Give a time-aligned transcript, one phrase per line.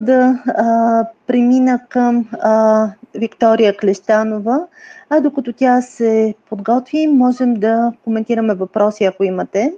[0.00, 4.66] да а, премина към а, Виктория Клещанова,
[5.10, 9.72] а докато тя се подготви, можем да коментираме въпроси, ако имате.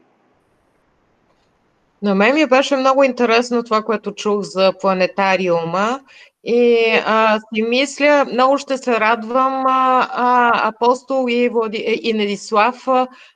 [2.03, 6.01] На мен ми беше много интересно това, което чух за планетариума
[6.45, 12.87] и а, си мисля, много ще се радвам а, а, Апостол и, Влади, и Недислав,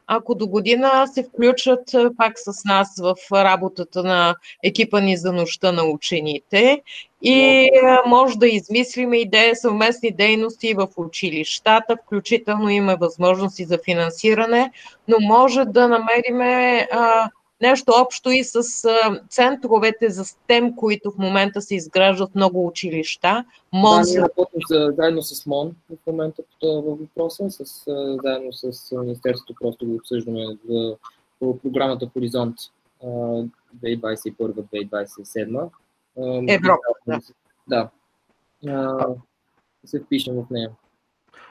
[0.06, 5.72] ако до година се включат пак с нас в работата на екипа ни за нощта
[5.72, 6.82] на учените.
[7.22, 14.72] И а, може да измислим идея съвместни дейности в училищата, включително има възможности за финансиране,
[15.08, 17.30] но може да намериме а,
[17.60, 18.62] нещо общо и с
[19.28, 23.44] центровете за STEM, които в момента се изграждат много училища.
[23.72, 27.64] МОН да, ние работим за, заедно с МОН в момента този въпроса, с,
[28.24, 30.96] заедно с Министерството просто го обсъждаме за,
[31.38, 32.56] по програмата Хоризонт
[33.04, 35.68] 2021-2027.
[36.48, 37.20] Европа, да.
[37.68, 37.90] Да.
[38.68, 39.06] А,
[39.84, 40.70] се впишем в нея.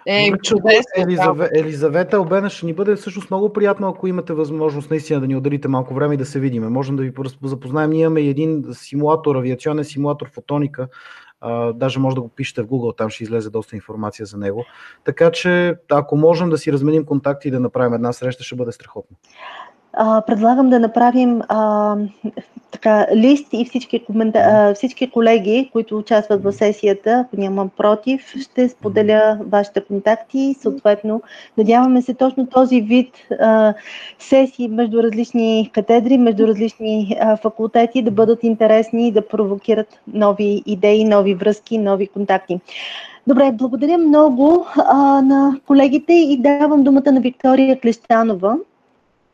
[0.05, 0.83] Е, чудесно.
[0.97, 5.35] Елизаве, Елизавета Обена ще ни бъде всъщност много приятно, ако имате възможност наистина да ни
[5.35, 6.69] отделите малко време и да се видиме.
[6.69, 7.89] Можем да ви запознаем.
[7.89, 10.87] Ние имаме един симулатор, авиационен симулатор фотоника.
[11.43, 14.65] Uh, даже може да го пишете в Google, там ще излезе доста информация за него.
[15.03, 18.71] Така че, ако можем да си разменим контакти и да направим една среща, ще бъде
[18.71, 19.17] страхотно
[19.93, 21.95] а, предлагам да направим а,
[22.71, 24.39] така, лист и всички, комента...
[24.39, 30.53] а, всички колеги, които участват в сесията, ако нямам против, ще споделя вашите контакти и
[30.53, 31.21] съответно
[31.57, 33.73] надяваме се точно този вид а,
[34.19, 40.63] сесии между различни катедри, между различни а, факултети да бъдат интересни и да провокират нови
[40.65, 42.59] идеи, нови връзки, нови контакти.
[43.27, 48.57] Добре, благодаря много а, на колегите и давам думата на Виктория Клещанова.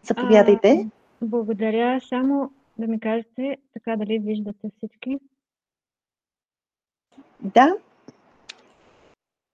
[0.03, 0.89] Заповядайте.
[1.21, 2.01] А, благодаря.
[2.01, 5.17] Само да ми кажете така дали виждате всички.
[7.39, 7.75] Да.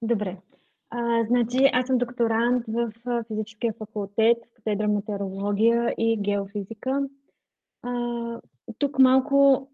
[0.01, 0.38] Добре.
[0.89, 2.91] А, значи, аз съм докторант в
[3.27, 7.01] физическия факултет, катедра метеорология и геофизика.
[7.83, 7.91] А,
[8.79, 9.67] тук малко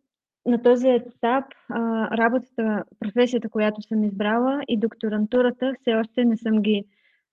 [0.46, 6.62] на този етап а, работата, професията, която съм избрала и докторантурата все още не съм
[6.62, 6.86] ги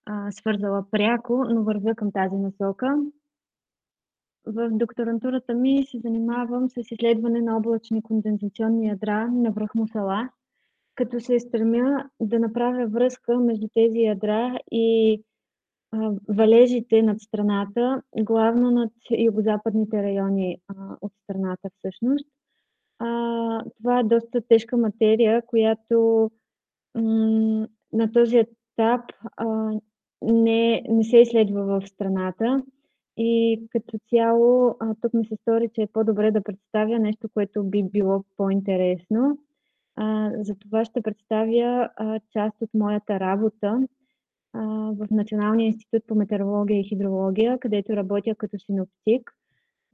[0.07, 2.97] а, свързала пряко, но вървя към тази насока.
[4.51, 10.29] В докторантурата ми се занимавам с изследване на облачни кондензационни ядра на връх Мусала,
[10.95, 15.23] като се стремя да направя връзка между тези ядра и
[15.93, 22.27] а, валежите над страната, главно над югозападните райони а, от страната всъщност.
[22.99, 26.31] А, това е доста тежка материя, която
[26.95, 29.01] м- на този етап
[29.37, 29.71] а,
[30.23, 32.63] не, не се изследва в страната.
[33.19, 37.65] И като цяло, а, тук ми се стори, че е по-добре да представя нещо, което
[37.65, 39.39] би било по-интересно.
[39.97, 43.87] А, за това ще представя а, част от моята работа
[44.53, 44.61] а,
[44.93, 49.33] в Националния институт по метеорология и хидрология, където работя като синоптик.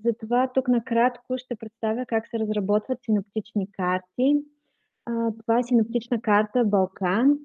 [0.04, 4.36] Затова тук накратко ще представя как се разработват синоптични карти.
[5.06, 7.38] А, това е синоптична карта Балкан.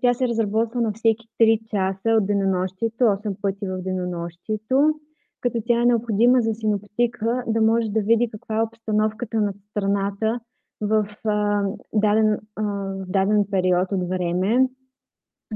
[0.00, 5.00] Тя се разработва на всеки 3 часа от денонощието, 8 пъти в денонощието
[5.46, 10.40] като тя е необходима за синоптика да може да види каква е обстановката на страната
[10.80, 11.62] в а,
[11.92, 12.62] даден, а,
[13.06, 14.68] даден период от време,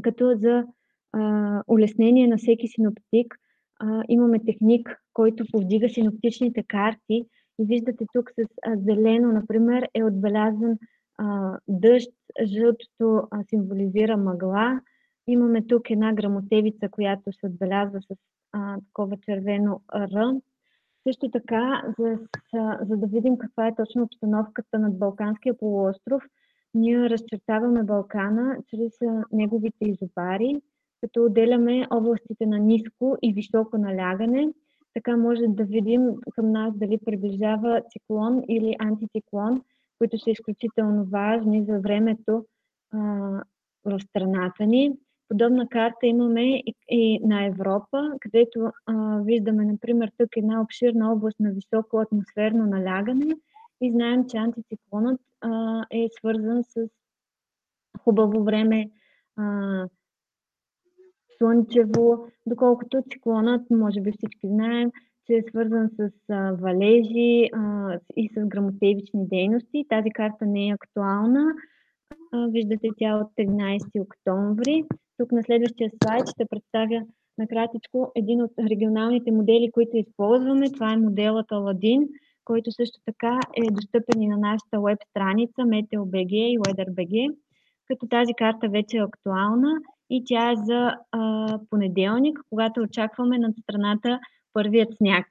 [0.02, 0.64] като за
[1.12, 3.34] а, улеснение на всеки синоптик
[3.80, 7.26] а, имаме техник, който повдига синоптичните карти
[7.58, 10.78] и виждате тук с а, зелено, например, е отбелязан
[11.18, 12.12] а, дъжд,
[12.44, 14.80] жълтото символизира мъгла,
[15.26, 18.16] имаме тук една грамотевица, която се отбелязва с
[18.52, 20.40] а, такова червено Р.
[21.02, 22.18] Също така, за,
[22.82, 26.22] за да видим каква е точно обстановката над Балканския полуостров,
[26.74, 28.92] ние разчертаваме Балкана чрез
[29.32, 30.60] неговите изобари,
[31.00, 34.48] като отделяме областите на ниско и високо налягане.
[34.94, 36.02] Така може да видим
[36.34, 39.62] към нас дали приближава циклон или антициклон,
[39.98, 42.44] които са изключително важни за времето
[42.92, 42.98] а,
[43.84, 44.92] в страната ни.
[45.30, 51.40] Подобна карта имаме и, и на Европа, където а, виждаме, например, тук една обширна област
[51.40, 53.36] на високо атмосферно налягане
[53.80, 56.88] и знаем, че антициклонът а, е свързан с
[58.04, 58.90] хубаво време,
[59.36, 59.86] а,
[61.38, 64.90] слънчево, доколкото циклонът, може би всички знаем,
[65.26, 69.86] че е свързан с а, валежи а, и с грамотевични дейности.
[69.88, 71.54] Тази карта не е актуална.
[72.32, 74.84] А, виждате тя от 13 октомври.
[75.20, 77.02] Тук на следващия слайд ще представя
[77.38, 80.72] накратичко един от регионалните модели, които използваме.
[80.72, 82.08] Това е моделът Аладин,
[82.44, 87.36] който също така е достъпен и на нашата веб страница MeteoBG и WeatherBG,
[87.86, 89.72] като тази карта вече е актуална
[90.10, 94.18] и тя е за а, понеделник, когато очакваме над страната
[94.52, 95.26] първият сняг.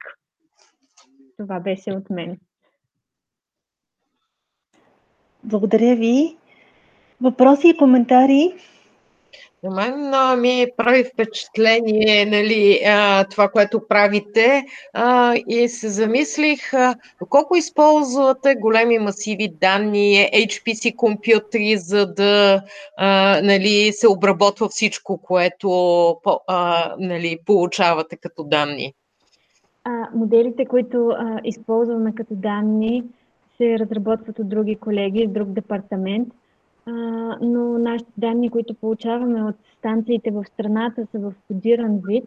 [1.38, 2.38] Това беше от мен.
[5.44, 6.36] Благодаря ви.
[7.20, 8.52] Въпроси и коментари?
[9.62, 16.74] На мен а, ми прави впечатление нали, а, това, което правите а, и се замислих
[16.74, 16.94] а,
[17.28, 22.62] колко използвате големи масиви данни, HPC компютри, за да
[22.96, 25.70] а, нали, се обработва всичко, което
[26.46, 28.94] а, нали, получавате като данни.
[29.84, 33.04] А, моделите, които а, използваме като данни,
[33.56, 36.28] се разработват от други колеги, друг департамент–
[37.40, 42.24] но нашите данни, които получаваме от станциите в страната, са в кодиран вид.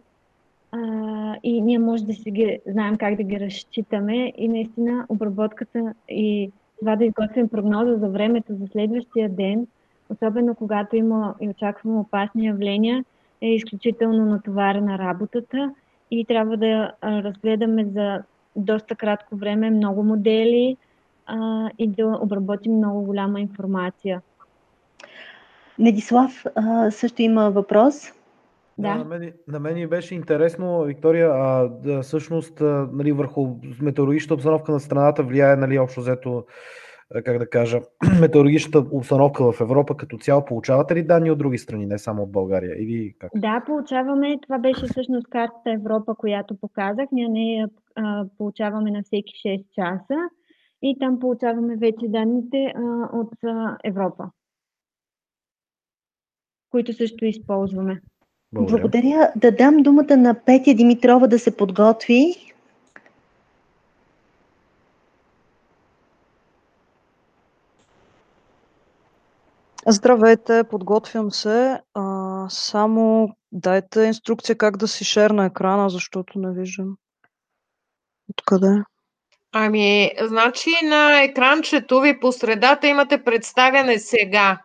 [0.71, 4.33] А, и ние може да си ги знаем как да ги разчитаме.
[4.37, 9.67] И наистина обработката и това да изготвим прогноза за времето за следващия ден,
[10.09, 13.05] особено когато има и очакваме опасни явления,
[13.41, 15.73] е изключително натоварена работата.
[16.11, 18.23] И трябва да разгледаме за
[18.55, 20.77] доста кратко време много модели
[21.25, 24.21] а, и да обработим много голяма информация.
[25.79, 28.11] Недислав а, също има въпрос.
[28.77, 28.95] Да.
[28.95, 33.47] На, мен, на мен ми беше интересно, Виктория, а, да, всъщност а, нали, върху
[33.81, 36.45] метеорологичната обстановка на страната влияе нали, общо взето,
[37.25, 37.79] как да кажа,
[38.21, 40.45] метеорологичната обстановка в Европа като цяло.
[40.45, 42.75] Получавате ли данни от други страни, не само от България?
[42.83, 43.31] Или как?
[43.35, 44.39] Да, получаваме.
[44.43, 47.05] Това беше всъщност картата Европа, която показах.
[47.11, 47.69] Ние не я
[48.37, 50.17] получаваме на всеки 6 часа
[50.81, 54.29] и там получаваме вече данните а, от а, Европа
[56.73, 58.01] които също използваме.
[58.53, 58.81] Благодаря.
[58.81, 59.31] Благодаря.
[59.35, 62.35] Да дам думата на Петя Димитрова да се подготви.
[69.87, 71.79] Здравейте, подготвям се.
[71.93, 76.97] А, само дайте инструкция как да си шерна екрана, защото не виждам.
[78.29, 78.83] Откъде?
[79.51, 84.59] Ами, значи на екранчето ви по средата имате представяне сега.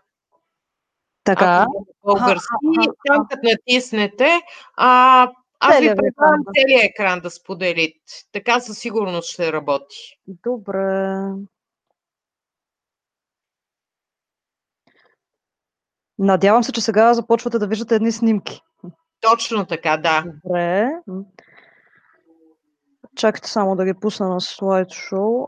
[1.34, 1.66] Така.
[2.04, 4.40] български, там като натиснете,
[4.76, 5.28] а,
[5.60, 7.98] аз ви предлагам целият екран да споделите.
[8.32, 10.20] Така със сигурност ще работи.
[10.26, 11.18] Добре.
[16.18, 18.60] Надявам се, че сега започвате да виждате едни снимки.
[19.20, 20.24] Точно така, да.
[20.44, 20.90] Добре.
[23.16, 25.46] Чакайте само да ги пусна на слайдшоу.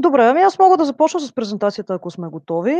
[0.00, 2.76] Добре, ами аз мога да започна с презентацията, ако сме готови.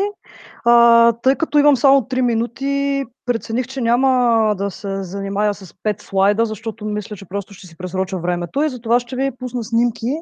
[0.64, 6.02] А, тъй като имам само 3 минути, прецених, че няма да се занимая с 5
[6.02, 10.16] слайда, защото мисля, че просто ще си пресроча времето и затова ще ви пусна снимки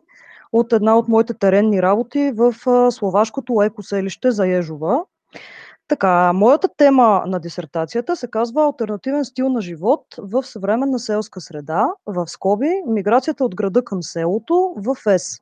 [0.53, 2.55] от една от моите теренни работи в
[2.91, 5.05] словашкото екоселище за Ежова.
[5.89, 11.89] Така, моята тема на дисертацията се казва Альтернативен стил на живот в съвременна селска среда,
[12.07, 15.41] в скоби, миграцията от града към селото в ЕС.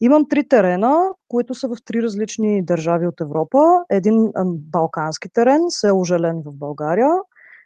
[0.00, 3.58] Имам три терена, които са в три различни държави от Европа.
[3.90, 7.10] Един балкански терен, село Желен в България,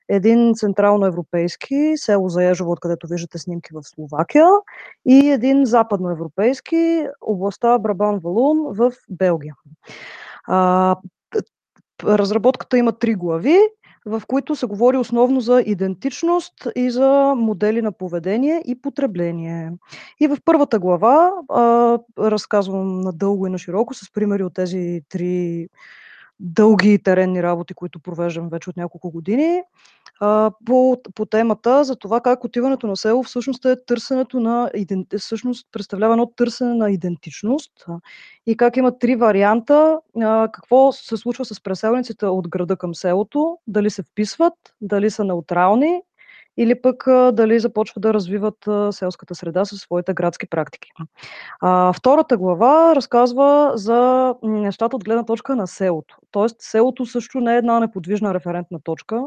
[0.08, 4.46] един централноевропейски, село Заежово, откъдето виждате снимки в Словакия,
[5.06, 9.55] и един западноевропейски, областта Брабан-Валун в Белгия.
[10.46, 10.96] А,
[12.05, 13.58] разработката има три глави
[14.06, 19.73] в които се говори основно за идентичност и за модели на поведение и потребление.
[20.21, 25.69] И в първата глава а, разказвам надълго и на широко с примери от тези три
[26.41, 29.63] дълги теренни работи, които провеждам вече от няколко години,
[30.64, 34.70] по, по темата за това как отиването на село всъщност е търсенето на
[35.19, 37.72] всъщност представлява едно търсене на идентичност
[38.46, 39.98] и как има три варианта
[40.52, 46.02] какво се случва с преселниците от града към селото, дали се вписват, дали са неутрални
[46.56, 50.91] или пък дали започват да развиват селската среда със своите градски практики.
[51.96, 56.17] втората глава разказва за нещата от гледна точка на селото.
[56.31, 59.24] Тоест, селото също не е една неподвижна референтна точка.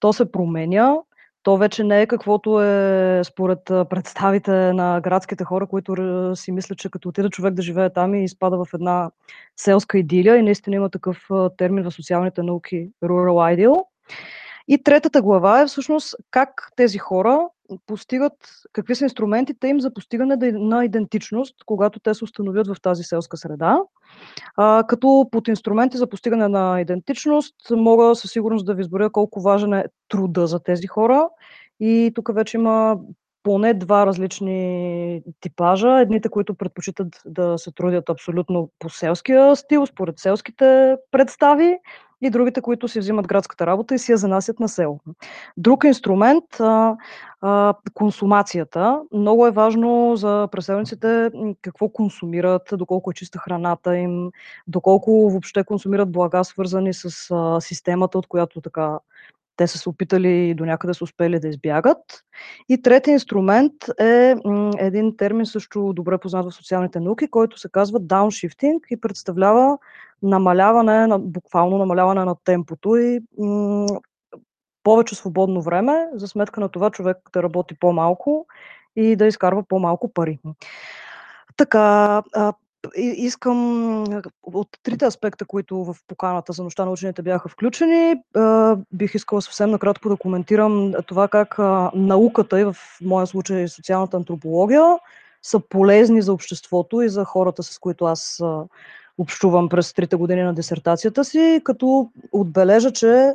[0.00, 0.96] То се променя,
[1.42, 6.90] то вече не е каквото е според представите на градските хора, които си мислят, че
[6.90, 9.10] като отида човек да живее там и изпада в една
[9.56, 13.84] селска идилия и наистина има такъв термин в социалните науки rural ideal.
[14.68, 17.48] И третата глава е всъщност как тези хора
[17.86, 18.32] постигат,
[18.72, 23.36] какви са инструментите им за постигане на идентичност, когато те се установят в тази селска
[23.36, 23.78] среда.
[24.56, 29.40] А, като под инструменти за постигане на идентичност мога със сигурност да ви изборя колко
[29.40, 31.28] важен е труда за тези хора
[31.80, 32.98] И тук вече има
[33.42, 36.00] поне два различни типажа.
[36.00, 41.78] Едните, които предпочитат да се трудят абсолютно по селския стил, според селските представи,
[42.22, 45.00] и другите, които си взимат градската работа и си я занасят на село.
[45.56, 46.44] Друг инструмент
[47.94, 49.00] консумацията.
[49.12, 51.30] Много е важно за преселниците
[51.62, 54.30] какво консумират, доколко е чиста храната им,
[54.66, 57.10] доколко въобще консумират блага, свързани с
[57.60, 58.98] системата, от която така
[59.60, 61.98] те са се опитали и до някъде са успели да избягат.
[62.68, 64.36] И трети инструмент е
[64.78, 69.78] един термин също добре познат в социалните науки, който се казва downshifting и представлява
[70.22, 73.20] намаляване, буквално намаляване на темпото и
[74.82, 78.46] повече свободно време, за сметка на това човек да работи по-малко
[78.96, 80.38] и да изкарва по-малко пари.
[81.56, 82.22] Така,
[82.96, 84.04] искам
[84.42, 88.14] от трите аспекта, които в поканата за нощта на учените бяха включени,
[88.92, 91.58] бих искала съвсем накратко да коментирам това как
[91.94, 94.98] науката и в моя случай социалната антропология
[95.42, 98.42] са полезни за обществото и за хората, с които аз
[99.18, 103.34] общувам през трите години на дисертацията си, като отбележа, че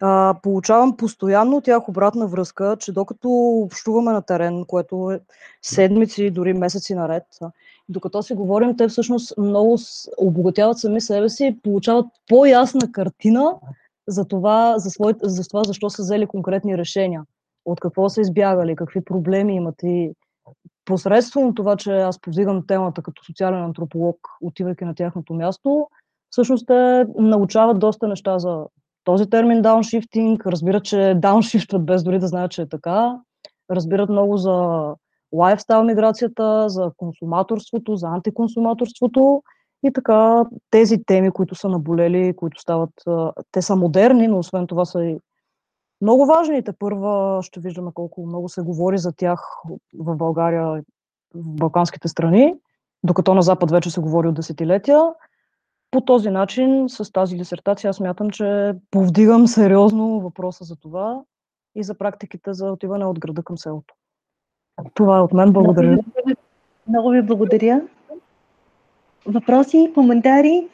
[0.00, 5.20] а, получавам постоянно от тях обратна връзка, че докато общуваме на терен, което е
[5.62, 7.24] седмици, дори месеци наред,
[7.88, 9.78] докато си говорим, те всъщност много
[10.18, 13.54] обогатяват сами себе си и получават по-ясна картина
[14.08, 17.24] за това, за, своите, за това защо са взели конкретни решения,
[17.64, 19.74] от какво са избягали, какви проблеми имат.
[19.82, 20.12] И
[20.84, 25.88] посредством това, че аз повдигам темата като социален антрополог, отивайки на тяхното място,
[26.30, 28.64] всъщност те научават доста неща за
[29.04, 33.20] този термин дауншифтинг, разбират, че дауншифтват без дори да знаят, че е така,
[33.70, 34.84] разбират много за
[35.36, 39.42] лайфстайл миграцията, за консуматорството, за антиконсуматорството
[39.84, 42.90] и така тези теми, които са наболели, които стават,
[43.52, 45.18] те са модерни, но освен това са и
[46.00, 46.64] много важни.
[46.64, 49.62] Те първа ще виждаме колко много се говори за тях
[49.98, 50.66] в България,
[51.34, 52.54] в балканските страни,
[53.04, 55.02] докато на Запад вече се говори от десетилетия.
[55.90, 61.22] По този начин, с тази дисертация, аз мятам, че повдигам сериозно въпроса за това
[61.74, 63.94] и за практиките за отиване от града към селото.
[64.94, 65.52] Това е от мен.
[65.52, 65.86] Благодаря.
[65.86, 66.34] Много ви,
[66.88, 67.80] много ви благодаря.
[69.26, 70.68] Въпроси, коментари?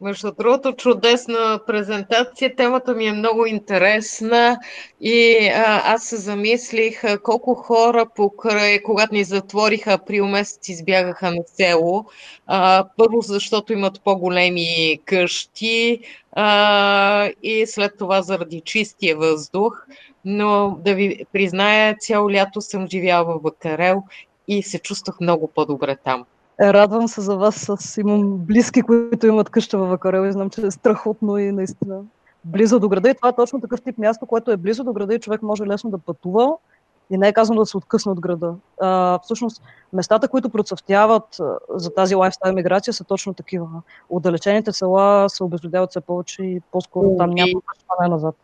[0.00, 2.56] Между другото, чудесна презентация.
[2.56, 4.58] Темата ми е много интересна
[5.00, 11.42] и а, аз се замислих колко хора покрай, когато ни затвориха април месец, избягаха на
[11.46, 12.04] село.
[12.46, 16.00] А, първо, защото имат по-големи къщи
[16.32, 19.86] а, и след това заради чистия въздух.
[20.24, 24.02] Но да ви призная, цяло лято съм живяла в Бакарел
[24.48, 26.24] и се чувствах много по-добре там.
[26.60, 27.68] Радвам се за вас.
[27.68, 32.00] Аз имам близки, които имат къща във Вакарел и знам, че е страхотно и наистина
[32.44, 33.10] близо до града.
[33.10, 35.66] И това е точно такъв тип място, което е близо до града и човек може
[35.66, 36.52] лесно да пътува.
[37.10, 38.54] И не е казано да се откъсне от града.
[38.80, 39.62] А, всъщност,
[39.92, 41.40] местата, които процъфтяват
[41.74, 43.66] за тази лайфстайл миграция, са точно такива.
[44.10, 48.34] Отдалечените села се обезлюдяват все повече и по-скоро там няма връщане назад.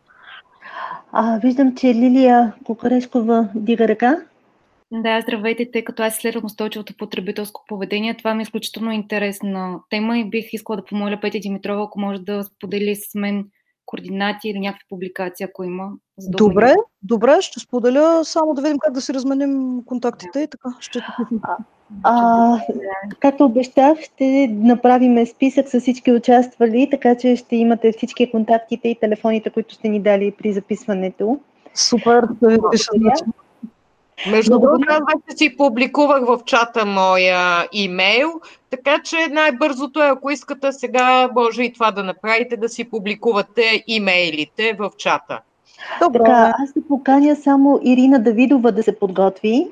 [1.13, 4.17] А, виждам, че Лилия Кукарешкова дига ръка.
[4.93, 8.17] Да, здравейте, тъй като аз следвам устойчивото потребителско поведение.
[8.17, 12.21] Това ми е изключително интересна тема и бих искала да помоля Петя Димитрова, ако може
[12.21, 13.45] да сподели с мен
[13.87, 15.91] координати или някакви публикации, ако има.
[16.19, 20.69] За добре, добре, ще споделя, само да видим как да си разменим контактите и така.
[20.81, 20.99] Ще...
[21.43, 21.57] А,
[22.03, 22.57] а,
[23.21, 29.01] както обещах, ще направим списък с всички участвали, така че ще имате всички контактите и
[29.01, 31.39] телефоните, които сте ни дали при записването.
[31.75, 32.25] Супер,
[34.31, 38.29] между другото, аз вече си публикувах в чата моя имейл,
[38.71, 43.85] така че най-бързото е, ако искате сега, може и това да направите, да си публикувате
[43.87, 45.41] имейлите в чата.
[46.03, 46.19] Добре.
[46.19, 49.69] Така, аз се поканя само Ирина Давидова да се подготви.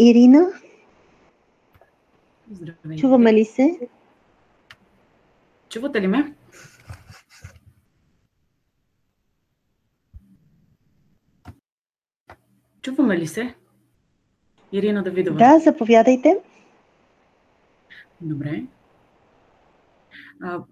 [0.00, 0.46] Ирина?
[2.50, 3.00] Здравейте.
[3.00, 3.78] Чуваме ли се?
[5.68, 6.34] Чувате ли ме?
[12.82, 13.54] Чуваме ли се?
[14.72, 15.38] Ирина Давидова.
[15.38, 16.38] Да, заповядайте.
[18.20, 18.62] Добре.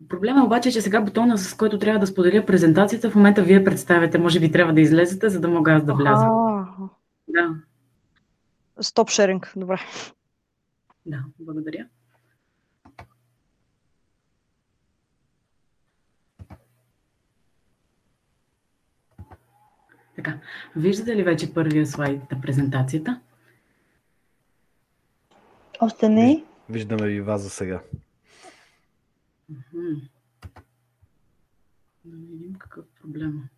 [0.08, 3.64] Проблема обаче е, че сега бутона, с който трябва да споделя презентацията, в момента вие
[3.64, 4.18] представяте.
[4.18, 6.26] Може би трябва да излезете, за да мога аз да вляза.
[7.28, 7.54] Да.
[8.80, 9.80] Стоп шеринг, добре.
[11.06, 11.88] Да, благодаря.
[20.16, 20.40] Така,
[20.76, 23.20] виждате ли вече първия слайд на презентацията?
[25.80, 26.44] Още не.
[26.68, 27.82] Виждаме ви вас за сега.
[32.04, 33.49] Да видим какъв проблема.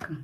[0.00, 0.14] Така.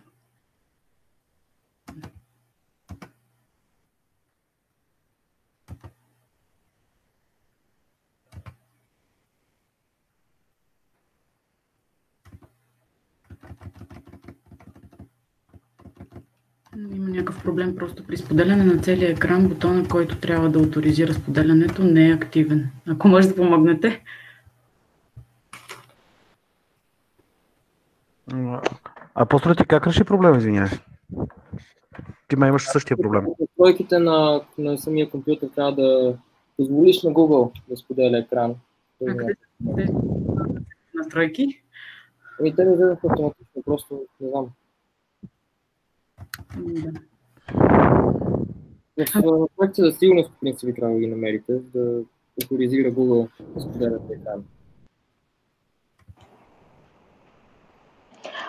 [16.77, 21.85] Има някакъв проблем просто при споделяне на целия екран, бутона, който трябва да авторизира споделянето,
[21.85, 22.71] не е активен.
[22.89, 24.03] Ако може да помогнете.
[29.19, 30.71] А после ти как реши проблема, извинявай?
[32.29, 33.27] Ти ме имаш същия проблем.
[33.41, 36.19] Настройките на, на самия компютър трябва да
[36.57, 38.55] позволиш на Google да споделя екран.
[40.95, 41.63] Настройки?
[42.41, 44.49] Ами те не излезат автоматично, просто не знам.
[46.57, 46.93] Да.
[49.07, 52.03] В проекта за сигурност, в принцип, трябва да ги намерите, да
[52.43, 54.45] авторизира Google да споделяте екран.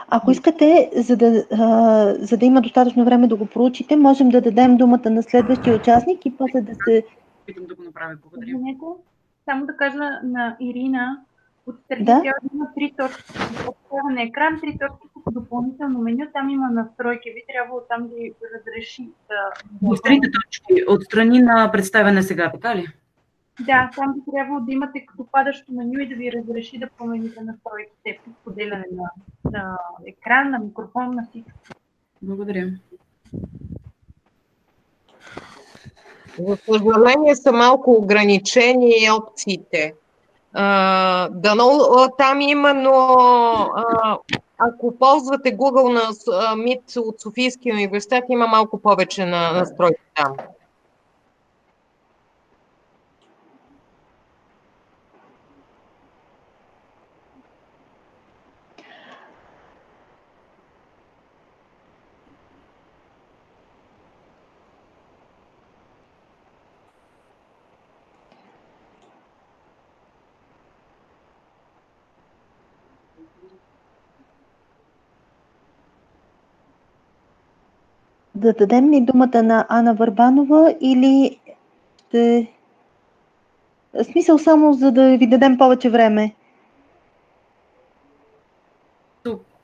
[0.10, 4.42] Ако искате, за да, а, за да има достатъчно време да го проучите, можем да
[4.42, 7.06] дадем думата на следващия участник и после да се...
[7.46, 8.16] Питам да го направя.
[8.24, 8.76] Благодаря.
[9.46, 11.20] Само да кажа на Ирина,
[11.68, 12.22] отстрани Да.
[12.54, 13.24] има три точки.
[14.14, 17.30] На екран, три точки по допълнително меню, там има настройки.
[17.30, 19.52] Ви трябва там да ви разреши да...
[19.82, 22.88] В трите точки отстрани на представяне сега, така ли?
[23.60, 27.42] Да, там би трябвало да имате като падащо меню и да ви разреши да промените
[27.42, 29.10] настройките при споделяне на,
[29.52, 31.52] на екран, на микрофон, на всичко.
[32.22, 32.72] Благодаря.
[36.40, 39.94] За съжаление са малко ограничени опциите.
[40.54, 41.70] А, дано
[42.18, 43.18] там има, но
[43.76, 44.18] а,
[44.58, 50.36] ако ползвате Google на а, Meet от Софийския университет, има малко повече на настройки там.
[50.38, 50.57] Да
[78.54, 81.40] дадем ли думата на Ана Върбанова или
[81.98, 82.48] ще...
[84.12, 86.34] Смисъл само за да ви дадем повече време.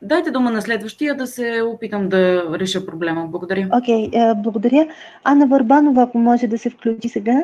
[0.03, 3.27] Дайте дума на следващия да се опитам да реша проблема.
[3.27, 3.67] Благодаря.
[3.71, 4.87] Окей, okay, благодаря.
[5.23, 7.43] Ана Върбанова, ако може да се включи сега.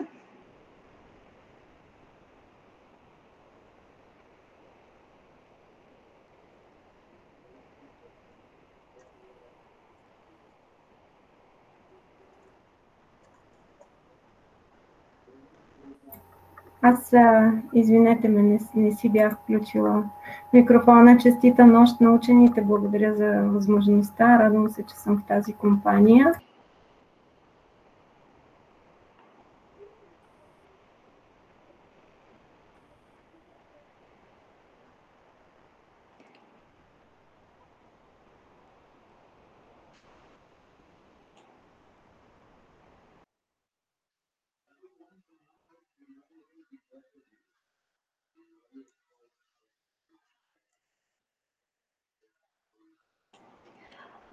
[16.81, 20.03] Аз, а, извинете ме, не, не си бях включила
[20.53, 21.17] микрофона.
[21.17, 22.61] Честита нощ на учените.
[22.61, 24.39] Благодаря за възможността.
[24.39, 26.33] Радвам се, че съм в тази компания.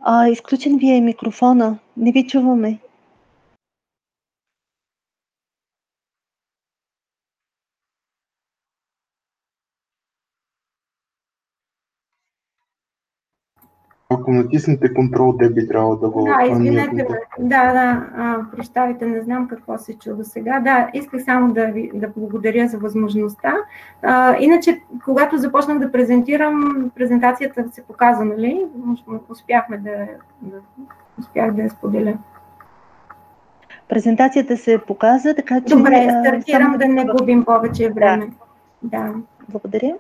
[0.01, 1.79] А, изключен ви е микрофона.
[1.97, 2.79] Не ви чуваме.
[14.11, 17.19] Ако натиснете Ctrl D би трябвало да го Да, извинете ме.
[17.39, 20.61] Да, да, а, прощавайте, не знам какво се чу до сега.
[20.61, 23.55] Да, исках само да ви да благодаря за възможността.
[24.03, 28.67] А, иначе, когато започнах да презентирам, презентацията се показа, нали?
[29.29, 29.91] Успяхме да,
[30.43, 30.57] да
[31.19, 32.15] успях да я споделя.
[33.89, 35.75] Презентацията се показа, така че...
[35.75, 38.29] Добре, стартирам само да не губим повече време.
[38.83, 39.15] Да.
[39.49, 39.95] Благодаря.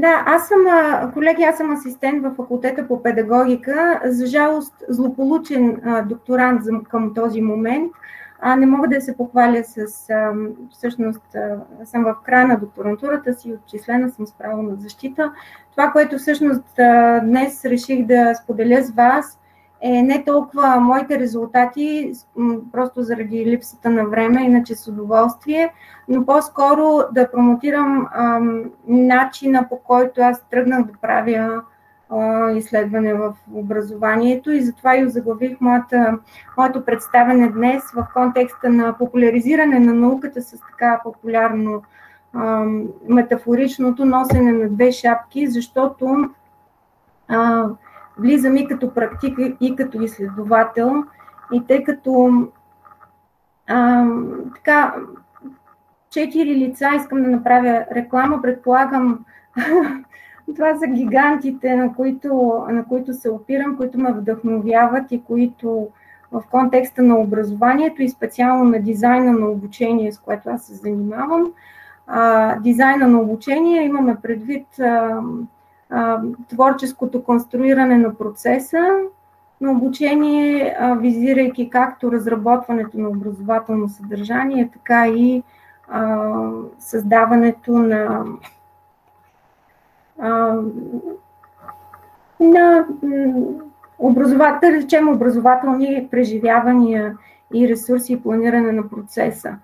[0.00, 0.58] Да, аз съм,
[1.12, 4.00] колеги, аз съм асистент в факултета по педагогика.
[4.04, 7.92] За жалост, злополучен докторант към този момент.
[8.40, 9.86] а, не мога да се похваля с,
[10.70, 11.22] всъщност,
[11.84, 15.32] съм в края на докторантурата си, отчислена съм с право на защита.
[15.70, 16.64] Това, което всъщност
[17.22, 19.38] днес реших да споделя с вас,
[19.82, 22.12] е не толкова моите резултати,
[22.72, 25.72] просто заради липсата на време, иначе с удоволствие,
[26.08, 28.40] но по-скоро да промотирам а,
[28.88, 31.62] начина по който аз тръгнах да правя
[32.54, 36.18] изследване в образованието и затова и заглавих моята,
[36.56, 41.82] моето представяне днес в контекста на популяризиране на науката с така популярно
[42.34, 42.64] а,
[43.08, 46.30] метафоричното носене на две шапки, защото
[47.28, 47.66] а,
[48.20, 51.04] влизам и като практик, и като изследовател,
[51.52, 52.30] и тъй като
[53.66, 54.06] а,
[54.54, 54.94] така,
[56.10, 59.24] четири лица искам да направя реклама, предполагам
[60.56, 65.88] Това са гигантите, на които, на които се опирам, които ме вдъхновяват и които
[66.32, 71.52] в контекста на образованието и специално на дизайна на обучение, с което аз се занимавам.
[72.06, 75.20] А, дизайна на обучение имаме предвид а,
[76.48, 78.86] творческото конструиране на процеса
[79.60, 85.42] на обучение, визирайки както разработването на образователно съдържание, така и
[86.78, 88.24] създаването на
[92.40, 92.86] на
[93.98, 97.16] образоват, да речем образователни преживявания
[97.54, 99.54] и ресурси и планиране на процеса.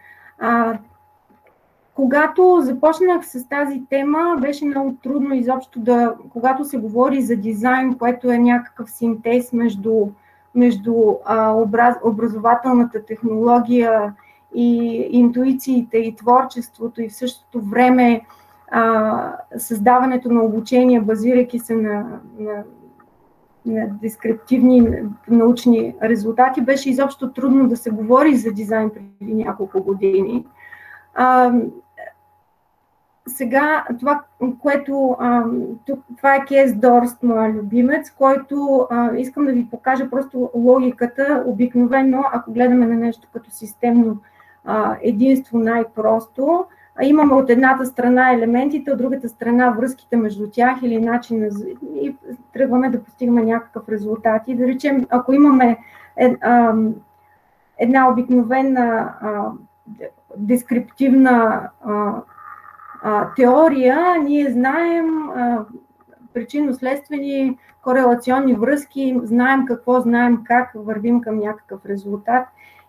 [1.97, 7.95] Когато започнах с тази тема, беше много трудно изобщо да, когато се говори за дизайн,
[7.95, 10.07] което е някакъв синтез между,
[10.55, 14.15] между а, образ, образователната технология
[14.55, 18.21] и интуициите и творчеството и в същото време
[18.71, 22.63] а, създаването на обучение, базирайки се на, на,
[23.67, 24.93] на дескриптивни
[25.29, 30.47] научни резултати, беше изобщо трудно да се говори за дизайн преди няколко години.
[31.15, 31.53] А,
[33.29, 34.23] сега това,
[34.63, 35.17] което
[35.87, 41.43] тук, това е Кес Дорст, моя любимец, който искам да ви покажа просто логиката.
[41.47, 44.17] Обикновено, ако гледаме на нещо като системно
[45.03, 46.65] единство най-просто,
[47.03, 51.51] имаме от едната страна елементите, от другата страна връзките между тях или начин
[51.95, 52.17] и
[52.53, 54.43] тръгваме да постигаме някакъв резултат.
[54.47, 55.79] И да речем, ако имаме
[57.79, 59.13] една обикновена
[60.37, 61.69] дескриптивна
[63.37, 65.07] теория, ние знаем
[66.35, 72.49] причинно-следствени корелационни връзки, знаем какво, знаем как вървим към някакъв резултат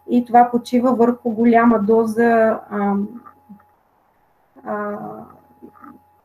[0.09, 2.95] и това почива върху голяма доза а,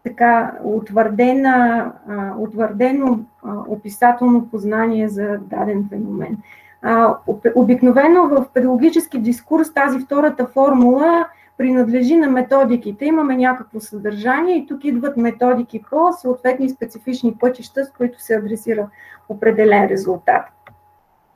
[0.05, 6.37] така утвърдена, а, утвърдено а, описателно познание за даден феномен.
[6.83, 7.17] А,
[7.55, 11.27] обикновено в педагогически дискурс тази втората формула
[11.59, 13.05] принадлежи на методиките.
[13.05, 18.89] Имаме някакво съдържание и тук идват методики по съответни специфични пътища, с които се адресира
[19.29, 20.43] определен резултат.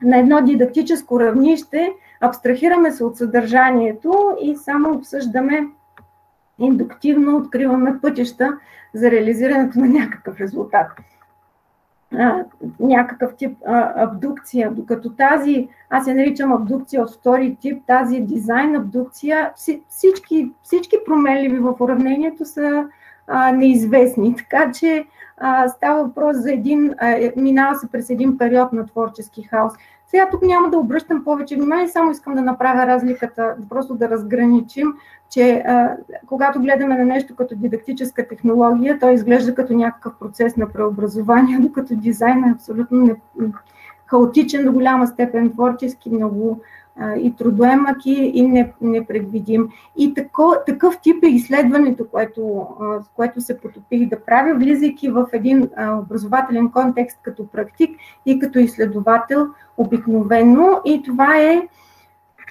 [0.01, 5.67] На едно дидактическо равнище абстрахираме се от съдържанието и само обсъждаме
[6.59, 8.57] индуктивно откриваме пътища
[8.93, 10.87] за реализирането на някакъв резултат.
[12.15, 12.43] А,
[12.79, 18.75] някакъв тип а, абдукция, докато тази, аз я наричам абдукция от втори тип, тази дизайн
[18.75, 19.51] абдукция,
[19.89, 22.87] всички, всички променливи в уравнението са
[23.27, 25.05] а, неизвестни, така че
[25.37, 29.73] а, става въпрос за един, а, минава се през един период на творчески хаос.
[30.07, 34.93] Сега тук няма да обръщам повече внимание, само искам да направя разликата, просто да разграничим,
[35.29, 40.69] че а, когато гледаме на нещо като дидактическа технология, то изглежда като някакъв процес на
[40.69, 43.15] преобразование, докато дизайн е абсолютно не,
[44.05, 46.61] хаотичен до голяма степен, творчески, много
[47.19, 49.69] и трудоемък и, и не, непредвидим.
[49.97, 52.67] И тако, такъв тип е изследването, което,
[53.15, 59.47] което се потопих да правя, влизайки в един образователен контекст като практик и като изследовател
[59.77, 60.81] обикновено.
[60.85, 61.67] И това е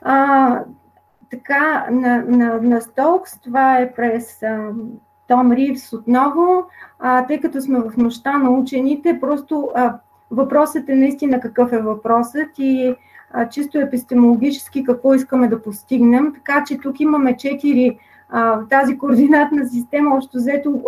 [0.02, 0.60] а,
[1.30, 4.70] така на, на, на Столкс, това е през а,
[5.28, 6.64] Том Ривс отново,
[6.98, 9.98] а, тъй като сме в нощта на учените, просто а,
[10.30, 12.96] въпросът е наистина какъв е въпросът и
[13.50, 16.32] чисто епистемологически какво искаме да постигнем.
[16.34, 17.98] Така че тук имаме четири
[18.70, 20.82] тази координатна система общо взето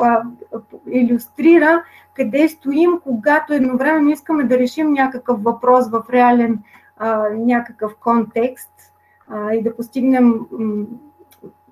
[0.91, 1.83] иллюстрира
[2.15, 6.59] къде стоим, когато едновременно искаме да решим някакъв въпрос в реален
[7.33, 8.93] някакъв контекст
[9.53, 10.35] и да постигнем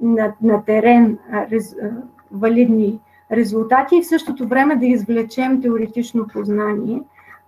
[0.01, 1.19] на, на терен
[1.51, 1.77] рез,
[2.33, 3.01] валидни
[3.33, 7.03] резултати и в същото време да извлечем теоретично познание.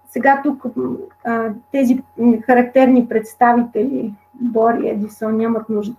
[0.09, 0.65] Сега тук
[1.25, 2.03] а, тези
[2.47, 5.97] характерни представители Бори, Едисон нямат нужда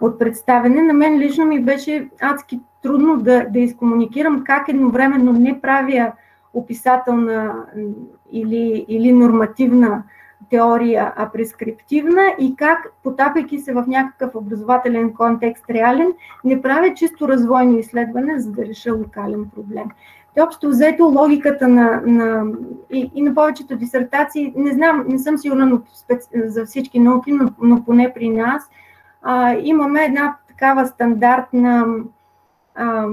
[0.00, 0.82] от представене.
[0.82, 6.12] На мен лично ми беше адски трудно да, да изкомуникирам как едновременно не правя
[6.54, 7.54] описателна
[8.32, 10.02] или, или нормативна
[10.50, 16.12] теория, а прескриптивна и как, потапяйки се в някакъв образователен контекст реален,
[16.44, 19.84] не правя чисто развойно изследване, за да реша локален проблем.
[20.34, 22.44] Те общо взето логиката на, на,
[22.90, 25.80] и, и на повечето дисертации, не знам, не съм сигурна
[26.34, 28.62] за всички науки, но, но поне при нас,
[29.22, 31.86] а, имаме една такава стандартна
[32.74, 33.06] а,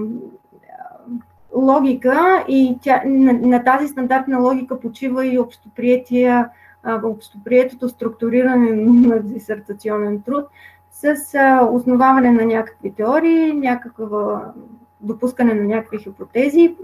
[1.55, 6.49] логика и тя, на, на тази стандартна логика почива и общоприетия,
[7.03, 10.45] общоприетото структуриране на дисертационен труд
[10.91, 14.41] с а, основаване на някакви теории, някаква
[15.01, 16.75] допускане на някакви хипотези.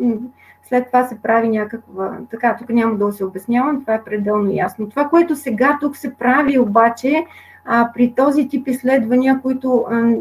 [0.64, 2.18] След това се прави някаква...
[2.32, 4.90] Така, тук няма да се обяснявам, това е пределно ясно.
[4.90, 7.26] Това, което сега тук се прави обаче
[7.66, 10.14] а, при този тип изследвания, които а,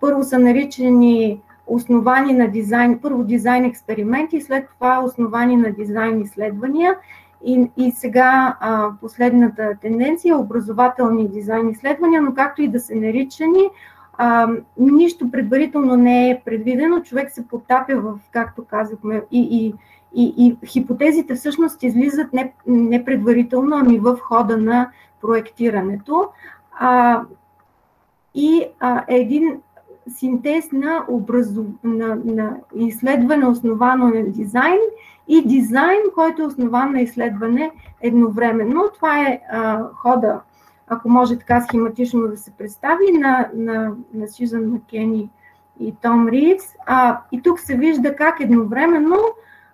[0.00, 6.96] първо са наричани основани на дизайн, първо дизайн експерименти, след това основани на дизайн изследвания
[7.44, 12.94] и, и сега а, последната тенденция е образователни дизайн изследвания, но както и да се
[12.94, 13.70] наричани,
[14.18, 19.74] а, нищо предварително не е предвидено, човек се потапя в, както казахме, и, и,
[20.14, 26.28] и, и хипотезите всъщност излизат не, не предварително, ами в хода на проектирането.
[26.78, 27.22] А,
[28.34, 29.60] и а, един
[30.08, 31.66] синтез на, образов...
[31.84, 34.78] на, на изследване, основано на дизайн
[35.28, 38.82] и дизайн, който е основан на изследване едновременно.
[38.94, 40.40] Това е а, хода,
[40.88, 45.30] ако може така схематично да се представи, на, на, на Сюзан Макени
[45.80, 46.64] и Том Ривс.
[46.86, 49.16] А, и тук се вижда как едновременно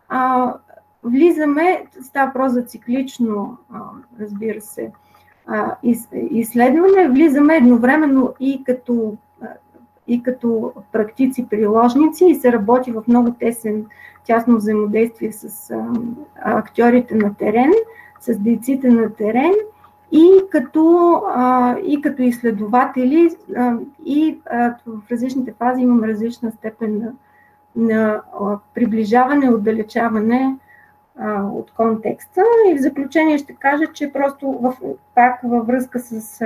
[0.09, 0.55] а,
[1.03, 3.81] влизаме, става въпрос за циклично, а,
[4.21, 4.93] разбира се,
[5.47, 9.17] а, из, изследване, влизаме едновременно и като
[10.07, 13.87] и като практици приложници и се работи в много тесен,
[14.25, 15.87] тясно взаимодействие с а,
[16.59, 17.73] актьорите на терен,
[18.21, 19.53] с дейците на терен
[20.13, 26.99] и като, а, и като изследователи а, и а, в различните фази имам различна степен
[26.99, 27.13] на,
[27.77, 30.57] на а, приближаване, отдалечаване
[31.19, 32.43] а, от контекста.
[32.69, 34.77] И в заключение ще кажа, че просто в,
[35.15, 36.43] пак във връзка с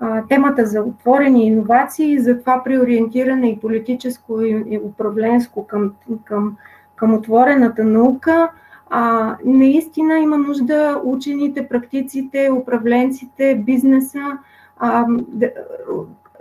[0.00, 5.94] а, темата за отворени иновации, за това преориентиране и политическо и управленско към,
[6.24, 6.56] към,
[6.96, 8.50] към отворената наука,
[8.96, 14.38] а, наистина има нужда учените, практиците, управленците, бизнеса
[14.76, 15.50] а, да,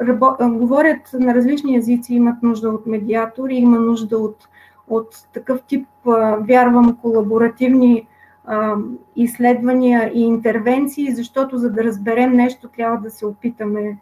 [0.01, 4.47] рабо, говорят на различни езици, имат нужда от медиатори, има нужда от,
[4.87, 8.07] от такъв тип, а, вярвам, колаборативни
[8.45, 8.75] а,
[9.15, 13.97] изследвания и интервенции, защото за да разберем нещо, трябва да се опитаме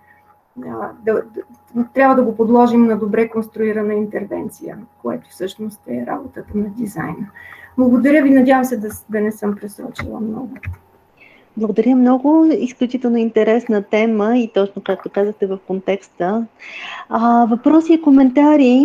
[0.55, 1.23] да, да,
[1.93, 7.27] трябва да го подложим на добре конструирана интервенция, което всъщност е работата на дизайна.
[7.77, 10.49] Благодаря ви, надявам се да, да не съм пресрочила много.
[11.57, 12.49] Благодаря много.
[12.57, 16.45] Изключително интересна тема и точно както казахте в контекста.
[17.09, 18.83] А, въпроси и коментари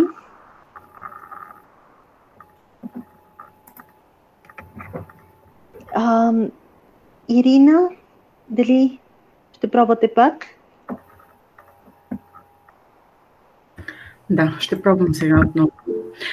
[5.99, 6.31] А,
[7.29, 7.89] Ирина,
[8.49, 8.99] дали
[9.53, 10.45] ще пробвате пак?
[14.29, 15.71] Да, ще пробвам сега отново.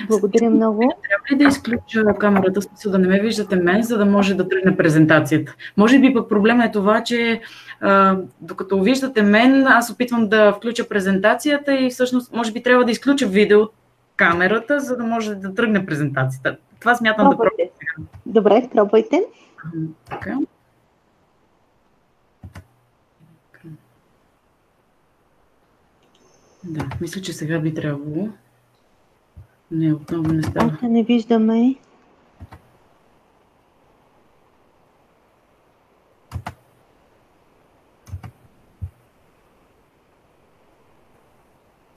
[0.09, 0.81] Благодаря много.
[0.81, 4.49] Трябва ли да изключа камерата, смисъл да не ме виждате мен, за да може да
[4.49, 5.55] тръгне презентацията?
[5.77, 7.41] Може би пък проблема е това, че
[7.81, 12.91] а, докато виждате мен, аз опитвам да включа презентацията и всъщност може би трябва да
[12.91, 13.61] изключа видео
[14.17, 16.57] камерата, за да може да тръгне презентацията.
[16.81, 17.63] Това смятам пробвайте.
[17.63, 18.09] да пробвам.
[18.27, 19.25] Добре, пробвайте.
[20.11, 20.39] Така.
[26.65, 28.29] Да, мисля, че сега би трябвало.
[29.75, 30.73] Не, отново не става.
[30.73, 31.75] Още не виждаме.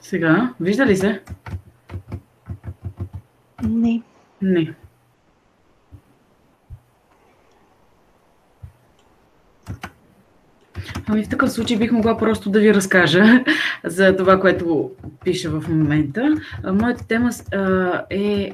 [0.00, 1.22] Сега, вижда ли се?
[3.62, 4.02] Не.
[4.42, 4.74] Не.
[11.06, 13.44] Ами в такъв случай бих могла просто да ви разкажа
[13.84, 14.90] за това, което
[15.24, 16.34] пише в момента.
[16.72, 17.30] Моята тема
[18.10, 18.52] е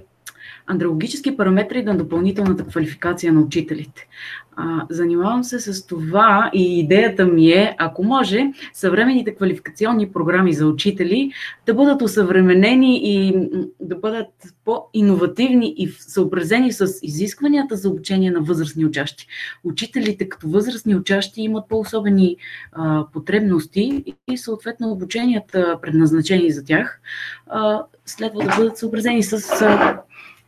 [0.66, 4.08] андрологически параметри на допълнителната квалификация на учителите.
[4.56, 10.66] А, занимавам се с това и идеята ми е, ако може, съвременните квалификационни програми за
[10.66, 11.32] учители
[11.66, 13.34] да бъдат усъвременени и
[13.80, 14.28] да бъдат
[14.64, 19.26] по-инновативни и съобразени с изискванията за обучение на възрастни учащи.
[19.64, 22.36] Учителите като възрастни учащи имат по-особени
[22.72, 27.00] а, потребности и съответно обученията, предназначени за тях,
[27.46, 30.00] а, следва да бъдат съобразени с а,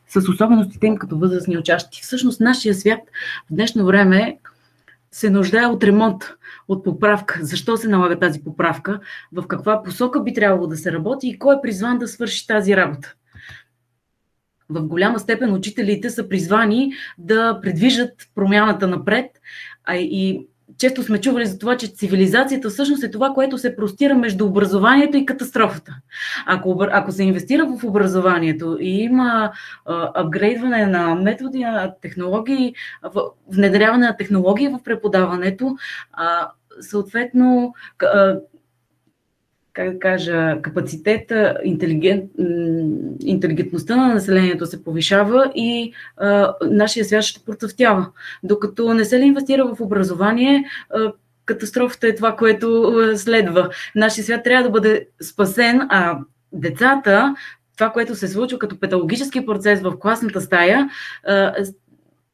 [0.08, 2.02] с особеностите им като възрастни учащи.
[2.02, 3.00] Всъщност нашия свят
[3.50, 4.38] в днешно време
[5.10, 6.24] се нуждае от ремонт,
[6.68, 7.38] от поправка.
[7.42, 9.00] Защо се налага тази поправка?
[9.32, 12.76] В каква посока би трябвало да се работи и кой е призван да свърши тази
[12.76, 13.14] работа?
[14.68, 19.26] В голяма степен учителите са призвани да предвижат промяната напред,
[19.84, 20.46] а и
[20.78, 25.16] често сме чували за това, че цивилизацията всъщност е това, което се простира между образованието
[25.16, 25.96] и катастрофата.
[26.46, 29.52] Ако, ако се инвестира в образованието и има
[30.14, 32.74] апгрейдване на методи, на технологии,
[33.52, 35.76] внедряване на технологии в преподаването,
[36.12, 37.74] а, съответно
[39.76, 42.30] как да кажа, капацитета, интелигент,
[43.24, 48.06] интелигентността на населението се повишава и а, нашия свят ще процъфтява.
[48.42, 51.12] Докато не се ли инвестира в образование, а,
[51.46, 53.68] катастрофата е това, което следва.
[53.94, 56.18] Нашия свят трябва да бъде спасен, а
[56.52, 57.34] децата,
[57.76, 60.88] това, което се случва като педагогически процес в класната стая,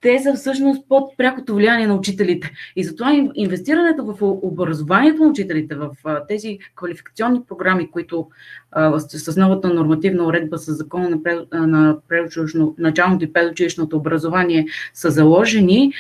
[0.03, 2.51] те са всъщност под прякото влияние на учителите.
[2.77, 5.91] И затова инвестирането в образованието на учителите, в
[6.29, 8.29] тези квалификационни програми, които
[8.99, 11.19] с новата нормативна уредба с закона
[11.53, 11.99] на, на
[12.79, 15.93] началното и предучилищното образование са заложени,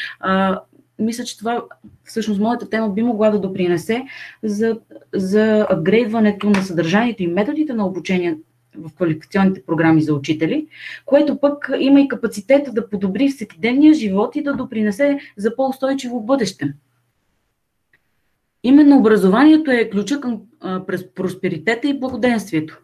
[0.98, 1.62] мисля, че това
[2.04, 4.02] всъщност моята тема би могла да допринесе
[4.42, 4.78] за,
[5.14, 8.38] за апгрейдването на съдържанието и методите на обучение
[8.78, 10.66] в квалификационните програми за учители,
[11.06, 16.74] което пък има и капацитета да подобри всекидневния живот и да допринесе за по-устойчиво бъдеще.
[18.64, 20.40] Именно образованието е ключа към
[20.86, 22.82] през просперитета и благоденствието.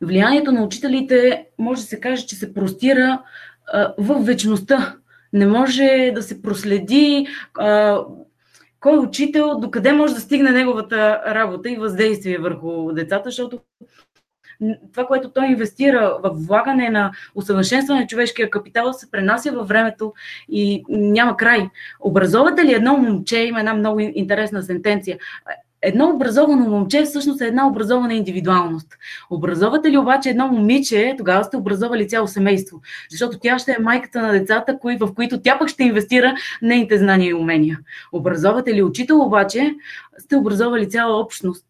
[0.00, 3.22] Влиянието на учителите може да се каже, че се простира
[3.98, 4.96] в вечността.
[5.32, 7.26] Не може да се проследи
[8.80, 13.60] кой е учител, докъде може да стигне неговата работа и въздействие върху децата, защото
[14.92, 20.12] това, което той инвестира в влагане на усъвършенстване на човешкия капитал, се пренася във времето
[20.48, 21.68] и няма край.
[22.00, 25.18] Образовате ли едно момче, има една много интересна сентенция,
[25.82, 28.88] едно образовано момче всъщност е една образована индивидуалност.
[29.30, 34.22] Образовате ли обаче едно момиче, тогава сте образовали цяло семейство, защото тя ще е майката
[34.22, 37.78] на децата, кои, в които тя пък ще инвестира нейните знания и умения.
[38.12, 39.74] Образовате ли учител обаче,
[40.18, 41.66] сте образовали цяла общност.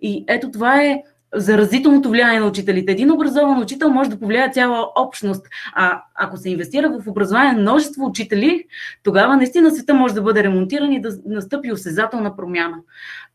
[0.00, 1.02] И ето това е
[1.34, 2.92] заразителното влияние на учителите.
[2.92, 5.46] Един образован учител може да повлияе цяла общност.
[5.74, 8.64] А ако се инвестира в образование на множество учители,
[9.02, 12.76] тогава наистина света може да бъде ремонтиран и да настъпи осезателна промяна.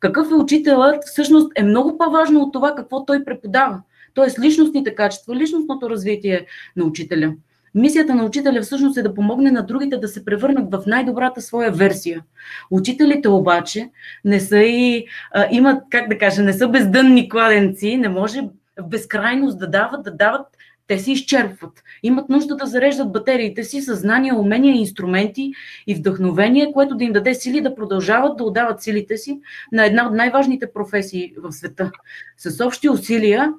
[0.02, 3.82] Какъв е учителът, всъщност е много по-важно от това какво той преподава.
[4.14, 7.34] Тоест личностните качества, личностното развитие на учителя.
[7.76, 11.72] Мисията на учителя всъщност е да помогне на другите да се превърнат в най-добрата своя
[11.72, 12.24] версия.
[12.72, 13.90] Учителите обаче
[14.26, 18.42] не са и а, имат, как да кажа, не са бездънни кладенци, не може
[18.80, 20.48] в безкрайност да дават, да дават,
[20.92, 21.84] те се изчерпват.
[22.04, 25.52] Имат нужда да зареждат батериите си със знания, умения, инструменти
[25.88, 29.40] и вдъхновение, което да им даде сили да продължават да отдават силите си
[29.72, 31.92] на една от най-важните професии в света.
[32.38, 33.54] С общи усилия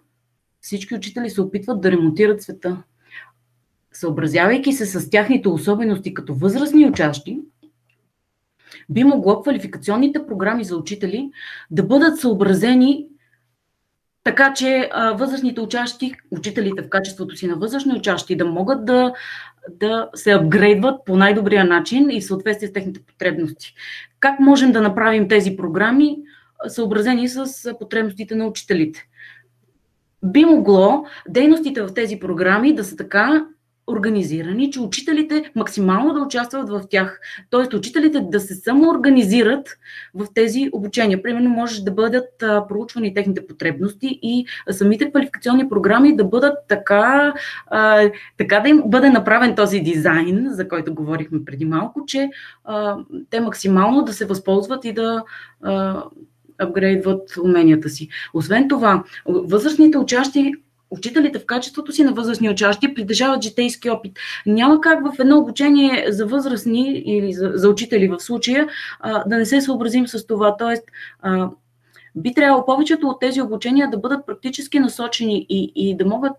[0.61, 2.83] всички учители се опитват да ремонтират света
[3.92, 7.40] съобразявайки се с тяхните особености като възрастни учащи,
[8.90, 11.31] би могло квалификационните програми за учители
[11.71, 13.07] да бъдат съобразени
[14.25, 19.13] така, че а, възрастните учащи, учителите в качеството си на възрастни учащи, да могат да,
[19.71, 23.75] да се апгрейдват по най-добрия начин и в съответствие с техните потребности.
[24.21, 26.17] Как можем да направим тези програми
[26.69, 29.09] съобразени с потребностите на учителите?
[30.25, 33.47] Би могло дейностите в тези програми да са така
[33.87, 37.21] организирани, че учителите максимално да участват в тях.
[37.51, 39.77] Тоест, учителите да се самоорганизират
[40.14, 41.23] в тези обучения.
[41.23, 47.35] Примерно, може да бъдат проучвани техните потребности и самите квалификационни програми да бъдат така,
[48.38, 52.30] така да им бъде направен този дизайн, за който говорихме преди малко, че
[53.30, 55.22] те максимално да се възползват и да
[56.59, 58.09] апгрейдват уменията си.
[58.35, 60.53] Освен това, възрастните учащи
[60.93, 64.12] учителите в качеството си на възрастни учащи притежават житейски опит.
[64.47, 68.68] Няма как в едно обучение за възрастни или за, за учители в случая
[69.26, 70.57] да не се съобразим с това.
[70.57, 70.84] Тоест,
[72.14, 76.32] би трябвало повечето от тези обучения да бъдат практически насочени и, и да могат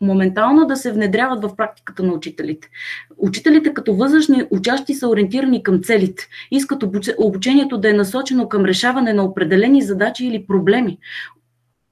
[0.00, 2.68] моментално да се внедряват в практиката на учителите.
[3.16, 6.28] Учителите като възрастни учащи са ориентирани към целите.
[6.50, 6.84] Искат
[7.18, 10.98] обучението да е насочено към решаване на определени задачи или проблеми.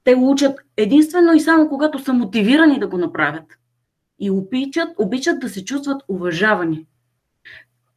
[0.06, 3.58] Те учат единствено и само когато са мотивирани да го направят.
[4.18, 6.86] И обичат, обичат да се чувстват уважавани.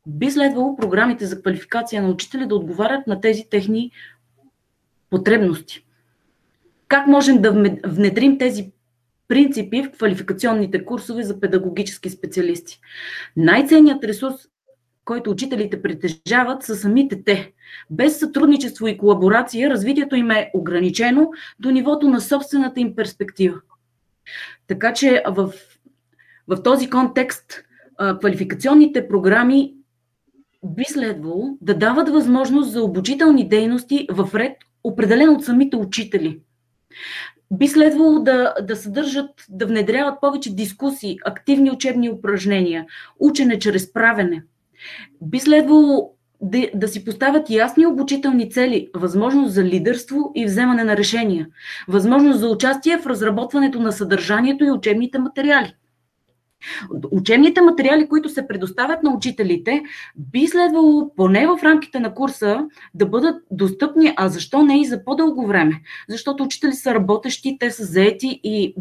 [0.07, 3.91] Би следвало програмите за квалификация на учители да отговарят на тези техни
[5.09, 5.85] потребности.
[6.87, 8.71] Как можем да внедрим тези
[9.27, 12.79] принципи в квалификационните курсове за педагогически специалисти?
[13.37, 14.35] Най-ценният ресурс,
[15.09, 17.53] който учителите притежават, са самите те.
[17.89, 23.61] Без сътрудничество и колаборация, развитието им е ограничено до нивото на собствената им перспектива.
[24.67, 25.53] Така че в,
[26.47, 27.63] в този контекст
[28.19, 29.73] квалификационните програми
[30.65, 36.39] би следвало да дават възможност за обучителни дейности в ред, определен от самите учители.
[37.51, 42.85] Би следвало да, да съдържат, да внедряват повече дискусии, активни учебни упражнения,
[43.19, 44.43] учене чрез правене.
[45.21, 50.97] Би следвало да, да си поставят ясни обучителни цели, възможност за лидерство и вземане на
[50.97, 51.47] решения,
[51.87, 55.73] възможност за участие в разработването на съдържанието и учебните материали.
[57.11, 59.83] Учебните материали, които се предоставят на учителите,
[60.15, 65.03] би следвало поне в рамките на курса да бъдат достъпни, а защо не и за
[65.03, 65.81] по-дълго време?
[66.09, 68.73] Защото учители са работещи, те са заети и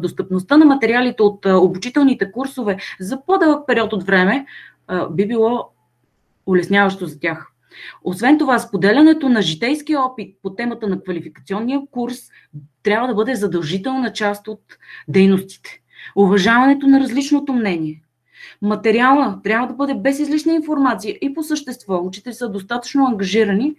[0.00, 4.46] достъпността на материалите от обучителните курсове за по-дълъг период от време
[5.10, 5.68] би било
[6.46, 7.52] улесняващо за тях.
[8.04, 12.18] Освен това, споделянето на житейски опит по темата на квалификационния курс
[12.82, 14.60] трябва да бъде задължителна част от
[15.08, 15.80] дейностите.
[16.16, 18.02] Уважаването на различното мнение.
[18.62, 22.00] Материала трябва да бъде без излишна информация и по същество.
[22.04, 23.76] Учители са достатъчно ангажирани,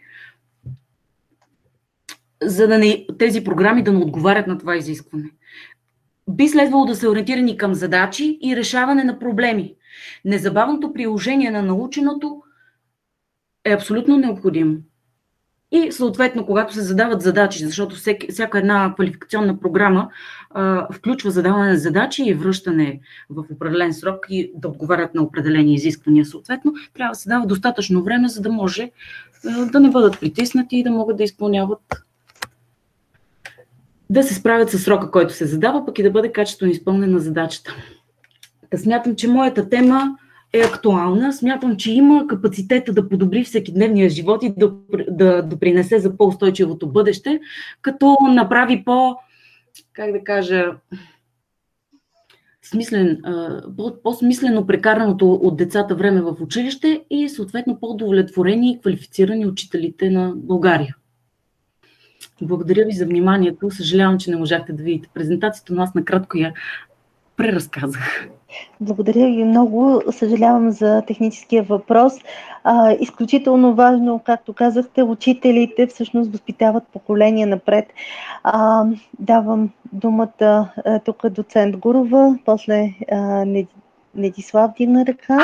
[2.43, 5.29] за да не, тези програми да не отговарят на това изискване.
[6.29, 9.75] Би следвало да се ориентирани към задачи и решаване на проблеми.
[10.25, 12.41] Незабавното приложение на наученото
[13.65, 14.77] е абсолютно необходимо.
[15.71, 17.95] И съответно, когато се задават задачи, защото
[18.29, 20.09] всяка една квалификационна програма
[20.49, 25.73] а, включва задаване на задачи и връщане в определен срок и да отговарят на определени
[25.73, 28.91] изисквания, съответно, трябва да се дава достатъчно време, за да може
[29.45, 31.79] а, да не бъдат притиснати и да могат да изпълняват
[34.09, 37.75] да се справят с срока, който се задава, пък и да бъде качествено изпълнена задачата.
[38.70, 40.18] Та смятам, че моята тема
[40.53, 41.34] е актуална.
[41.34, 44.74] Смятам, че има капацитета да подобри всекидневния живот и да,
[45.09, 47.39] да допринесе за по-устойчивото бъдеще,
[47.82, 49.15] като направи по,
[49.93, 50.72] как да кажа,
[52.61, 53.22] смислен,
[54.03, 60.95] по-смислено прекараното от децата време в училище и съответно по-удовлетворени и квалифицирани учителите на България.
[62.41, 63.72] Благодаря ви за вниманието.
[63.72, 66.53] Съжалявам, че не можахте да видите презентацията, но аз накратко я
[67.38, 68.29] преразказах.
[68.81, 70.01] Благодаря ви много.
[70.11, 72.13] Съжалявам за техническия въпрос.
[72.63, 77.85] А, изключително важно, както казахте, учителите всъщност възпитават поколение напред.
[78.43, 78.83] А,
[79.19, 83.45] давам думата а, тук доцент Гурова, после а,
[84.15, 85.38] Недислав дигна ръка.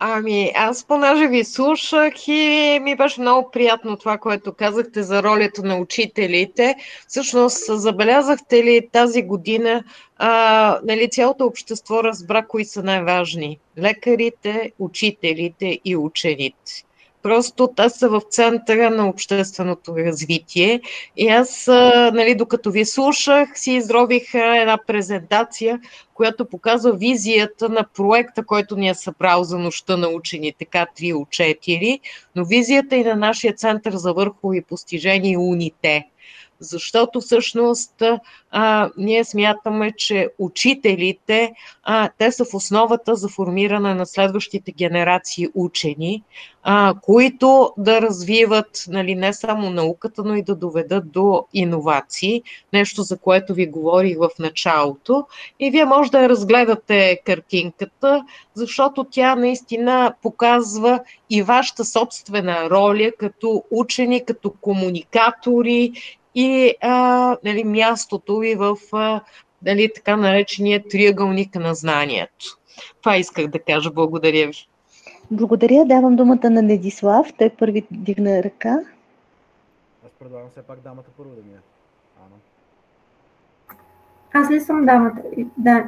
[0.00, 5.62] Ами, аз понеже ви слушах и ми беше много приятно това, което казахте за ролята
[5.62, 6.74] на учителите.
[7.08, 9.84] Всъщност, забелязахте ли тази година,
[10.16, 13.58] а, нали, цялото общество разбра кои са най-важни?
[13.78, 16.84] Лекарите, учителите и учените.
[17.22, 20.80] Просто те са в центъра на общественото развитие.
[21.16, 21.66] И аз,
[22.12, 25.80] нали, докато ви слушах, си изробих една презентация,
[26.14, 31.28] която показва визията на проекта, който ни е събрал за нощта на учените, К3 от
[31.28, 32.00] 4,
[32.36, 36.04] но визията и на нашия център за върхови постижения УНИТЕ
[36.60, 38.02] защото всъщност
[38.50, 41.52] а, ние смятаме, че учителите,
[41.82, 46.22] а, те са в основата за формиране на следващите генерации учени,
[46.62, 52.42] а, които да развиват нали, не само науката, но и да доведат до иновации,
[52.72, 55.26] нещо за което ви говорих в началото.
[55.60, 61.00] И вие може да разгледате картинката, защото тя наистина показва
[61.30, 65.92] и вашата собствена роля като учени, като комуникатори
[66.40, 69.20] и а, нали, мястото ви в а,
[69.62, 72.58] нали, така наречения триъгълник на знанието.
[73.02, 73.90] Това исках да кажа.
[73.90, 74.68] Благодаря ви.
[75.30, 75.84] Благодаря.
[75.84, 77.32] Давам думата на Недислав.
[77.38, 78.78] Той първи дигна ръка.
[80.06, 81.60] Аз предлагам все пак дамата първо да ми е.
[82.24, 82.36] Ана.
[84.32, 85.22] Аз ли съм дамата?
[85.56, 85.84] Да,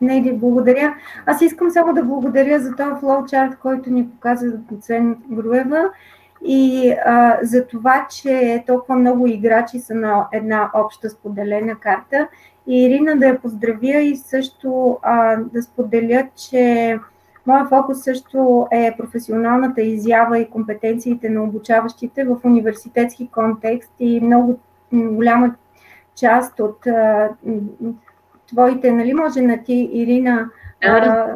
[0.00, 0.94] не ли благодаря.
[1.26, 5.90] Аз искам само да благодаря за този флоучарт, който ни показа доцент Груева
[6.44, 12.28] И а, за това, че толкова много играчи са на една обща споделена карта.
[12.66, 16.98] И Ирина да я поздравя и също а, да споделя, че
[17.46, 24.58] Моя фокус също е професионалната изява и компетенциите на обучаващите в университетски контекст и много
[24.92, 25.54] голяма
[26.16, 27.30] част от а,
[28.48, 30.50] твоите, нали може на ти, Ирина,
[30.84, 31.26] а,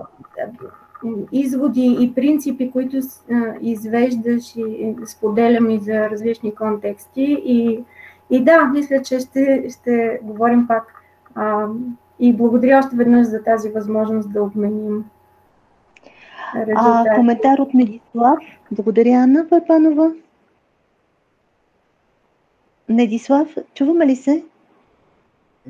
[1.32, 2.96] изводи и принципи, които
[3.60, 7.42] извеждаш и споделям и за различни контексти.
[7.44, 7.84] И,
[8.30, 11.02] и да, мисля, че ще, ще говорим пак.
[11.34, 11.66] А,
[12.20, 15.04] и благодаря още веднъж за тази възможност да обменим
[16.76, 18.38] а, коментар от Недислав.
[18.70, 20.12] Благодаря, Анна Папанова.
[22.88, 24.44] Недислав, чуваме ли се?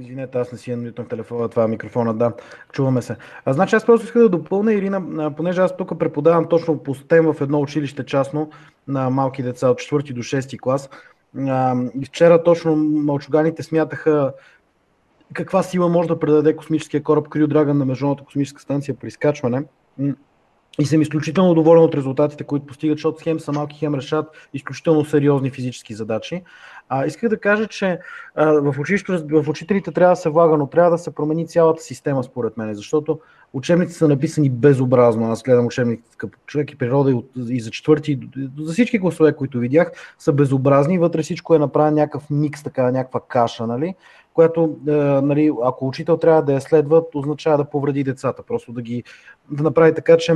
[0.00, 2.32] Извинете, аз не си анмютнах телефона, това е микрофона, да,
[2.72, 3.16] чуваме се.
[3.44, 7.32] А, значи аз просто исках да допълня, Ирина, понеже аз тук преподавам точно по STEM
[7.32, 8.50] в едно училище частно
[8.88, 10.90] на малки деца от 4 до 6 клас.
[11.38, 14.32] А, и вчера точно мълчуганите смятаха
[15.32, 19.64] каква сила може да предаде космическия кораб Крю Драган на Международната космическа станция при изкачване.
[20.78, 25.04] И съм изключително доволен от резултатите, които постигат, защото хем са малки, хем решат изключително
[25.04, 26.42] сериозни физически задачи.
[26.88, 27.98] А, исках да кажа, че
[28.34, 31.82] а, в, училището, в учителите трябва да се влага, но трябва да се промени цялата
[31.82, 33.20] система, според мен, защото
[33.52, 35.30] учебници са написани безобразно.
[35.30, 38.98] Аз гледам учебник като човек и природа и, от, и за четвърти, и за всички
[38.98, 40.98] гласове, които видях, са безобразни.
[40.98, 43.94] Вътре всичко е направено някакъв микс, така, някаква каша, нали?
[44.34, 48.42] която, е, нали, ако учител трябва да я следва, означава да повреди децата.
[48.42, 49.04] Просто да ги
[49.50, 50.34] да направи така, че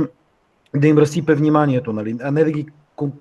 [0.75, 2.17] да им разсипе вниманието, нали?
[2.23, 2.65] а не да ги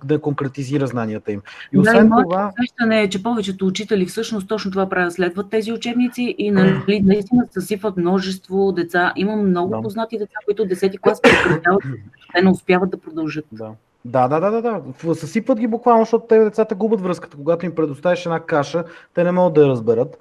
[0.05, 1.42] да конкретизира знанията им.
[1.72, 2.53] И освен да, това.
[2.59, 7.46] Усещане е, че повечето учители всъщност точно това правят, следват тези учебници и нали, наистина
[7.51, 9.12] съсипват множество деца.
[9.16, 9.82] Имам много да.
[9.82, 11.82] познати деца, които 10-ти клас прекратяват,
[12.34, 13.44] те не успяват да продължат.
[13.53, 13.70] Да.
[14.05, 15.14] Да, да, да, да, да.
[15.14, 17.36] Съсипват ги буквално, защото те децата губят връзката.
[17.36, 18.84] Когато им предоставиш една каша,
[19.14, 20.18] те не могат да я разберат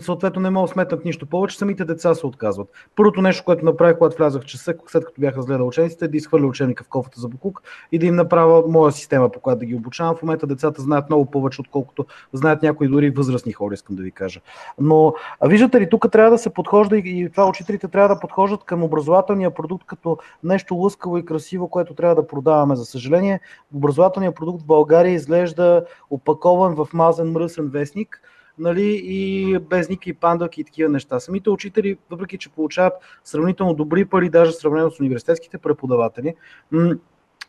[0.00, 2.68] съответно не могат да сметнат нищо повече, самите деца се отказват.
[2.96, 6.16] Първото нещо, което направих, когато влязах в часа, след като бях разгледал учениците, е да
[6.16, 7.62] изхвърля учебника в кофата за буклук
[7.92, 10.16] и да им направя моя система, по която да ги обучавам.
[10.16, 14.10] В момента децата знаят много повече, отколкото знаят някои дори възрастни хора, искам да ви
[14.10, 14.40] кажа.
[14.80, 15.14] Но
[15.46, 19.54] виждате ли, тук трябва да се подхожда и това учителите трябва да подхождат към образователния
[19.54, 22.76] продукт като нещо лъскаво и красиво, което трябва да продаваме.
[22.76, 23.40] За съжаление,
[23.74, 28.20] образователният продукт в България изглежда опакован в мазен мръсен вестник,
[28.58, 31.20] нали, и без никакви пандълки и такива неща.
[31.20, 32.92] Самите учители, въпреки че получават
[33.24, 36.34] сравнително добри пари, даже сравнено с университетските преподаватели,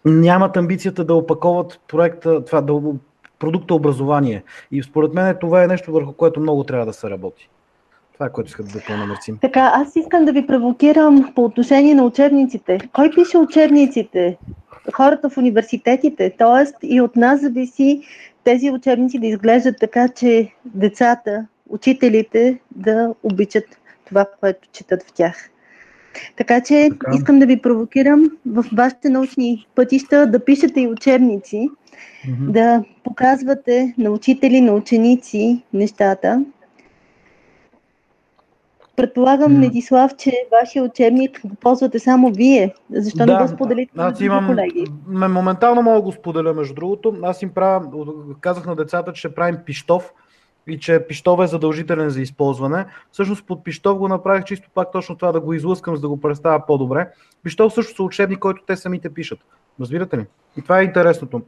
[0.05, 2.81] нямат амбицията да опаковат проекта, това, да,
[3.39, 4.43] продукта образование.
[4.71, 7.49] И според мен това е нещо, върху което много трябва да се работи.
[8.13, 9.37] Това е което искам да допълня, Мерцин.
[9.37, 12.79] Така, аз искам да ви провокирам по отношение на учебниците.
[12.93, 14.37] Кой пише учебниците?
[14.93, 16.35] Хората в университетите.
[16.37, 18.01] Тоест и от нас зависи
[18.43, 23.65] тези учебници да изглеждат така, че децата, учителите да обичат
[24.05, 25.49] това, което четат в тях.
[26.37, 27.11] Така че така.
[27.15, 31.69] искам да ви провокирам в вашите научни пътища да пишете и учебници,
[32.27, 32.51] mm-hmm.
[32.51, 36.45] да показвате на учители, на ученици нещата.
[38.99, 39.57] Предполагам, mm.
[39.57, 42.73] Недислав, че вашия учебник го ползвате само вие.
[42.91, 44.85] Защо да, не го споделите аз имам, колеги?
[45.07, 47.15] Моментално мога да го споделя, между другото.
[47.23, 48.05] Аз им правя,
[48.41, 50.13] казах на децата, че ще правим пиштов
[50.67, 52.85] и че пиштов е задължителен за използване.
[53.11, 56.21] Всъщност под пиштов го направих чисто пак точно това да го излъскам, за да го
[56.21, 57.09] представя по-добре.
[57.43, 59.39] Пиштов също са учебник, който те самите пишат.
[59.81, 60.25] Разбирате ли?
[60.57, 61.41] И това е интересното.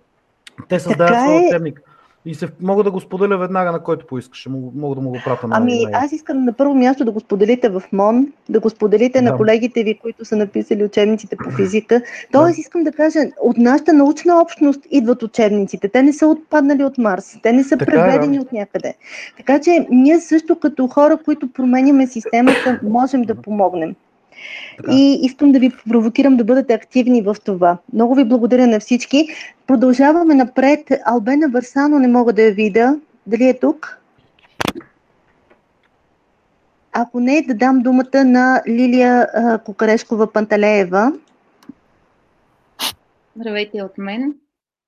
[0.69, 1.47] Те създават своя е...
[1.47, 1.81] учебник.
[2.25, 4.47] И се, мога да го споделя веднага, на който поискаш.
[4.75, 7.69] Мога, да му го пратя на Ами, аз искам на първо място да го споделите
[7.69, 9.31] в МОН, да го споделите да.
[9.31, 12.01] на колегите ви, които са написали учебниците по физика.
[12.31, 12.61] Тоест, да.
[12.61, 15.89] искам да кажа, от нашата научна общност идват учебниците.
[15.89, 17.37] Те не са отпаднали от Марс.
[17.43, 18.41] Те не са така, преведени да.
[18.41, 18.93] от някъде.
[19.37, 23.95] Така че, ние също като хора, които променяме системата, можем да помогнем.
[24.77, 24.91] Така.
[24.93, 27.77] И искам да ви провокирам да бъдете активни в това.
[27.93, 29.27] Много ви благодаря на всички.
[29.67, 30.91] Продължаваме напред.
[31.05, 32.99] Албена Варсано не мога да я видя.
[33.27, 33.97] Дали е тук?
[36.93, 39.27] Ако не, да дам думата на Лилия
[39.65, 41.19] Кокарешкова-Панталеева.
[43.35, 44.35] Здравейте от мен.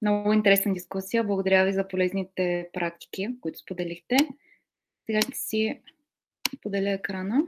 [0.02, 1.24] Много интересна дискусия.
[1.24, 4.18] Благодаря ви за полезните практики, които споделихте.
[5.06, 5.80] Сега ще си
[6.62, 7.42] поделя екрана.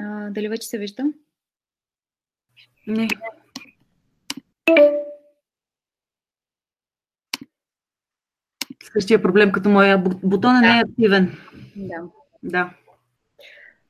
[0.00, 1.04] А, дали вече се вижда?
[2.86, 3.08] Не.
[8.94, 9.98] същия проблем като моя.
[9.98, 10.68] Бутона да.
[10.68, 11.36] не е активен.
[11.76, 12.02] Да.
[12.42, 12.74] Да.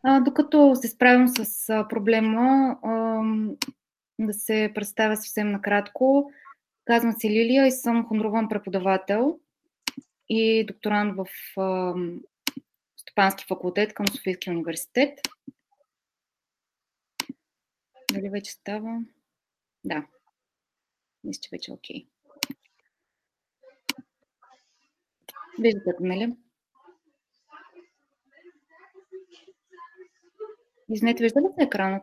[0.03, 3.23] А, докато се справим с а, проблема, а,
[4.19, 6.33] да се представя съвсем накратко.
[6.85, 9.39] Казвам се Лилия и съм хонорован преподавател
[10.29, 11.27] и докторант в
[12.97, 15.19] Стопански факултет към Софийския университет.
[18.15, 19.01] Дали вече става?
[19.85, 20.07] Да.
[21.25, 22.07] Мисля, че вече е окей.
[25.61, 26.37] Виждате, нали?
[30.89, 32.03] Извинете, вижда ли се екранът?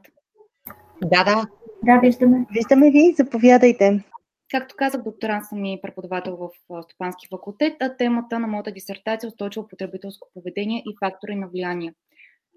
[1.04, 1.46] Да, да.
[1.84, 2.46] Да, виждаме.
[2.52, 4.04] Виждаме ви, заповядайте.
[4.50, 6.50] Както казах, докторант съм и преподавател в
[6.84, 11.94] Стопански факултет, а темата на моята дисертация е устойчиво потребителско поведение и фактори на влияние.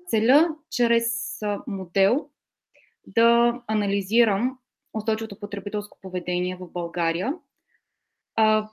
[0.08, 2.28] Целя чрез модел
[3.06, 4.58] да анализирам
[4.94, 7.34] устойчивото потребителско поведение в България.
[8.36, 8.68] А,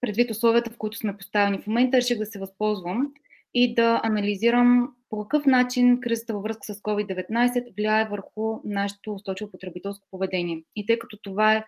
[0.00, 3.12] предвид условията, в които сме поставени в момента, реших да се възползвам
[3.54, 9.50] и да анализирам по какъв начин кризата във връзка с COVID-19 влияе върху нашето устойчиво
[9.50, 10.62] потребителско поведение.
[10.76, 11.64] И тъй като това е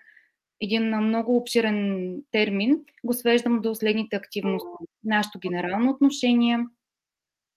[0.61, 4.69] един много обширен термин, го свеждам до следните активности.
[5.05, 6.59] Нашето генерално отношение,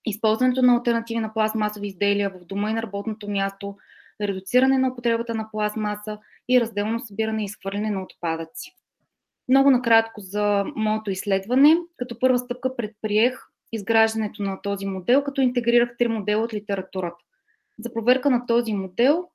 [0.05, 3.77] използването на альтернативи на пластмасови изделия в дома и на работното място,
[4.21, 6.17] редуциране на употребата на пластмаса
[6.49, 8.71] и разделно събиране и изхвърляне на отпадъци.
[9.49, 11.75] Много накратко за моето изследване.
[11.97, 13.39] Като първа стъпка предприех
[13.71, 17.17] изграждането на този модел, като интегрирах три модела от литературата.
[17.79, 19.27] За проверка на този модел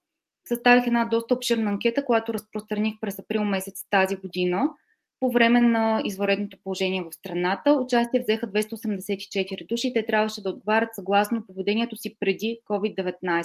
[0.49, 4.71] съставих една доста обширна анкета, която разпространих през април месец тази година
[5.21, 7.73] по време на извънредното положение в страната.
[7.73, 13.45] Участие взеха 284 души и те трябваше да отговарят съгласно поведението си преди COVID-19.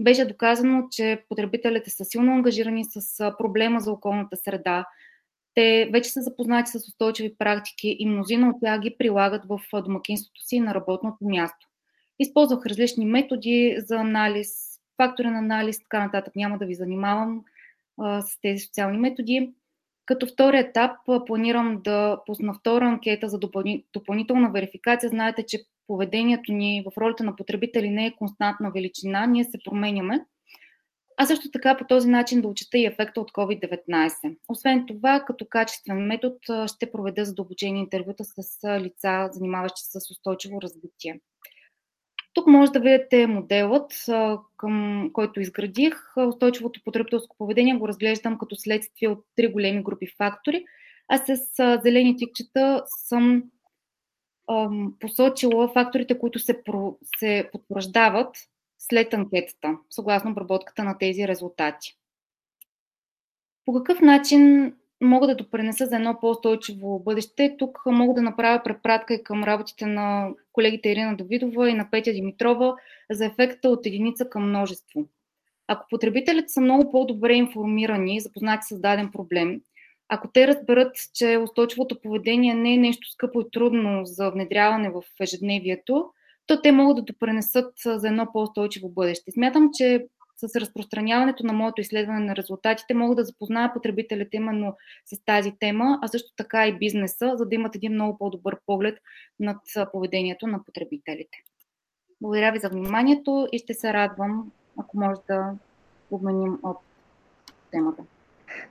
[0.00, 4.86] Беше доказано, че потребителите са силно ангажирани с проблема за околната среда,
[5.54, 10.40] те вече са запознати с устойчиви практики и мнозина от тях ги прилагат в домакинството
[10.40, 11.68] си на работното място.
[12.18, 14.48] Използвах различни методи за анализ,
[14.96, 16.36] фактори на анализ, така нататък.
[16.36, 17.44] Няма да ви занимавам
[18.00, 19.52] а, с тези социални методи.
[20.06, 20.90] Като втори етап
[21.26, 23.38] планирам да пусна втора анкета за
[23.92, 25.10] допълнителна верификация.
[25.10, 30.24] Знаете, че поведението ни в ролята на потребители не е константна величина, ние се променяме
[31.16, 34.36] а също така по този начин да учета и ефекта от COVID-19.
[34.48, 36.36] Освен това, като качествен метод
[36.66, 41.20] ще проведа задълбочени интервюта с лица, занимаващи се с устойчиво развитие.
[42.34, 43.92] Тук може да видите моделът,
[44.56, 46.16] към който изградих.
[46.28, 50.64] Устойчивото потребителско поведение го разглеждам като следствие от три големи групи фактори,
[51.08, 51.36] а с
[51.82, 53.42] зелени тикчета съм
[55.00, 56.62] посочила факторите, които се,
[57.18, 58.36] се потвърждават
[58.78, 61.96] след анкетата, съгласно обработката на тези резултати.
[63.64, 64.72] По какъв начин
[65.02, 67.56] мога да допренеса за едно по-устойчиво бъдеще?
[67.58, 72.12] Тук мога да направя препратка и към работите на колегите Ирина Давидова и на Петя
[72.12, 72.76] Димитрова
[73.10, 75.06] за ефекта от единица към множество.
[75.66, 79.60] Ако потребителите са много по-добре информирани, запознати с даден проблем,
[80.14, 85.02] ако те разберат, че устойчивото поведение не е нещо скъпо и трудно за внедряване в
[85.20, 86.10] ежедневието,
[86.46, 89.32] то те могат да допренесат за едно по-устойчиво бъдеще.
[89.32, 90.06] Смятам, че
[90.36, 95.98] с разпространяването на моето изследване на резултатите мога да запозная потребителите именно с тази тема,
[96.02, 98.98] а също така и бизнеса, за да имат един много по-добър поглед
[99.40, 99.58] над
[99.92, 101.38] поведението на потребителите.
[102.20, 105.54] Благодаря ви за вниманието и ще се радвам, ако може да
[106.10, 106.78] обменим от
[107.70, 108.02] темата.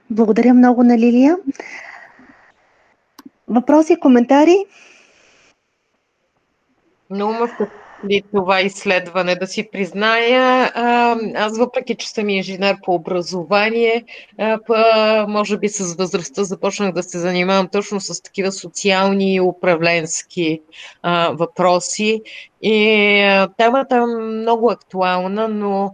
[0.09, 1.37] Благодаря много на Лилия.
[3.47, 4.65] Въпроси, коментари?
[7.09, 7.47] Много ме
[8.01, 10.71] впечатли това изследване, да си призная.
[11.35, 14.03] Аз, въпреки че съм инженер по образование,
[15.27, 20.61] може би с възрастта започнах да се занимавам точно с такива социални и управленски
[21.31, 22.21] въпроси.
[22.61, 25.93] И темата е много актуална, но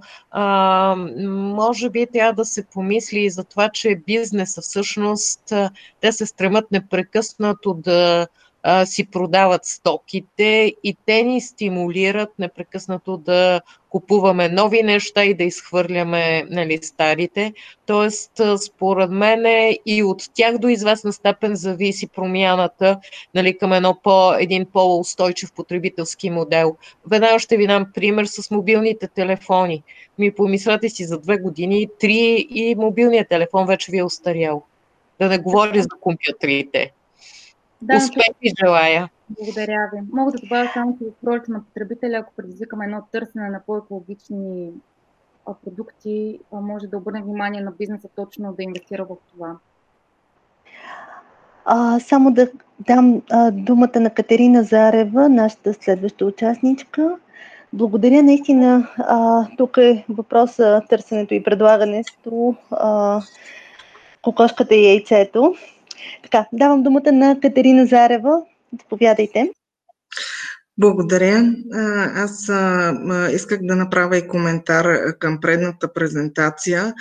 [1.28, 5.54] може би трябва да се помисли и за това, че бизнеса всъщност
[6.02, 8.28] те се стремат непрекъснато да
[8.70, 15.44] а, си продават стоките и те ни стимулират непрекъснато да купуваме нови неща и да
[15.44, 17.54] изхвърляме нали, старите.
[17.86, 18.32] Тоест,
[18.66, 23.00] според мен и от тях до известна степен зависи промяната
[23.34, 26.76] нали, към едно по, един по-устойчив потребителски модел.
[27.10, 29.84] Веднага ще ви дам пример с мобилните телефони.
[30.20, 34.64] Ми помислете си за две години, три и мобилният телефон вече ви е устарял.
[35.20, 36.92] Да не говоря за компютрите.
[37.82, 39.10] Да, Успех ви желая!
[39.30, 40.02] Благодаря ви.
[40.12, 44.72] Мога да добавя само, че в ролята на потребителя, ако предизвикаме едно търсене на по-екологични
[45.64, 49.56] продукти, може да обърне внимание на бизнеса точно да инвестира в това.
[51.66, 52.48] А, само да
[52.80, 57.18] дам а, думата на Катерина Зарева, нашата следваща участничка.
[57.74, 58.88] Благодаря наистина.
[58.98, 63.22] А, тук е въпроса търсенето и предлагането, а,
[64.22, 65.56] кокошката и яйцето.
[66.24, 68.42] Така, давам думата на Катерина Зарева.
[68.82, 69.50] Заповядайте.
[70.78, 71.54] Благодаря.
[72.16, 72.52] Аз
[73.34, 76.94] исках да направя и коментар към предната презентация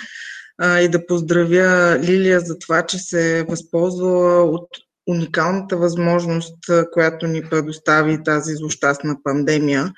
[0.63, 4.67] и да поздравя Лилия за това, че се е възползва от
[5.07, 6.57] уникалната възможност,
[6.91, 9.93] която ни предостави тази злощастна пандемия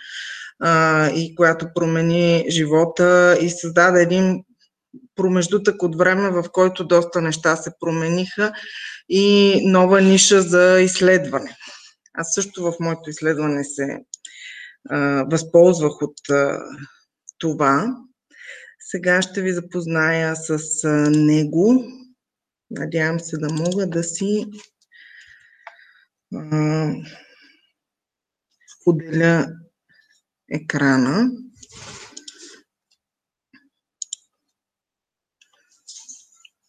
[1.15, 4.43] и която промени живота и създаде един
[5.19, 8.53] промеждутък от време, в който доста неща се промениха
[9.09, 11.57] и нова ниша за изследване.
[12.13, 13.99] Аз също в моето изследване се
[14.89, 16.59] а, възползвах от а,
[17.37, 17.95] това.
[18.79, 21.83] Сега ще ви запозная с а, него.
[22.71, 24.45] Надявам се да мога да си
[26.35, 26.91] а,
[28.83, 29.47] поделя
[30.51, 31.31] екрана.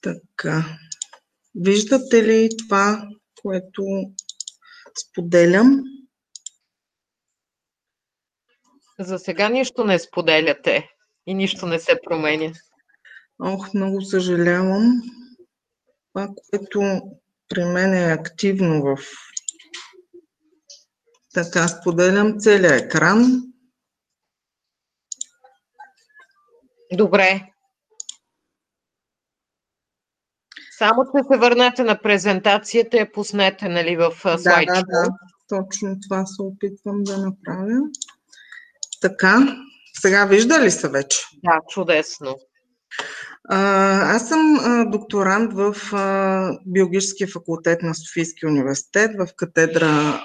[0.01, 0.65] Така.
[1.55, 3.09] Виждате ли това,
[3.43, 3.83] което
[5.03, 5.85] споделям.
[8.99, 10.89] За сега нищо не споделяте
[11.27, 12.53] и нищо не се променя.
[13.43, 15.03] Ох, много съжалявам.
[16.13, 17.03] Това, което
[17.49, 18.99] при мен е активно в
[21.35, 23.43] така споделям целият екран.
[26.93, 27.53] Добре.
[30.81, 34.69] Само че се върнете на презентацията и я пуснете нали, в слайд.
[34.69, 35.09] Да, да, да.
[35.49, 37.81] Точно това се опитвам да направя.
[39.01, 39.57] Така,
[40.01, 41.19] сега вижда ли се вече?
[41.45, 42.37] Да, чудесно.
[43.49, 44.59] Аз съм
[44.91, 45.77] докторант в
[46.67, 50.21] Биологическия факултет на Софийския университет в катедра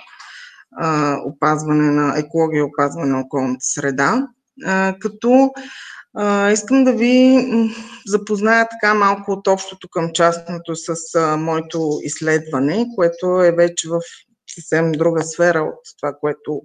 [1.26, 4.28] опазване на екология и опазване на околната среда.
[5.00, 5.52] Като
[6.54, 7.38] искам да ви
[8.08, 14.00] запозная така малко от общото към частното с а, моето изследване, което е вече в
[14.56, 16.62] съвсем друга сфера от това, което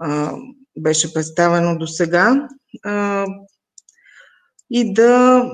[0.00, 0.32] а,
[0.78, 2.48] беше представено до сега.
[4.70, 5.44] И да,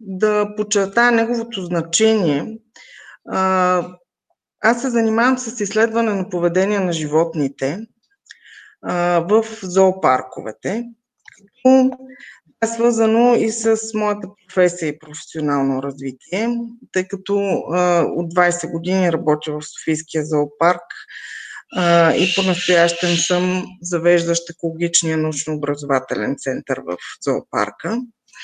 [0.00, 2.58] да подчертая неговото значение.
[4.62, 7.86] Аз се занимавам с изследване на поведение на животните
[9.20, 10.84] в зоопарковете.
[11.62, 16.48] Това е свързано и с моята професия и професионално развитие,
[16.92, 17.38] тъй като
[17.72, 20.82] а, от 20 години работя в Софийския зоопарк
[21.76, 28.00] а, и по-настоящем съм завеждащ екологичния научно-образователен център в зоопарка.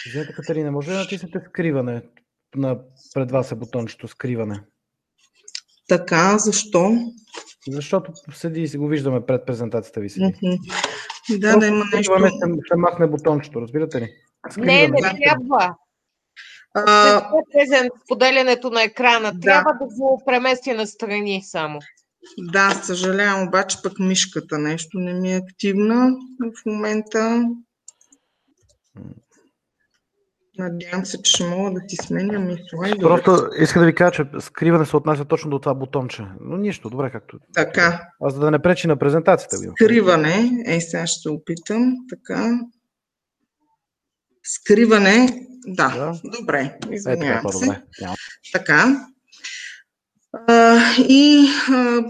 [0.07, 2.03] Извинете, Катерина, може да натиснете скриване?
[2.57, 2.79] На
[3.14, 4.61] пред вас е бутончето скриване.
[5.89, 6.93] Така, защо?
[7.69, 10.11] Защото седи и го виждаме пред презентацията ви.
[10.11, 10.35] Седи.
[11.31, 12.18] Да, да има нещо.
[12.18, 14.11] Ще, ще махне бутончето, разбирате ли?
[14.51, 14.89] Скриваме.
[14.89, 15.74] Не, не трябва.
[16.74, 17.31] А...
[18.05, 19.33] Споделянето на екрана.
[19.33, 19.41] Да.
[19.41, 21.81] Трябва да го премести на страни само.
[22.39, 26.11] Да, съжалявам, обаче пък мишката нещо не ми е активна
[26.41, 27.45] в момента.
[30.59, 32.96] Надявам се, че ще мога да ти сменя мисла.
[33.00, 36.24] Просто иска да ви кажа, че скриване се отнася точно до това бутонче.
[36.40, 37.38] Но нищо, добре както.
[37.54, 38.09] Така.
[38.20, 39.57] Аз за да не пречи на презентацията.
[39.57, 41.94] Скриване, ей сега ще се опитам.
[42.11, 42.61] Така.
[44.44, 46.38] Скриване, да, да.
[46.38, 47.64] добре, извинявам е, така, се.
[47.64, 47.80] Добре.
[48.52, 49.07] Така.
[50.32, 52.04] А, и а,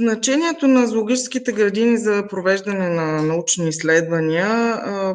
[0.00, 5.14] значението на зоологическите градини за провеждане на научни изследвания а,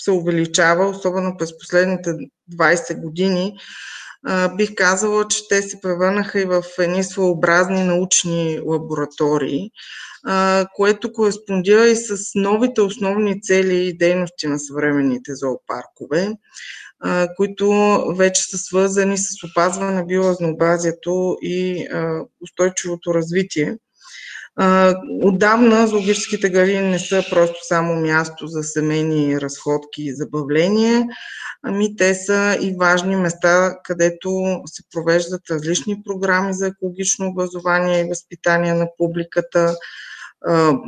[0.00, 2.10] се увеличава, особено през последните
[2.56, 3.56] 20 години.
[4.56, 9.70] Бих казала, че те се превърнаха и в едни своеобразни научни лаборатории,
[10.76, 16.32] което кореспондира и с новите основни цели и дейности на съвременните зоопаркове,
[17.36, 17.70] които
[18.16, 21.88] вече са свързани с опазване биоразнообразието и
[22.40, 23.76] устойчивото развитие.
[25.22, 31.04] Отдавна зоологическите градини не са просто само място за семейни разходки и забавления,
[31.62, 38.08] ами те са и важни места, където се провеждат различни програми за екологично образование и
[38.08, 39.74] възпитание на публиката,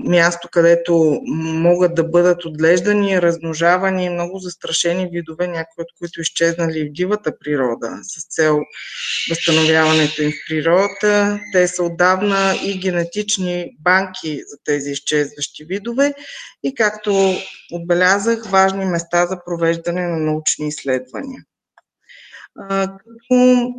[0.05, 6.93] място, където могат да бъдат отглеждани, размножавани много застрашени видове, някои от които изчезнали в
[6.93, 8.61] дивата природа с цел
[9.31, 11.41] възстановяването им в природата.
[11.53, 16.15] Те са отдавна и генетични банки за тези изчезващи видове
[16.63, 17.35] и, както
[17.73, 21.43] отбелязах, важни места за провеждане на научни изследвания.
[22.55, 23.73] Като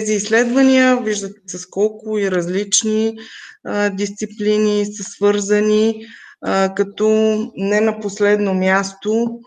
[0.00, 3.18] тези изследвания, виждате с колко и различни
[3.64, 6.06] а, дисциплини са свързани,
[6.42, 7.08] а, като
[7.56, 9.40] не на последно място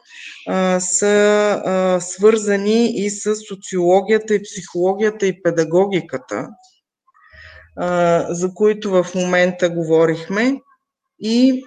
[0.47, 6.47] а, са а, свързани и с социологията, и психологията, и педагогиката,
[7.77, 10.55] а, за които в момента говорихме.
[11.19, 11.63] И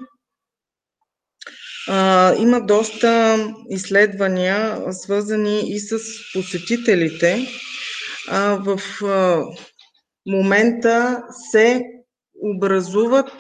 [1.89, 3.39] а, има доста
[3.71, 5.99] изследвания, свързани и с
[6.35, 7.47] посетителите.
[8.29, 8.81] В
[10.27, 11.23] момента
[11.53, 11.83] се
[12.43, 13.31] образуват,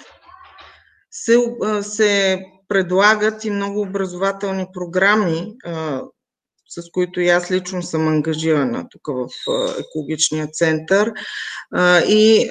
[1.10, 1.36] се,
[1.82, 5.52] се предлагат и много образователни програми,
[6.68, 9.28] с които и аз лично съм ангажирана тук в
[9.78, 11.12] екологичния център.
[12.08, 12.48] И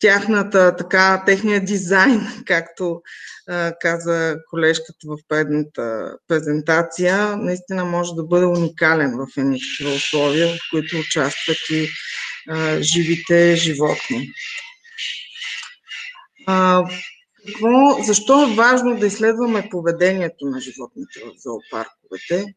[0.00, 3.02] тяхната, така, техния дизайн, както
[3.48, 10.48] а, каза колежката в предната презентация, наистина може да бъде уникален в едни такива условия,
[10.48, 11.88] в които участват и
[12.48, 14.30] а, живите животни.
[16.46, 16.84] А,
[17.46, 22.54] какво, защо е важно да изследваме поведението на животните в зоопарковете?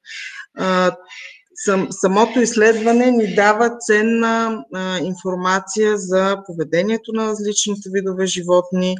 [0.58, 0.96] А,
[1.66, 8.96] Сам, самото изследване ни дава ценна а, информация за поведението на различните видове животни.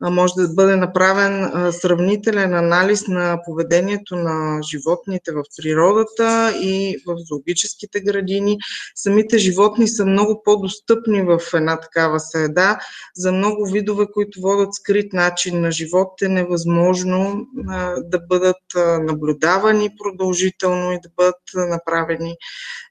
[0.00, 6.96] А, може да бъде направен а, сравнителен анализ на поведението на животните в природата и
[7.06, 8.58] в зоологическите градини.
[8.94, 12.78] Самите животни са много по-достъпни в една такава среда.
[13.16, 18.56] За много видове, които водят скрит начин на живот, е невъзможно а, да бъдат
[19.00, 22.36] наблюдавани продължително и да бъдат направени правени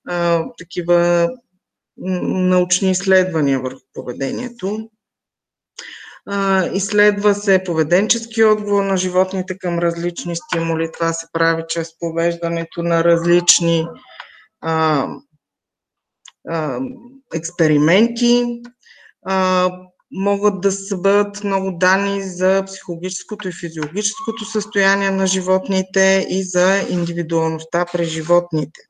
[0.09, 1.29] а, такива
[1.97, 4.89] научни изследвания върху поведението.
[6.25, 10.91] А, изследва се поведенчески отговор на животните към различни стимули.
[10.93, 13.87] Това се прави чрез повеждането на различни
[14.61, 15.07] а,
[16.49, 16.79] а,
[17.33, 18.61] експерименти.
[19.25, 19.69] А,
[20.11, 26.85] могат да се бъдат много данни за психологическото и физиологическото състояние на животните и за
[26.89, 28.81] индивидуалността при животните.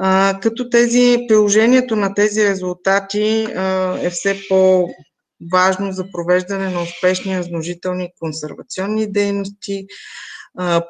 [0.00, 7.38] А, като тези, приложението на тези резултати а, е все по-важно за провеждане на успешни
[7.38, 9.86] размножителни консервационни дейности,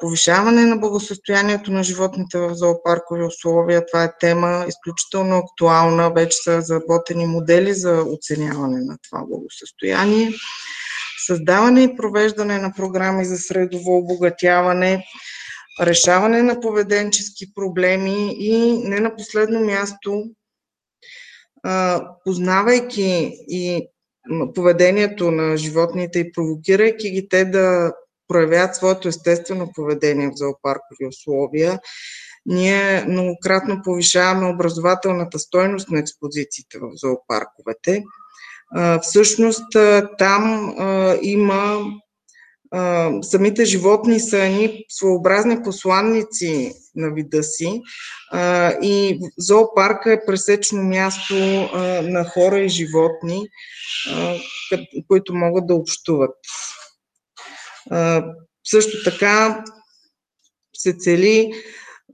[0.01, 3.87] повишаване на благосостоянието на животните в зоопаркови условия.
[3.87, 6.11] Това е тема изключително актуална.
[6.11, 10.33] Вече са разработени модели за оценяване на това благосостояние.
[11.27, 15.05] Създаване и провеждане на програми за средово обогатяване–
[15.81, 20.25] решаване на поведенчески проблеми и не на последно място,
[22.25, 23.89] познавайки и
[24.55, 27.93] поведението на животните и провокирайки ги те да
[28.29, 31.81] проявят своето естествено поведение в зоопаркови условия,
[32.47, 38.05] ние многократно повишаваме образователната стойност на експозициите в зоопарковете.
[39.03, 39.67] Всъщност
[40.19, 40.75] там
[41.23, 41.79] има
[43.23, 47.83] самите животни са едни своеобразни посланници на вида си
[48.33, 53.49] а, и зоопарка е пресечно място а, на хора и животни,
[54.13, 54.35] а,
[55.09, 56.37] които могат да общуват.
[57.91, 58.25] А,
[58.65, 59.65] също така
[60.77, 61.53] се цели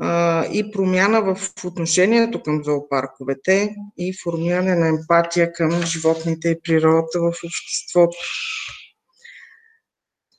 [0.00, 7.20] а, и промяна в отношението към зоопарковете и формиране на емпатия към животните и природата
[7.20, 8.16] в обществото.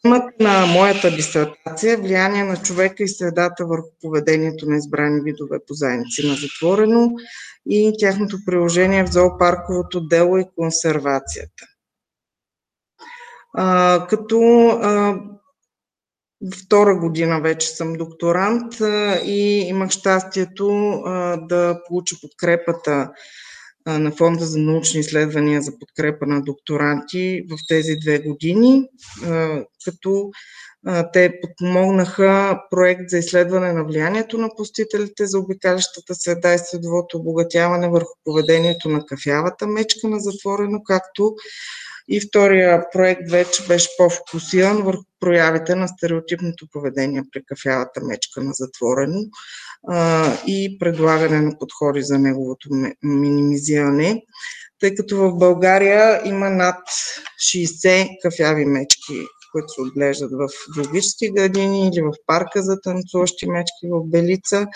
[0.06, 5.58] Темата на моята дисертация е влияние на човека и средата върху поведението на избрани видове
[5.68, 7.12] позайници на затворено
[7.70, 11.66] и тяхното приложение в зоопарковото дело и консервацията.
[13.53, 15.20] А, като а,
[16.56, 23.12] втора година вече съм докторант а, и имах щастието а, да получа подкрепата
[23.86, 28.83] на Фонда за научни изследвания за подкрепа на докторанти в тези две години,
[29.86, 30.31] като
[31.13, 37.89] те подпомогнаха проект за изследване на влиянието на посетителите за обикалящата среда и следовото обогатяване
[37.89, 41.36] върху поведението на кафявата мечка на затворено, както
[42.07, 48.51] и втория проект вече беше по-фокусиран върху проявите на стереотипното поведение при кафявата мечка на
[48.53, 49.19] затворено
[49.88, 52.69] а, и предлагане на подходи за неговото
[53.03, 54.21] минимизиране,
[54.79, 56.77] тъй като в България има над
[57.55, 59.13] 60 кафяви мечки,
[59.56, 64.68] които се отглеждат в зоологически градини или в парка за танцуващи мечки в Белица.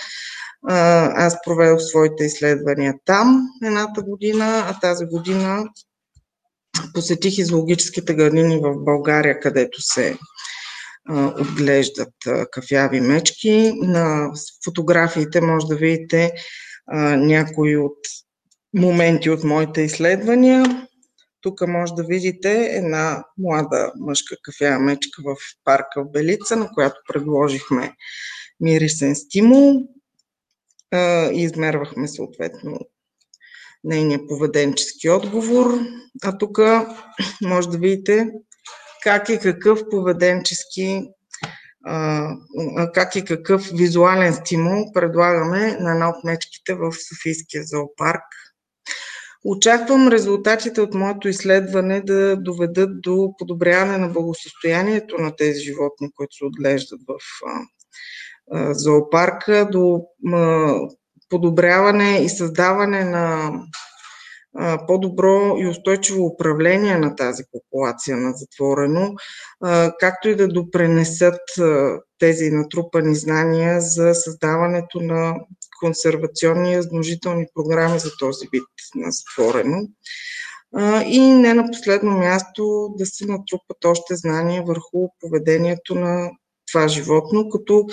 [0.70, 5.66] Аз проведох своите изследвания там едната година, а тази година
[6.94, 10.18] посетих и зоологическите градини в България, където се
[11.40, 12.14] отглеждат
[12.52, 13.74] кафяви мечки.
[13.82, 14.32] На
[14.66, 16.32] фотографиите може да видите
[17.18, 17.98] някои от
[18.74, 20.89] моменти от моите изследвания.
[21.42, 27.02] Тук може да видите една млада мъжка кафява мечка в парка в Белица, на която
[27.14, 27.96] предложихме
[28.60, 29.88] мирисен стимул
[31.34, 32.80] и измервахме съответно
[33.84, 35.80] нейния поведенчески отговор.
[36.24, 36.60] А тук
[37.42, 38.30] може да видите
[39.04, 41.10] как и какъв поведенчески
[42.94, 48.24] как и какъв визуален стимул предлагаме на една от мечките в Софийския зоопарк.
[49.46, 56.36] Очаквам резултатите от моето изследване да доведат до подобряване на благосостоянието на тези животни, които
[56.36, 57.18] се отглеждат в
[58.72, 60.02] зоопарка, до
[61.30, 63.52] подобряване и създаване на
[64.88, 69.14] по-добро и устойчиво управление на тази популация на затворено,
[70.00, 71.42] както и да допренесат
[72.20, 75.36] тези натрупани знания за създаването на
[75.80, 78.64] консервационни и размножителни програми за този вид
[78.96, 79.78] на затворено.
[81.06, 86.30] И не на последно място да се натрупат още знания върху поведението на
[86.72, 87.88] това животно, като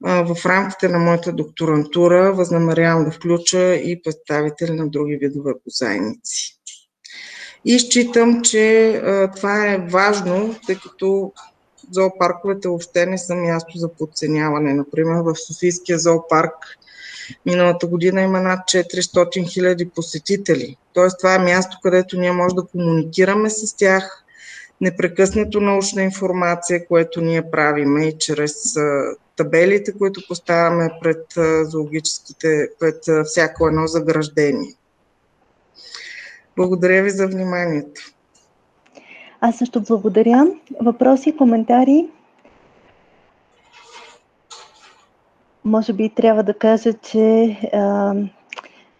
[0.00, 6.54] в рамките на моята докторантура възнамерявам да включа и представители на други видове бозайници.
[7.64, 9.00] И считам, че
[9.36, 11.32] това е важно, тъй като
[11.90, 14.74] зоопарковете въобще не са място за подценяване.
[14.74, 16.54] Например, в Софийския зоопарк
[17.46, 20.76] миналата година има над 400 хиляди посетители.
[20.92, 24.24] Тоест това е място, където ние може да комуникираме с тях,
[24.80, 28.76] непрекъснато научна информация, което ние правиме и чрез
[29.36, 31.24] табелите, които поставяме пред
[31.70, 34.74] зоологическите, пред всяко едно заграждение.
[36.56, 38.00] Благодаря ви за вниманието.
[39.40, 40.46] Аз също благодаря.
[40.80, 42.08] Въпроси, коментари?
[45.68, 48.14] Може би трябва да кажа, че а,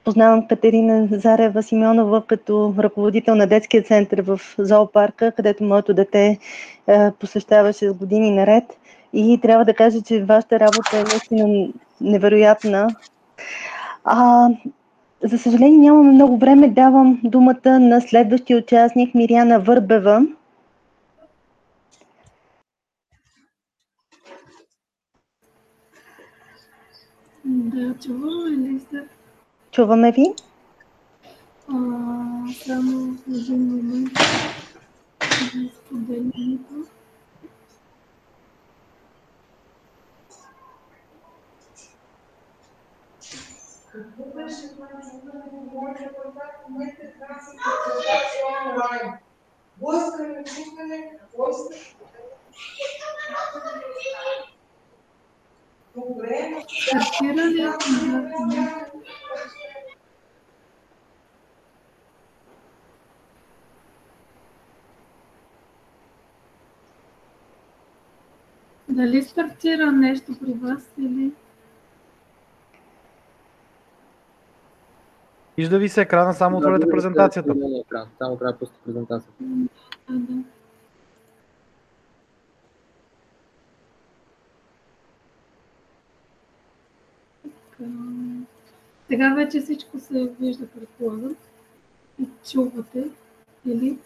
[0.08, 6.38] Познавам Катерина Зарева Симеонова като ръководител на детския център в зоопарка, където моето дете
[6.86, 8.64] е, посещаваше с години наред.
[9.12, 11.68] И трябва да кажа, че вашата работа е наистина
[12.00, 12.88] невероятна.
[14.04, 14.48] А,
[15.24, 16.68] за съжаление нямаме много време.
[16.68, 20.22] Давам думата на следващия участник Миряна Върбева.
[27.68, 29.08] Да, чуваме ли сте?
[29.70, 30.34] Чуваме ви.
[31.68, 31.74] А,
[32.66, 34.10] само един момент
[35.30, 36.74] за споделянето.
[43.92, 44.88] Какво беше това
[68.88, 71.32] Дали стартира нещо при вас или...
[75.56, 77.54] Вижда ви се екрана, само отворете да, презентацията.
[78.18, 79.44] Само трябва да пусти презентацията.
[80.08, 80.42] А, да.
[89.08, 91.36] Сега вече всичко се вижда, предполагам.
[92.22, 93.04] И чувате
[93.66, 93.98] или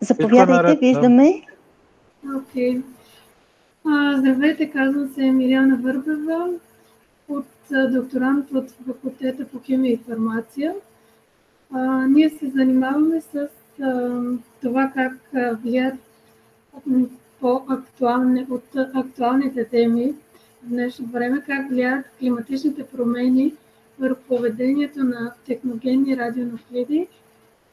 [0.00, 1.42] Заповядайте, виждаме.
[2.36, 2.82] Окей.
[2.82, 2.82] Okay.
[4.18, 6.50] Здравейте, казвам се Мириана Върбева,
[7.28, 10.74] от докторант от факултета по химия и фармация.
[11.72, 13.48] А, ние се занимаваме с
[13.82, 14.20] а,
[14.62, 15.12] това как
[15.62, 15.94] влияят
[17.40, 20.14] по-актуални, от актуалните теми
[20.62, 23.54] в днешно време, как влияят климатичните промени
[23.98, 27.08] върху поведението на техногенни радионуклиди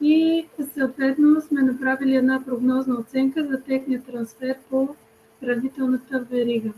[0.01, 4.95] и съответно сме направили една прогнозна оценка за техния трансфер по
[5.39, 6.69] хранителната верига.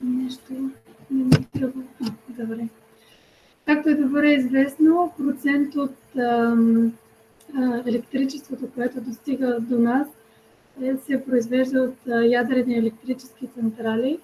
[0.00, 0.52] Нещо
[1.10, 1.82] не ми тръгва.
[2.28, 2.68] Добре.
[3.80, 5.96] Както е добре известно, процент от
[7.86, 10.08] електричеството, което достига до нас,
[10.82, 14.18] е, се произвежда от ядрени електрически централи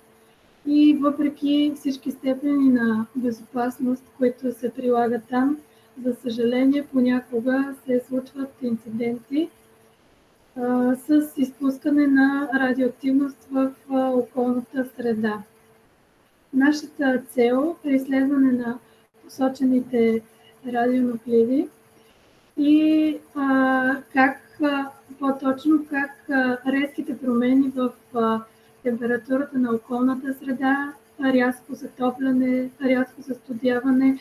[0.67, 5.57] и въпреки всички степени на безопасност, които се прилагат там,
[6.05, 9.49] за съжаление понякога се случват инциденти
[10.57, 15.43] а, с изпускане на радиоактивност в а, околната среда.
[16.55, 18.79] Нашата цел е изследване на
[19.27, 20.23] посочените
[20.67, 21.69] радионуклиди
[22.57, 24.61] и а, как
[25.19, 26.11] по-точно как
[26.67, 27.93] резките промени в
[28.83, 30.93] температурата на околната среда,
[31.25, 34.19] рязко затопляне, рязко застудяване,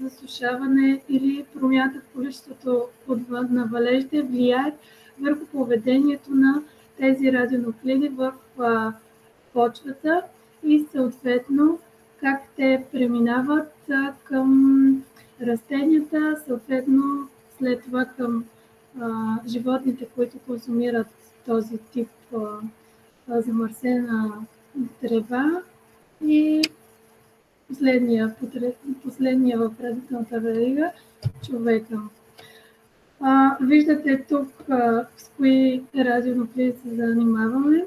[0.00, 2.84] засушаване или промяната в количеството
[3.30, 4.74] на валежите влияят
[5.20, 6.62] върху поведението на
[6.98, 8.32] тези радионуклиди в
[9.52, 10.22] почвата
[10.64, 11.78] и съответно
[12.20, 13.72] как те преминават
[14.24, 15.04] към
[15.42, 18.44] растенията, съответно след това към
[19.00, 21.06] а, животните, които консумират
[21.46, 24.32] този тип а, замърсена
[25.00, 25.62] трева
[26.24, 26.62] и
[27.68, 28.34] последния,
[29.02, 30.90] последния в предната верига
[31.46, 31.98] човека.
[33.20, 37.86] А, виждате тук а, с кои радионуклиди се занимаваме.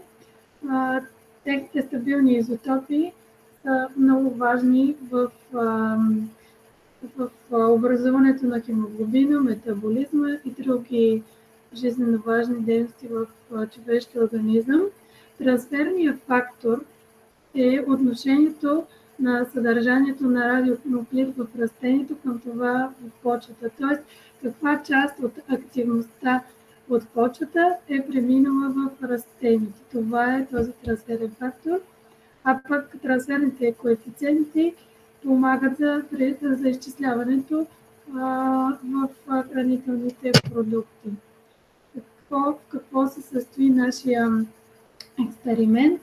[0.69, 1.01] А,
[1.43, 3.13] техните стабилни изотопи
[3.97, 5.32] много важни в,
[7.18, 11.24] в образуването на хемоглобина, метаболизма и други
[11.74, 13.28] жизненно важни дейности в
[13.68, 14.82] човешкия организъм.
[15.38, 16.84] Трансферният фактор
[17.55, 18.84] е отношението
[19.20, 23.70] на съдържанието на радионуклид в растението към това в почвата.
[23.80, 24.01] Тоест,
[24.41, 26.43] каква част от активността
[26.89, 29.80] от почвата е преминала в растението.
[29.91, 31.80] Това е този трансферен фактор.
[32.43, 34.73] А пък трансферните коефициенти
[35.23, 36.03] помагат за,
[36.41, 37.67] за изчисляването
[38.15, 38.21] а,
[38.83, 39.09] в
[39.53, 41.09] хранителните продукти.
[41.95, 44.45] Какво, какво се състои нашия
[45.27, 46.01] експеримент?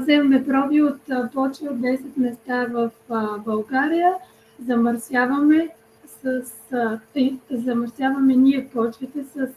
[0.00, 1.00] вземаме проби от
[1.32, 2.90] почва от 10 места в
[3.44, 4.14] България,
[4.66, 5.68] замърсяваме
[6.22, 6.42] с,
[7.50, 9.48] замърсяваме ние почвите с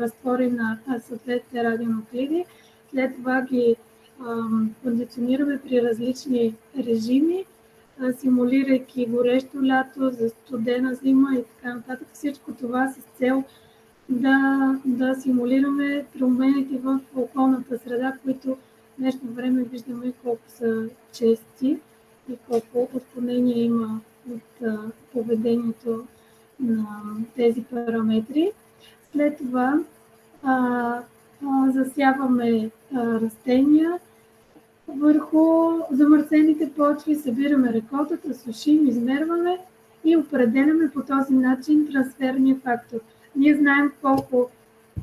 [0.00, 0.78] разтвори на
[1.08, 2.44] съответните радионуклиди,
[2.90, 3.76] след това ги
[4.82, 7.44] кондиционираме при различни режими,
[8.18, 12.08] симулирайки горещо лято, за студена зима и така нататък.
[12.12, 13.44] Всичко това с цел
[14.08, 18.56] да, да симулираме промените в околната среда, които
[18.98, 21.78] днешно време виждаме колко са чести
[22.30, 24.00] и колко отклонения има
[24.32, 24.68] от
[25.12, 26.04] поведението
[26.60, 26.86] на
[27.36, 28.52] тези параметри.
[29.12, 29.80] След това
[30.42, 30.54] а,
[31.46, 33.98] а, засяваме а, растения
[34.96, 39.58] върху замърсените почви, събираме реколтата, сушим, измерваме
[40.04, 42.98] и определяме по този начин трансферния фактор.
[43.36, 44.50] Ние знаем колко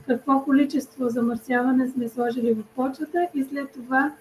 [0.08, 4.12] какво количество замърсяване сме сложили в почвата и след това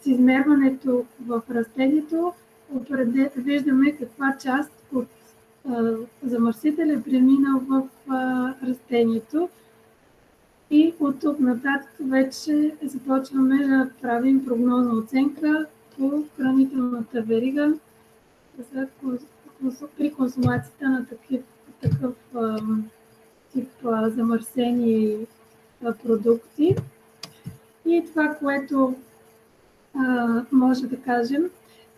[0.00, 2.32] с измерването в растението
[3.36, 5.06] виждаме каква част от
[6.22, 7.88] замърсителя е преминал в
[8.68, 9.48] растението.
[10.70, 15.66] И от тук нататък вече започваме да правим прогнозна оценка
[15.98, 17.74] по хранителната верига
[18.72, 18.88] за,
[19.98, 21.40] при консумацията на такив,
[21.82, 22.14] такъв
[23.52, 23.68] тип
[24.06, 25.16] замърсени
[26.02, 26.76] продукти.
[27.86, 28.94] И това, което
[29.94, 31.50] а, може да кажем,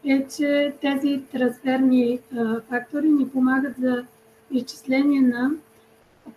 [0.04, 4.04] е, че тези трансферни а, фактори ни помагат за
[4.50, 5.50] изчисление на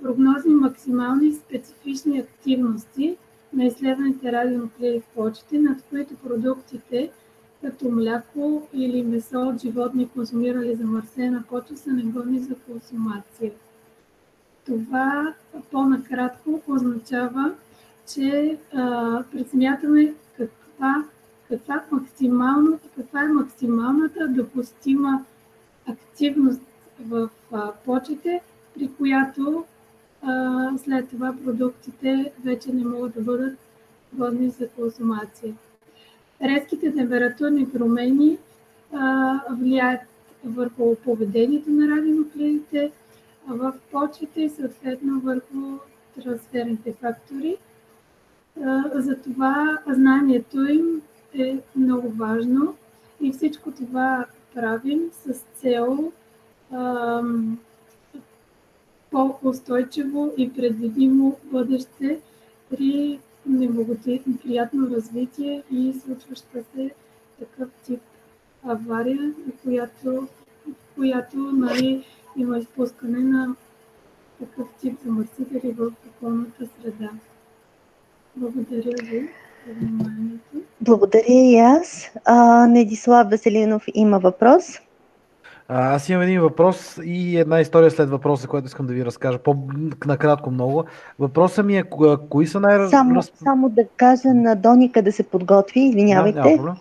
[0.01, 3.17] прогнозни максимални специфични активности
[3.53, 7.11] на изследваните радионуклиди в почите, над които продуктите
[7.61, 13.51] като мляко или месо от животни, консумирали замърсена почва, са негодни за консумация.
[14.65, 15.33] Това
[15.71, 17.53] по-накратко означава,
[18.13, 21.03] че а, пресмятаме каква,
[21.47, 25.25] каква, максимално, каква е максималната допустима
[25.87, 26.61] активност
[26.99, 28.41] в а, почите,
[28.75, 29.65] при която
[30.83, 33.57] след това продуктите вече не могат да бъдат
[34.13, 35.53] годни за консумация.
[36.41, 38.37] Резките температурни промени
[39.51, 40.01] влияят
[40.45, 42.91] върху поведението на радионуклеидите,
[43.47, 45.77] в почвите и съответно върху
[46.21, 47.57] трансферните фактори.
[48.95, 51.01] Затова знанието им
[51.33, 52.75] е много важно
[53.21, 54.25] и всичко това
[54.55, 56.11] правим с цел
[59.13, 62.19] по-устойчиво и предвидимо бъдеще
[62.69, 66.91] при неблагоприятно развитие и случваща се
[67.39, 67.99] такъв тип
[68.63, 69.33] авария,
[69.63, 70.27] която,
[70.95, 72.05] която нали,
[72.37, 73.55] има изпускане на
[74.39, 77.09] такъв тип замърсители в околната среда.
[78.35, 79.29] Благодаря ви
[79.67, 80.57] за вниманието.
[80.81, 82.11] Благодаря и аз.
[82.25, 84.79] А, Недислав Веселинов има въпрос.
[85.67, 89.39] А, аз имам един въпрос и една история след въпроса, който искам да ви разкажа
[89.39, 90.83] по-накратко много.
[91.19, 91.83] Въпросът ми е,
[92.29, 92.87] кои са най...
[92.87, 96.39] Само, само да кажа на Доника да се подготви, извинявайте.
[96.39, 96.75] Да,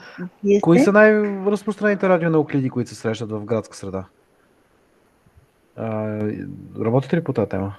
[0.61, 4.05] кои са най-разпространените радионауклиди, които се срещат в градска среда?
[5.77, 6.19] А,
[6.81, 7.75] работите ли по тази тема?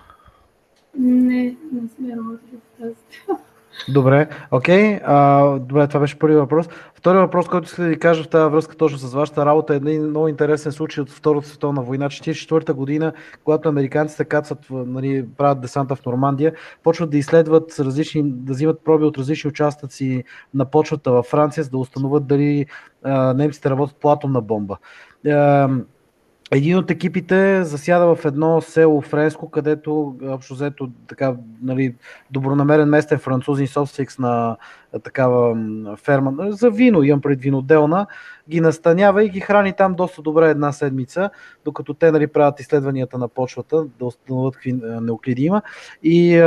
[1.00, 3.40] Не, не сме работили по тази тема.
[3.90, 5.00] Добре, окей.
[5.00, 5.58] Okay.
[5.60, 6.70] добре, това беше първи въпрос.
[6.96, 9.78] Втори въпрос, който искам да ви кажа в тази връзка точно с вашата работа е
[9.78, 12.10] един много интересен случай от Втората световна война.
[12.10, 13.14] 1944 година,
[13.44, 19.06] когато американците кацат, нали, правят десанта в Нормандия, почват да изследват различни, да взимат проби
[19.06, 20.24] от различни участъци
[20.54, 22.66] на почвата във Франция, за да установят дали
[23.04, 24.78] а, немците работят по атомна бомба.
[25.28, 25.70] А,
[26.52, 31.96] един от екипите засяда в едно село френско, където общо взето така, нали,
[32.32, 34.58] добронамерен местен французин, собственик на
[35.04, 35.58] такава
[35.98, 38.08] ферма за вино, имам пред виноделна,
[38.50, 41.30] ги настанява и ги храни там доста добре една седмица,
[41.66, 45.62] докато те нали, правят изследванията на почвата, да установят какви неоклиди има.
[46.04, 46.42] И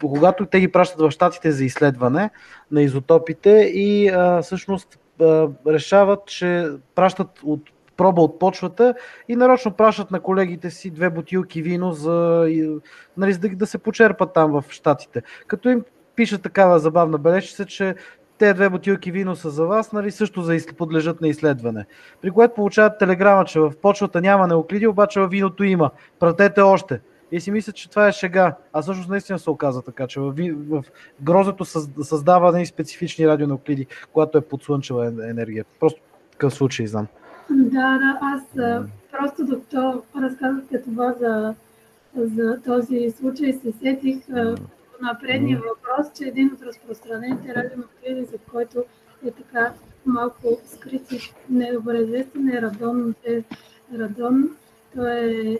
[0.00, 2.30] когато те ги пращат в щатите за изследване
[2.70, 7.60] на изотопите и а, всъщност а, решават, че пращат от
[7.96, 8.94] проба от почвата
[9.28, 12.48] и нарочно пращат на колегите си две бутилки вино, за,
[13.16, 15.22] нали, за да, да се почерпат там в Штатите.
[15.46, 15.84] Като им
[16.16, 17.94] пишат такава забавна бележка, че
[18.38, 21.86] те две бутилки вино са за вас, нали, също за, подлежат на изследване.
[22.22, 25.90] При което получават телеграма, че в почвата няма неоклиди, обаче във виното има.
[26.18, 27.00] Пратете още.
[27.32, 28.56] И си мисля, че това е шега.
[28.72, 30.34] А всъщност наистина се оказа така, че в,
[30.68, 30.84] в
[31.22, 31.64] грозето
[32.04, 35.64] създава специфични радионеоклиди, когато е подслънчева енергия.
[35.80, 36.00] Просто
[36.32, 37.06] такъв случай знам.
[37.50, 38.42] Да, да, аз
[39.10, 41.54] просто докато разказахте това за,
[42.16, 44.28] за този случай, се сетих
[45.02, 48.84] на предния въпрос, че един от разпространените радионуклиди, за който
[49.26, 49.72] е така
[50.06, 51.18] малко скрит и
[51.50, 53.14] недобре известен, е радон.
[53.24, 53.42] Е
[53.98, 54.56] радон.
[54.94, 55.58] Той е,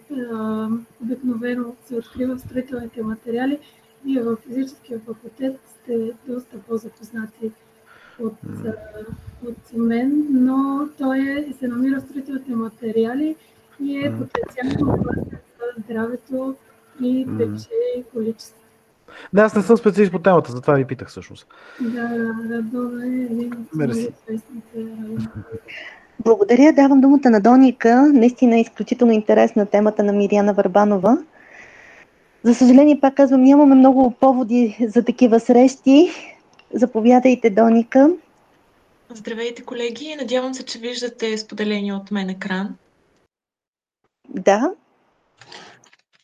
[1.03, 3.59] обикновено се открива в строителните материали.
[4.05, 7.53] Вие в физическия факултет сте доста по-запознати
[8.21, 8.35] от,
[9.47, 13.37] от мен, но той е, се намира в строителните материали
[13.81, 16.55] и е потенциално опасен за здравето
[17.03, 18.61] и тече количество.
[19.33, 21.47] Да, аз не съм специалист по темата, затова ви питах всъщност.
[21.81, 24.87] Да, Радон е един от известните
[26.25, 26.73] Благодаря.
[26.73, 28.11] Давам думата на Доника.
[28.13, 31.19] Наистина е изключително интересна темата на Миряна Върбанова.
[32.43, 36.11] За съжаление, пак казвам, нямаме много поводи за такива срещи.
[36.73, 38.11] Заповядайте, Доника.
[39.11, 40.17] Здравейте, колеги!
[40.17, 42.77] Надявам се, че виждате споделение от мен екран.
[44.29, 44.71] Да.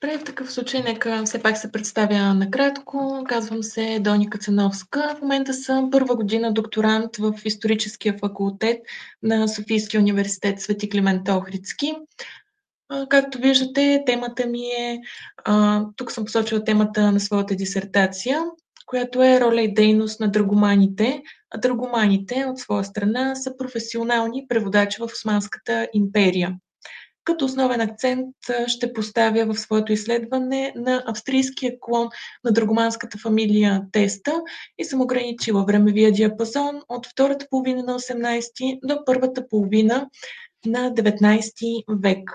[0.02, 3.24] Добре, в такъв случай нека все пак се представя накратко.
[3.28, 5.14] Казвам се Доника Цановска.
[5.18, 8.80] В момента съм първа година докторант в историческия факултет
[9.22, 11.94] на Софийския университет Свети Климент Охридски.
[13.08, 15.00] Както виждате, темата ми е,
[15.96, 18.42] тук съм посочила темата на своята дисертация
[18.90, 21.22] която е роля и дейност на драгоманите.
[21.50, 26.56] А драгоманите от своя страна са професионални преводачи в Османската империя.
[27.24, 28.34] Като основен акцент
[28.66, 32.08] ще поставя в своето изследване на австрийския клон
[32.44, 34.40] на драгоманската фамилия Теста
[34.78, 40.08] и съм ограничила времевия диапазон от втората половина на 18 до първата половина
[40.66, 42.30] на 19 век.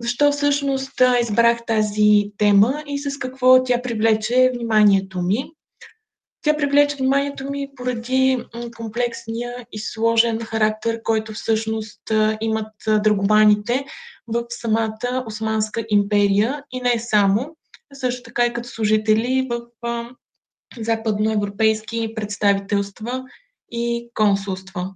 [0.00, 5.52] Защо всъщност избрах тази тема и с какво тя привлече вниманието ми?
[6.42, 8.44] Тя привлече вниманието ми поради
[8.76, 12.02] комплексния и сложен характер, който всъщност
[12.40, 13.84] имат драгоманите
[14.26, 17.56] в самата Османска империя и не само,
[17.92, 19.60] също така и като служители в
[20.78, 23.24] западноевропейски представителства
[23.70, 24.94] и консулства.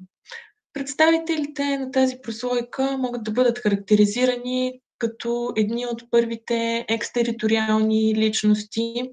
[0.72, 9.10] Представителите на тази прослойка могат да бъдат характеризирани като едни от първите екстериториални личности,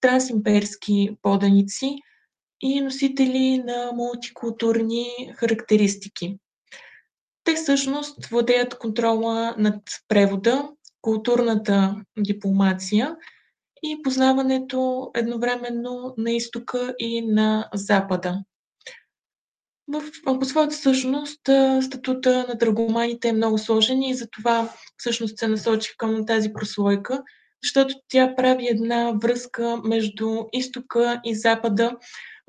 [0.00, 1.96] трансимперски поданици
[2.60, 6.38] и носители на мултикултурни характеристики.
[7.44, 10.68] Те всъщност владеят контрола над превода,
[11.00, 13.16] културната дипломация
[13.82, 18.44] и познаването едновременно на изтока и на запада.
[19.88, 21.40] В, по своята същност
[21.82, 27.22] статута на драгоманите е много сложен и затова всъщност се насочих към тази прослойка,
[27.62, 31.96] защото тя прави една връзка между изтока и запада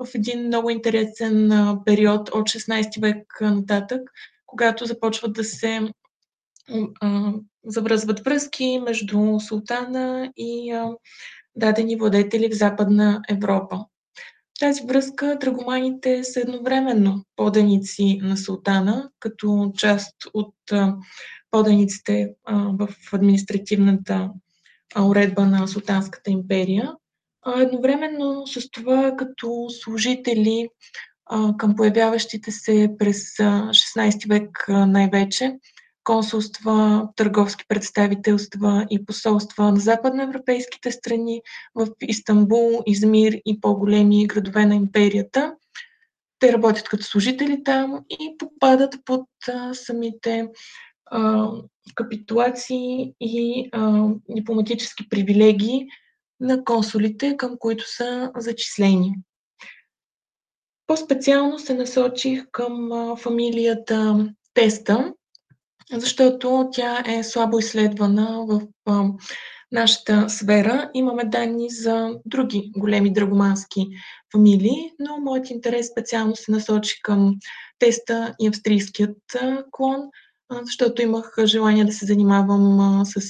[0.04, 1.52] в един много интересен
[1.84, 4.00] период от 16 век нататък,
[4.46, 5.80] когато започват да се
[7.64, 10.80] завръзват връзки между султана и
[11.56, 13.76] дадени владетели в Западна Европа.
[14.56, 20.54] В тази връзка драгоманите са едновременно поданици на султана, като част от
[21.50, 24.30] поданиците в административната
[24.98, 26.92] уредба на Султанската империя.
[27.56, 30.68] Едновременно с това, като служители
[31.58, 35.56] към появяващите се през 16 век най-вече
[36.04, 41.42] консулства, търговски представителства и посолства на западноевропейските страни
[41.74, 45.54] в Истанбул, Измир и по-големи градове на империята.
[46.38, 50.48] Те работят като служители там и попадат под а, самите
[51.10, 51.50] а,
[51.94, 55.86] капитулации и а, дипломатически привилегии
[56.40, 59.14] на консулите, към които са зачислени.
[60.86, 65.14] По-специално се насочих към фамилията Теста,
[65.92, 68.62] защото тя е слабо изследвана в
[69.72, 70.90] нашата сфера.
[70.94, 73.86] Имаме данни за други големи драгомански
[74.32, 77.34] фамилии, но моят интерес специално се насочи към
[77.78, 79.18] теста и австрийският
[79.70, 80.10] клон,
[80.62, 83.20] защото имах желание да се занимавам с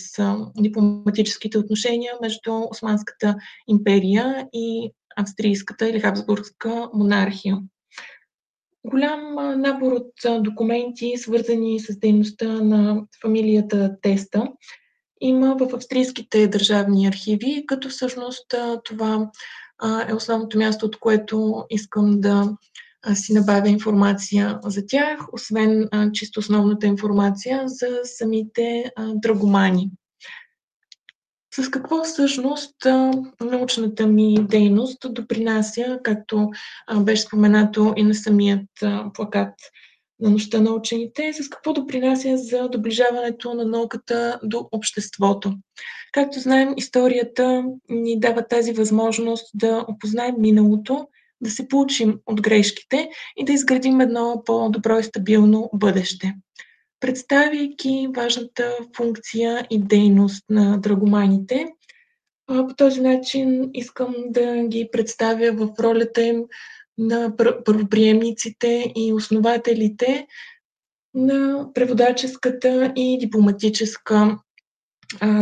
[0.59, 3.37] дипломатическите отношения между Османската
[3.69, 7.59] империя и австрийската или хабсбургска монархия.
[8.85, 14.49] Голям набор от документи, свързани с дейността на фамилията Теста,
[15.21, 19.31] има в австрийските държавни архиви, като всъщност това
[20.09, 22.57] е основното място, от което искам да
[23.15, 29.91] си набавя информация за тях, освен чисто основната информация за самите драгомани.
[31.55, 32.77] С какво всъщност
[33.41, 36.51] научната ми дейност допринася, както
[37.01, 38.69] беше споменато и на самият
[39.15, 39.55] плакат
[40.21, 45.53] на нощта на учените, с какво допринася за доближаването на науката до обществото.
[46.13, 51.09] Както знаем, историята ни дава тази възможност да опознаем миналото,
[51.41, 56.35] да се получим от грешките и да изградим едно по-добро и стабилно бъдеще.
[57.01, 61.67] Представяйки важната функция и дейност на драгоманите,
[62.47, 66.45] по този начин искам да ги представя в ролята им
[66.99, 70.27] на първоприемниците и основателите
[71.15, 74.39] на преводаческата и дипломатическа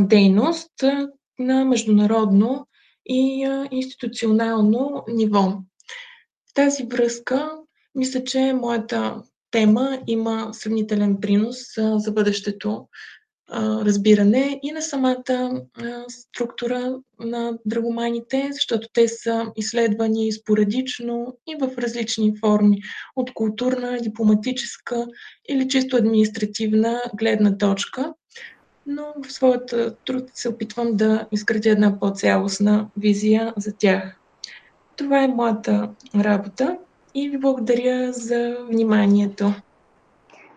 [0.01, 0.73] дейност
[1.39, 2.67] на международно
[3.07, 5.53] и институционално ниво.
[6.59, 7.51] Тази връзка,
[7.95, 11.57] мисля, че моята тема има съмнителен принос
[11.97, 12.89] за бъдещето
[13.57, 15.63] разбиране и на самата
[16.09, 22.79] структура на драгоманите, защото те са изследвани спорадично и в различни форми
[23.17, 25.07] от културна, дипломатическа
[25.49, 28.15] или чисто административна гледна точка.
[28.87, 34.18] Но в своята труд се опитвам да изградя една по-цялостна визия за тях.
[34.99, 36.79] Това е моята работа
[37.15, 39.53] и ви благодаря за вниманието.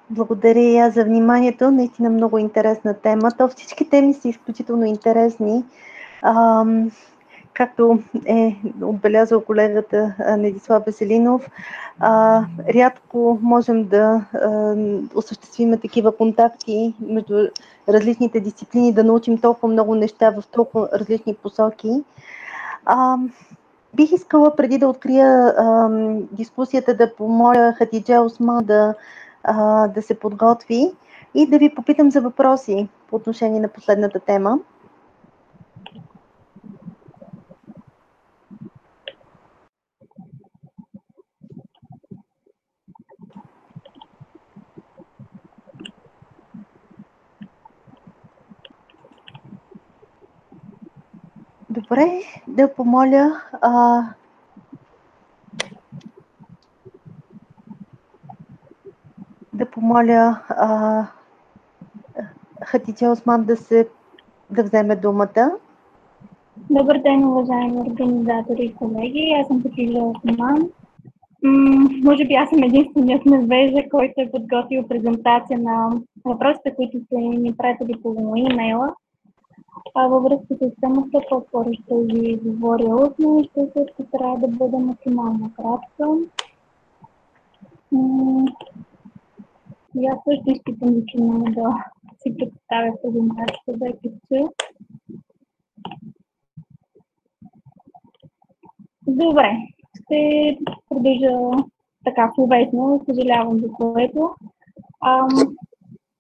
[0.09, 1.72] Благодаря и аз за вниманието.
[1.72, 3.31] Наистина много интересна тема.
[3.38, 5.63] То всички теми са изключително интересни.
[6.22, 6.91] Ам,
[7.53, 11.49] както е отбелязал колегата Недислав Веселинов,
[11.99, 14.76] а, рядко можем да а,
[15.15, 17.47] осъществиме такива контакти между
[17.89, 21.89] различните дисциплини, да научим толкова много неща в толкова различни посоки.
[22.85, 23.18] А,
[23.93, 25.89] бих искала преди да открия а,
[26.31, 28.93] дискусията да помоля Хатиджа Осма да
[29.43, 30.91] а, да се подготви
[31.34, 34.59] и да ви попитам за въпроси по отношение на последната тема.
[51.91, 54.03] Добре, да помоля а,
[59.53, 61.05] да помоля а,
[62.63, 63.88] Хатича Осман да, се,
[64.49, 65.51] да вземе думата.
[66.69, 69.35] Добър ден, уважаеми организатори и колеги.
[69.41, 70.69] Аз съм Хатича Осман.
[71.43, 75.89] М- може би аз съм единственият невежа, който е подготвил презентация на
[76.26, 78.93] въпросите, които са ни пратили по имейла.
[79.95, 84.48] А във връзка с темата, по-скоро ще ви говоря устно и ще се постарая да
[84.48, 86.18] бъда максимално кратка.
[89.95, 91.74] И аз също изпитам затруднение да
[92.24, 94.49] си представя презентацията да кача.
[99.08, 99.58] Добре,
[100.03, 100.58] ще
[100.90, 101.64] продължа
[102.06, 104.36] така словесно, съжалявам за което.
[105.06, 105.56] Ам,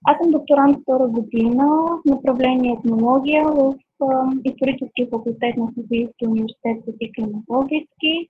[0.05, 1.65] аз съм докторант втора година,
[2.05, 3.73] направление етнология в
[4.43, 8.27] историческия факултет на Софийския университет Софи Климатологически.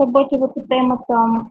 [0.00, 1.46] Работя върху темата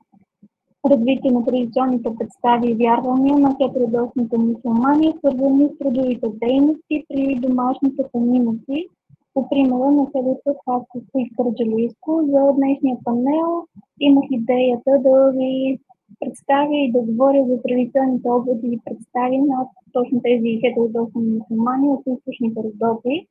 [0.92, 8.04] развитие на традиционните представи и вярвания на хетеродосните мусулмани, свързани с трудовите дейности при домашните
[8.12, 8.88] коминати,
[9.34, 12.22] по примера на селото Хасковско и Кърджалийско.
[12.32, 13.66] За днешния панел
[14.00, 15.80] имах идеята да ви
[16.26, 22.04] представя и да говоря за традиционните образи и представи на точно тези хетеродосни мусулмани от
[22.08, 23.28] източните Родопи.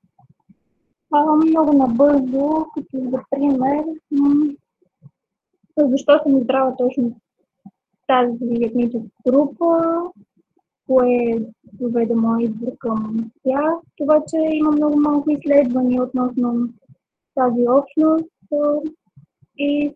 [1.47, 3.85] много набързо, като за пример,
[5.79, 7.17] защо съм избрала точно
[8.07, 9.77] тази етническа група,
[10.87, 11.39] кое
[11.73, 13.73] доведе моят избор към тях.
[13.97, 16.69] Това, че има много малко изследвания относно
[17.35, 18.31] тази общност
[19.59, 19.95] и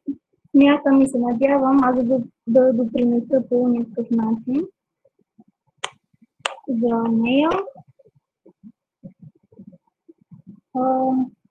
[0.50, 4.66] смятам и се надявам аз да, да допринеса по някакъв начин
[6.68, 7.50] за нея.
[10.74, 11.10] А,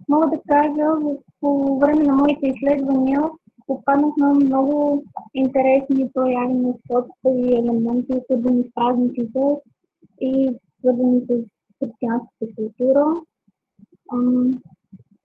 [0.09, 3.21] мога да кажа, по време на моите изследвания
[3.67, 5.03] попаднах на много
[5.33, 9.61] интересни прояви на спорта и елементи, свързани с празниците
[10.21, 10.49] и
[10.79, 11.43] свързани с
[11.79, 13.05] християнската култура.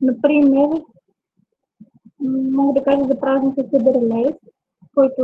[0.01, 0.83] Например,
[2.51, 4.35] мога да кажа за празника Съдърлес,
[5.01, 5.23] който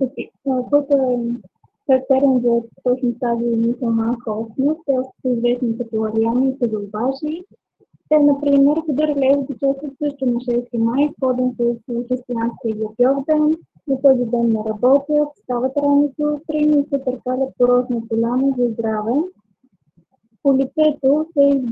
[0.00, 0.28] е,
[0.70, 1.18] който е
[1.86, 4.80] характерен за точно тази мусулманска общност.
[4.86, 4.92] Те
[5.22, 7.44] са известни като ариани и седълбаши.
[8.08, 13.54] Те, например, Съдърлес участват също на 6 май, сходен с християнския Йордан.
[13.88, 19.12] На този ден не работят, стават рано сутрин и се търкалят поросна поляна за здраве.
[20.42, 21.62] По лицето се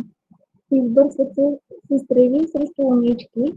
[0.72, 3.52] избърсват с, стрели срещу лунички,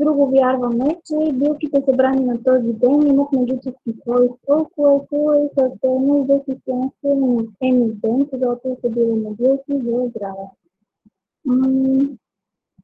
[0.00, 6.40] Друго вярваме, че билките събрани на този ден имат магически свойства, което е характерно за
[6.44, 7.16] християнския
[8.02, 10.46] ден, когато събираме билки за здраве.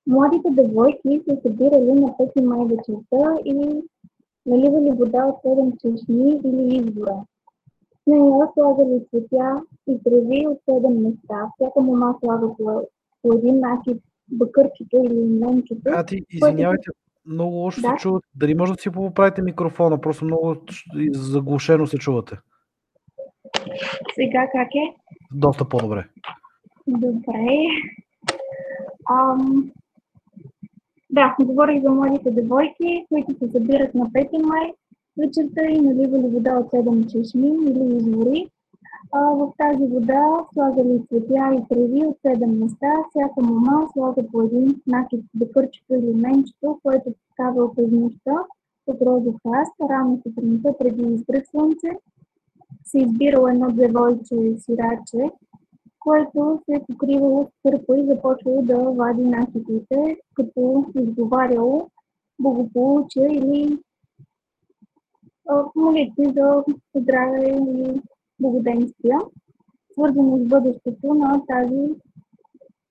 [0.06, 3.82] младите девойки се събирали на 5 май вечерта и
[4.46, 7.24] наливали вода от 7 чешми или извора.
[7.92, 11.50] В нея слагали цветя и треви от 7 места.
[11.54, 12.82] Всяка мома слага по,
[13.22, 15.80] по един накид бъкърчето или менчето.
[15.86, 16.90] А ти, извинявайте,
[17.26, 17.88] много лошо да?
[17.88, 18.26] се чувате.
[18.34, 20.00] Дали може да си поправите микрофона?
[20.00, 20.56] Просто много
[21.12, 22.36] заглушено се чувате.
[24.14, 24.94] Сега как е?
[25.32, 26.08] Доста по-добре.
[26.86, 27.66] Добре.
[29.10, 29.70] Ам...
[31.10, 34.72] Да, говорих за младите девойки, които се събират на 5 май
[35.16, 38.48] вечерта и наливали вода от 7 чешми или извори
[39.14, 42.92] в тази вода слагали цветя и треви от 7 места.
[43.10, 48.44] Всяка мама слага по един накид декърчето или менчето, което става през нощта
[48.86, 49.72] от розов храст.
[49.90, 51.88] Рано сутринта преди изгръв слънце
[52.84, 55.30] се избирало едно девойче сираче,
[56.00, 61.90] което се е покривало с кърпа и започвало да вади накидите, като изговаряло
[62.38, 63.78] благополучие или
[65.76, 66.64] молитви за
[66.94, 68.00] здраве и
[68.40, 69.18] благоденствия,
[69.92, 71.94] свързани с бъдещето на тази,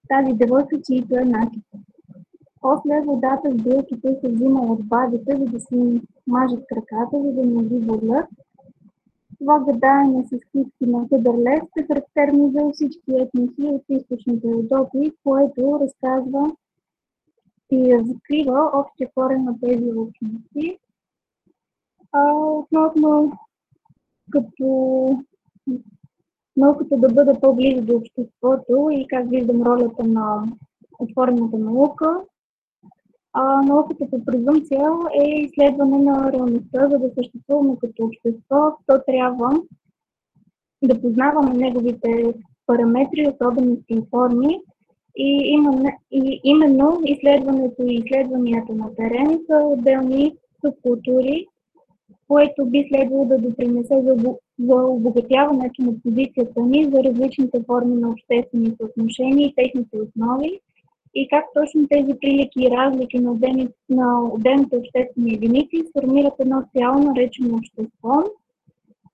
[0.09, 1.63] тази девойка, чието е накид.
[2.61, 7.45] После водата с билките се взима от бабите, за да си мажат краката, за да
[7.45, 8.25] не ги бодлят.
[9.39, 15.79] Това гадаене с китки на Кедърлес е характерно за всички етноси от източните Родопи, което
[15.81, 16.55] разказва
[17.71, 20.77] и разкрива общия корен на тези общности.
[22.11, 23.31] А, относно
[24.31, 25.07] като
[26.57, 30.43] науката да бъде по-близо до обществото и как виждам ролята на
[30.99, 32.21] отворената наука.
[33.33, 34.89] А, науката по презумпция
[35.23, 38.77] е изследване на реалността, за да съществуваме като общество.
[38.87, 39.61] То трябва
[40.83, 42.33] да познаваме неговите
[42.65, 44.59] параметри, особености и форми.
[45.17, 45.59] И,
[46.43, 50.35] именно, изследването и изследванията на терен са отделни
[50.65, 51.47] субкултури,
[52.27, 58.09] което би следвало да допринесе за, за обогатяването на позицията ни за различните форми на
[58.09, 60.59] обществени отношения и техните основи
[61.15, 66.63] и как точно тези прилики и разлики на, отделни, на отделните обществени единици сформират едно
[66.77, 68.23] цяло наречено общество.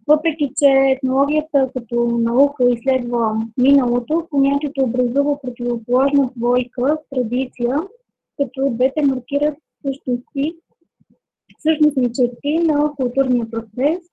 [0.08, 7.78] Въпреки, че етнологията като наука изследва миналото, понятието образува противоположна двойка, традиция,
[8.38, 10.56] като двете маркират същности
[11.60, 14.11] същностни черти на културния процес.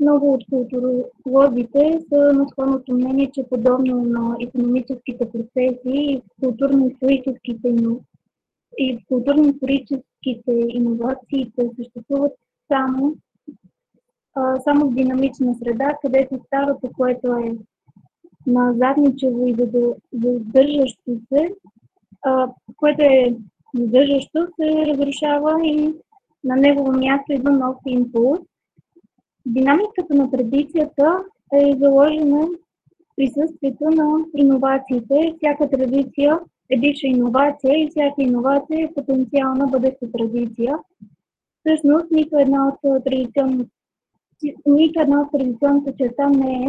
[0.00, 7.98] Много от културолозите са на склонното мнение, че подобно на економическите процеси и културно-историческите
[8.78, 12.32] и културно-историческите иновациите съществуват
[12.72, 13.16] само,
[14.34, 17.56] а, само в динамична среда, където старото, което е
[18.46, 19.56] на задничево и
[20.12, 21.54] задържащо се,
[22.22, 23.36] а, което е
[23.74, 25.94] задържащо, се разрушава и
[26.44, 28.38] на негово място идва нов импулс.
[29.48, 32.48] Динамиката на традицията е заложена
[33.16, 35.34] присъствието на иновациите.
[35.36, 40.78] Всяка традиция е бивша иновация и всяка иновация е потенциална бъдеща традиция.
[41.60, 43.70] всъщност нито една от традиционните
[44.66, 46.68] нито една от традиционната черта не е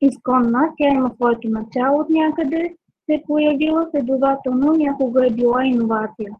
[0.00, 0.72] изконна.
[0.78, 6.30] Тя има своето начало от някъде, се е появила, следователно някога е била иновация.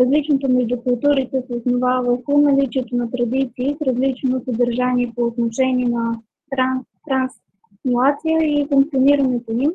[0.00, 6.20] Различното между културите се основава върху наличието на традиции с различно съдържание по отношение на
[6.56, 7.32] транс,
[8.42, 9.72] и функционирането им.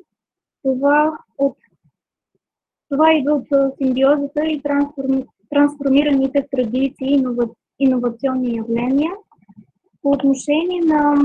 [0.63, 1.57] Това, от,
[2.89, 7.25] това идва от симбиозата и трансформи, трансформираните традиции и
[7.79, 9.11] иновационни явления.
[10.01, 11.15] По отношение на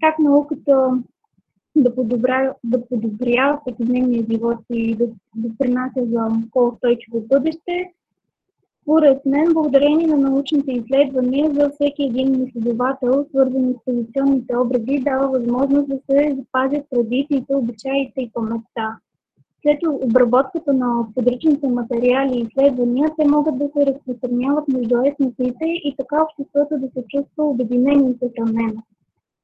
[0.00, 1.02] как науката
[1.76, 5.06] да, подобря, да подобрява всекидневния живот и да
[5.36, 7.92] допринася за по-устойчиво бъдеще,
[8.90, 15.28] според мен, благодарение на научните изследвания за всеки един изследовател, свързани с традиционните образи, дава
[15.28, 18.96] възможност да се запазят традициите, обичаите и паметта.
[19.62, 25.94] След обработката на подръчните материали и изследвания, те могат да се разпространяват между етносите и
[25.98, 28.82] така обществото да се чувства обединено и съхранено.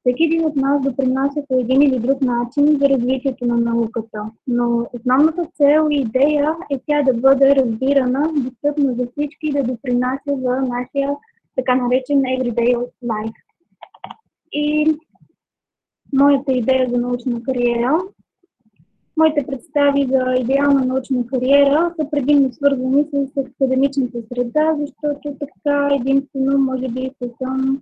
[0.06, 4.86] Всеки един от нас допринася по един или друг начин за развитието на науката, но
[4.92, 10.30] основната цел и идея е тя да бъде разбирана, достъпна за всички и да допринася
[10.36, 11.10] за нашия
[11.56, 13.34] така наречен everyday life.
[14.52, 14.96] И
[16.12, 17.98] моята идея за научна кариера
[19.16, 26.58] Моите представи за идеална научна кариера са предимно свързани с академичната среда, защото така единствено
[26.58, 27.10] може би
[27.42, 27.80] съм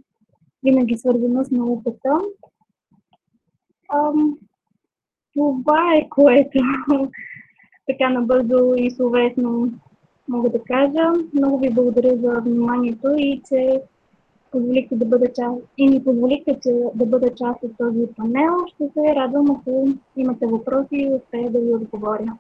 [0.65, 2.21] винаги свързана с науката.
[3.93, 4.39] Ам,
[5.35, 6.59] това е което
[7.87, 9.73] така набързо и словесно
[10.29, 11.13] мога да кажа.
[11.33, 13.83] Много ви благодаря за вниманието и че
[14.51, 18.53] позволихте да бъда част и ми позволихте че да бъда част от този панел.
[18.75, 22.39] Ще се радвам, ако имате въпроси и успея да ви отговоря.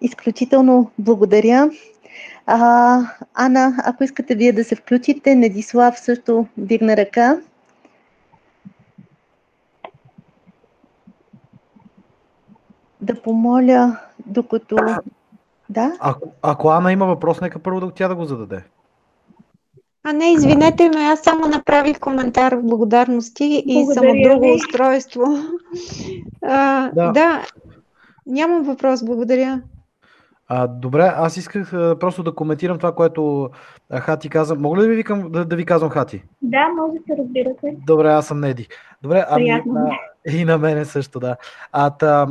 [0.00, 1.70] Изключително благодаря.
[2.46, 3.00] А,
[3.34, 7.36] Ана, ако искате вие да се включите, Недислав също дигна ръка.
[13.00, 14.76] Да помоля, докато...
[15.68, 15.92] Да?
[16.00, 18.62] Ако, ако Ана има въпрос, нека първо да тя да го зададе.
[20.04, 24.54] А не, извинете ме, аз само направих коментар в благодарности и Благодаря съм от друго
[24.54, 25.24] устройство.
[26.42, 27.12] А, да.
[27.12, 27.46] да,
[28.26, 29.62] нямам въпрос, благодаря.
[30.48, 33.50] А, добре, аз исках а, просто да коментирам това, което
[33.90, 34.54] а, Хати каза.
[34.54, 36.22] Мога ли да ви, викам, да, да ви казвам Хати?
[36.42, 37.76] Да, можете, разбира се.
[37.86, 38.68] Добре, аз съм Неди.
[39.02, 39.62] Добре, ами, а,
[40.32, 41.36] и на мене също, да.
[41.72, 42.26] А, та,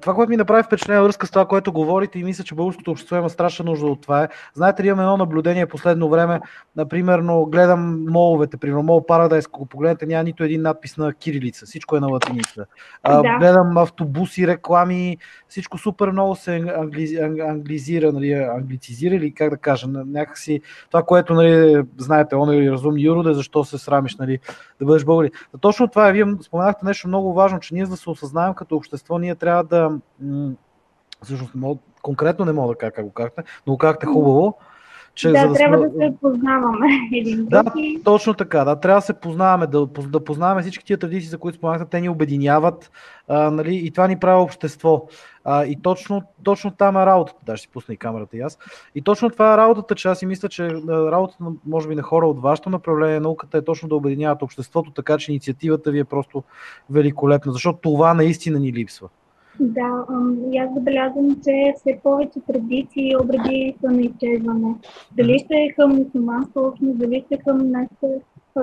[0.00, 3.16] това, което ми направи впечатление връзка с това, което говорите и мисля, че българското общество
[3.16, 4.28] има страшна нужда от това е.
[4.54, 6.40] Знаете ли, имам едно наблюдение последно време,
[6.76, 11.96] например, гледам моловете, примерно Мол Paradise, ако погледнете, няма нито един надпис на кирилица, всичко
[11.96, 12.66] е на латиница.
[13.02, 13.38] А, да.
[13.38, 15.18] Гледам автобуси, реклами,
[15.48, 20.60] всичко супер много се англизи, англизира, нали, англицизира или как да кажа, някакси
[20.90, 24.38] това, което, нали, знаете, он е разумни юроде, защо се срамиш, нали,
[24.80, 25.30] да бъдеш българин.
[25.60, 28.76] Точно това е, вие споменахте нещо много важно, че ние за да се осъзнаем като
[28.76, 29.98] общество, ние трябва да.
[31.22, 31.52] Всъщност,
[32.02, 34.58] конкретно не мога да кажа как го казахте, но го казахте хубаво.
[35.16, 35.88] Че да, за да трябва сме...
[35.88, 37.64] да се познаваме един Да,
[38.04, 38.64] точно така.
[38.64, 42.00] Да, трябва да се познаваме, да, да познаваме всички тия традиции, за които споменахте, те
[42.00, 42.90] ни обединяват
[43.28, 45.06] а, нали, и това ни прави общество.
[45.44, 47.38] А, и точно, точно там е работата.
[47.46, 48.58] Да, ще си пусна и камерата и аз.
[48.94, 52.26] И точно това е работата, че аз си мисля, че работата, може би, на хора
[52.26, 56.42] от вашето направление, науката е точно да обединяват обществото, така че инициативата ви е просто
[56.90, 59.08] великолепна, защото това наистина ни липсва.
[59.60, 60.06] Да,
[60.52, 64.74] и аз забелязвам, че все повече традиции и обреди са на изчезване.
[65.16, 68.08] Дали ще е към мусулманска общност, дали ще е към нашата,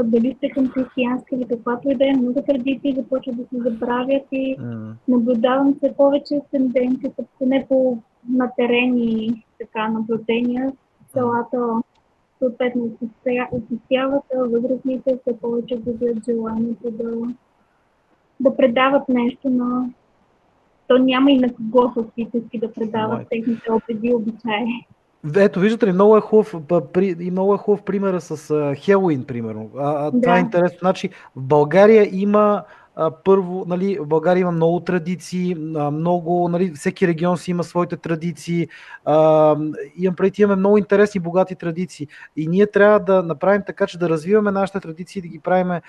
[0.04, 3.70] дали ще е към християнска или каквато и да е, много традиции започват да се
[3.70, 4.58] забравят и
[5.08, 7.98] наблюдавам все повече тенденцията, поне по
[8.30, 10.72] матерени така, наблюдения,
[11.14, 11.82] селата
[12.40, 12.90] съответно
[13.54, 17.22] отсъствяват, възрастните все повече губят желанието да,
[18.40, 19.90] да предават нещо на
[20.88, 23.26] то няма и на кого фактически да предават Май.
[23.30, 24.86] техните опити и обичаи.
[25.36, 26.56] Ето, виждате ли, много е хубав,
[27.20, 29.70] и много е хубав примера с Хелуин, примерно.
[29.78, 30.22] А, да.
[30.22, 30.78] Това е интересно.
[30.80, 32.64] Значи, в България има
[33.24, 35.56] първо, нали, в България има много традиции,
[35.92, 38.68] много, нали, всеки регион си има своите традиции.
[39.06, 39.56] А,
[39.98, 42.08] имам преди, имаме много интересни, богати традиции.
[42.38, 45.82] И ние трябва да направим така, че да развиваме нашите традиции, да ги правим,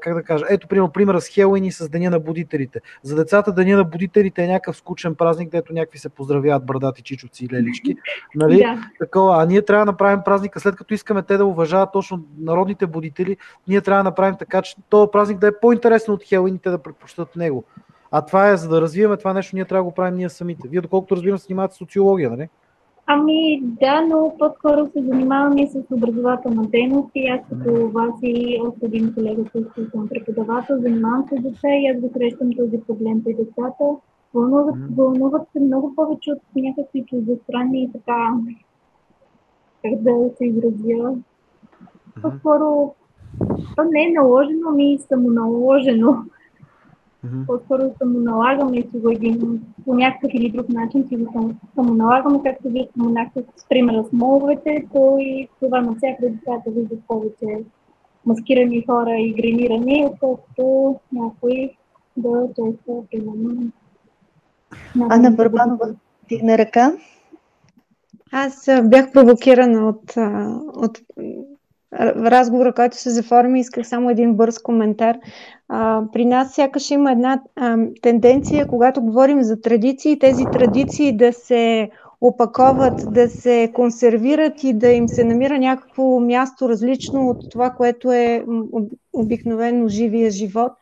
[0.00, 2.80] как да кажа, ето, примерно, примера с Хелуин и с Деня на будителите.
[3.02, 7.44] За децата Деня на будителите е някакъв скучен празник, където някакви се поздравяват брадати чичовци
[7.44, 7.96] и лелички.
[8.34, 8.58] Нали?
[8.58, 8.90] Да.
[8.98, 9.42] Такова.
[9.42, 13.36] А ние трябва да направим празника, след като искаме те да уважават точно народните будители,
[13.68, 16.70] ние трябва да направим така, че този празник да е по-интересен от Хелуин и те
[16.70, 17.64] да предпочитат него.
[18.10, 20.68] А това е, за да развиваме това нещо, ние трябва да го правим ние самите.
[20.68, 22.48] Вие, доколкото разбирам, се занимавате с социология, нали?
[23.06, 28.60] Ами да, но по-скоро се занимавам и с образователна дейност и аз като вас и
[28.66, 32.80] още един колега, който съм преподавател, занимавам се с деца и аз го срещам този
[32.86, 33.84] проблем при децата.
[34.34, 38.34] Вълнуват, вълнуват се много повече от някакви чуждестранни и така,
[39.84, 41.14] как да се изразя.
[42.22, 42.94] По-скоро,
[43.76, 46.24] то не е наложено, ми самоналожено.
[47.26, 47.46] Mm-hmm.
[47.46, 52.88] По-скоро самоналагаме си го един по някакъв или друг начин си го самоналагаме, както вие
[52.90, 57.64] споменахте с примера с моловете, то и това навсякъде децата виждат повече
[58.26, 61.70] маскирани хора и гренирани, отколкото някой
[62.16, 63.72] да чества, примерно.
[65.10, 65.94] Ана Барбанова
[66.28, 66.92] дигна ръка.
[68.32, 70.16] Аз бях провокирана от,
[70.76, 70.98] от
[71.92, 75.16] разговора, който се заформи, исках само един бърз коментар.
[75.68, 81.32] А, при нас сякаш има една а, тенденция, когато говорим за традиции, тези традиции да
[81.32, 81.90] се
[82.20, 88.12] опаковат, да се консервират и да им се намира някакво място различно от това, което
[88.12, 88.44] е
[89.12, 90.72] обикновено живия живот.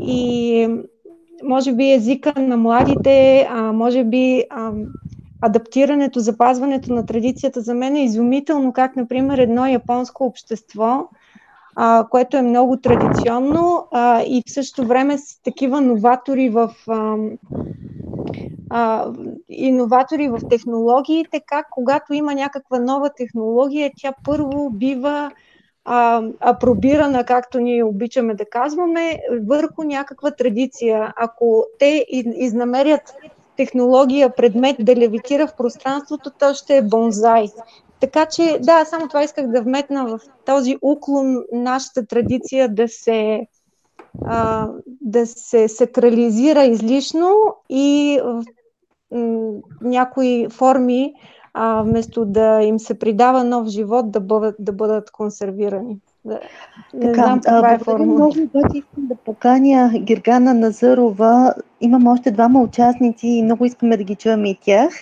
[0.00, 0.68] И
[1.44, 4.72] може би езика на младите, а, може би а,
[5.40, 11.08] адаптирането, запазването на традицията за мен е изумително, как, например, едно японско общество,
[11.76, 17.16] а, което е много традиционно а, и в същото време с такива новатори в а,
[18.70, 19.12] а,
[19.48, 25.30] иноватори в технологиите, как когато има някаква нова технология, тя първо бива
[25.84, 31.12] а, апробирана, както ние обичаме да казваме, върху някаква традиция.
[31.16, 32.06] Ако те
[32.36, 33.14] изнамерят
[33.58, 37.48] технология, предмет да левитира в пространството, то ще е бонзай.
[38.00, 43.46] Така че, да, само това исках да вметна в този уклон нашата традиция да се,
[44.26, 44.68] а,
[45.00, 47.34] да се сакрализира излишно
[47.68, 48.44] и в
[49.80, 51.14] някои форми,
[51.54, 55.98] а, вместо да им се придава нов живот, да бъдат, да бъдат консервирани.
[56.24, 56.40] Да,
[56.94, 58.14] не така, знам каква е формула.
[58.14, 61.54] Много обаче искам да поканя Гиргана Назарова.
[61.80, 64.94] Имам още двама участници и много искаме да ги чуем и тях.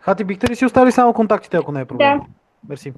[0.00, 2.18] Хати, бихте ли си оставили само контактите, ако не е проблем?
[2.18, 2.26] Да.
[2.68, 2.92] Мерси.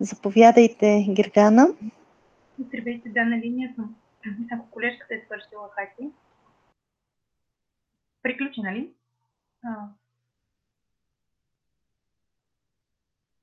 [0.00, 1.68] Заповядайте, Гиргана.
[2.58, 3.94] Здравейте, да, на линия съм.
[4.52, 6.10] Ако колежката е свършила Хати.
[8.22, 8.90] Приключи, нали?
[9.64, 9.88] А,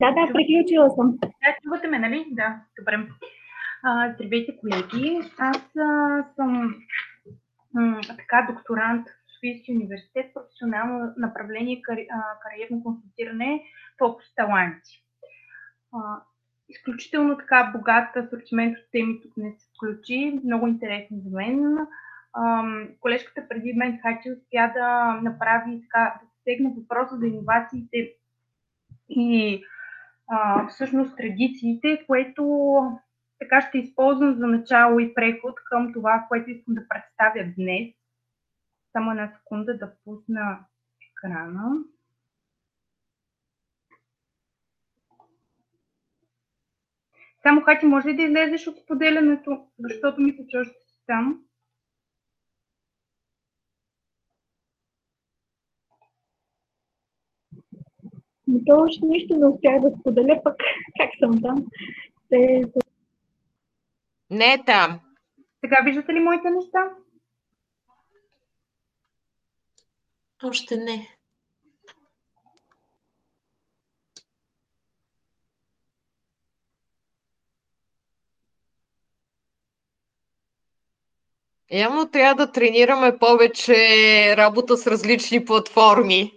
[0.01, 1.17] Да, да, приключила съм.
[1.21, 2.27] Да, чувате ме, нали?
[2.31, 3.07] Да, добре.
[3.83, 5.21] А, здравейте, колеги.
[5.37, 6.75] Аз а, съм
[7.73, 13.63] м, така докторант в Софийския университет, професионално направление кари, а, кариерно консултиране
[13.97, 15.03] фокус таланти.
[15.93, 16.21] А,
[16.69, 21.77] изключително така богат асортимент от теми тук не се включи, много интересни за мен.
[22.33, 22.63] А,
[22.99, 28.13] колежката преди мен Хачи успя да направи така, да стегне въпроса за иновациите
[29.09, 29.63] и
[30.29, 32.43] а, всъщност традициите, което
[33.39, 37.89] така ще използвам за начало и преход към това, което искам да представя днес.
[38.91, 40.59] Само една секунда да пусна
[41.11, 41.71] екрана.
[47.43, 51.43] Само Хати, може ли да излезеш от споделянето, защото ми се още си там?
[58.51, 60.55] Но то още нищо не успях да споделя, пък
[60.99, 61.65] как съм там.
[62.29, 62.63] Те...
[64.29, 64.99] Не е там.
[65.59, 66.79] Сега виждате ли моите неща?
[70.43, 71.07] Още не.
[81.71, 83.75] Явно трябва да тренираме повече
[84.37, 86.33] работа с различни платформи.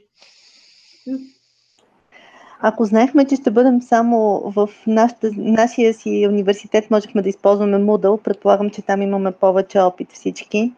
[2.64, 8.22] Ако знаехме, че ще бъдем само в нашата, нашия си университет, можехме да използваме Moodle.
[8.22, 10.72] Предполагам, че там имаме повече опит всички.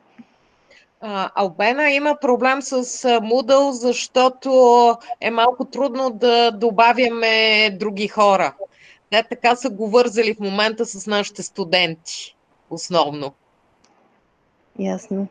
[1.35, 4.51] Албена има проблем с Moodle, защото
[5.21, 8.55] е малко трудно да добавяме други хора.
[9.11, 12.37] Те така са го вързали в момента с нашите студенти,
[12.71, 13.33] основно.
[14.79, 15.27] Ясно.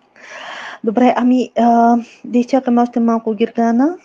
[0.83, 3.97] Добре, ами а, да изчакаме още малко Гиргана.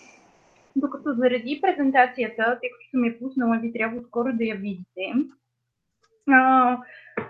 [0.80, 5.12] Докато заради презентацията, тъй като съм я пуснала, ви трябва скоро да я видите,
[6.30, 6.78] а,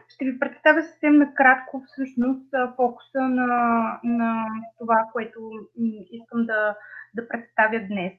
[0.08, 4.46] ще ви представя съвсем накратко всъщност фокуса на, на
[4.78, 5.50] това, което
[6.10, 6.76] искам да,
[7.14, 8.12] да представя днес.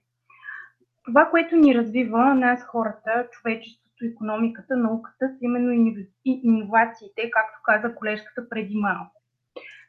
[1.05, 5.95] Това, което ни развива нас хората, човечеството, економиката, науката, са именно
[6.25, 9.21] иновациите, както каза колежката преди малко.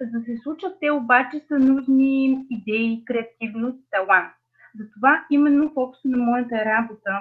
[0.01, 4.40] За да се случат те обаче са нужни идеи, креативност, талант.
[4.79, 7.21] Затова именно фокуса на моята работа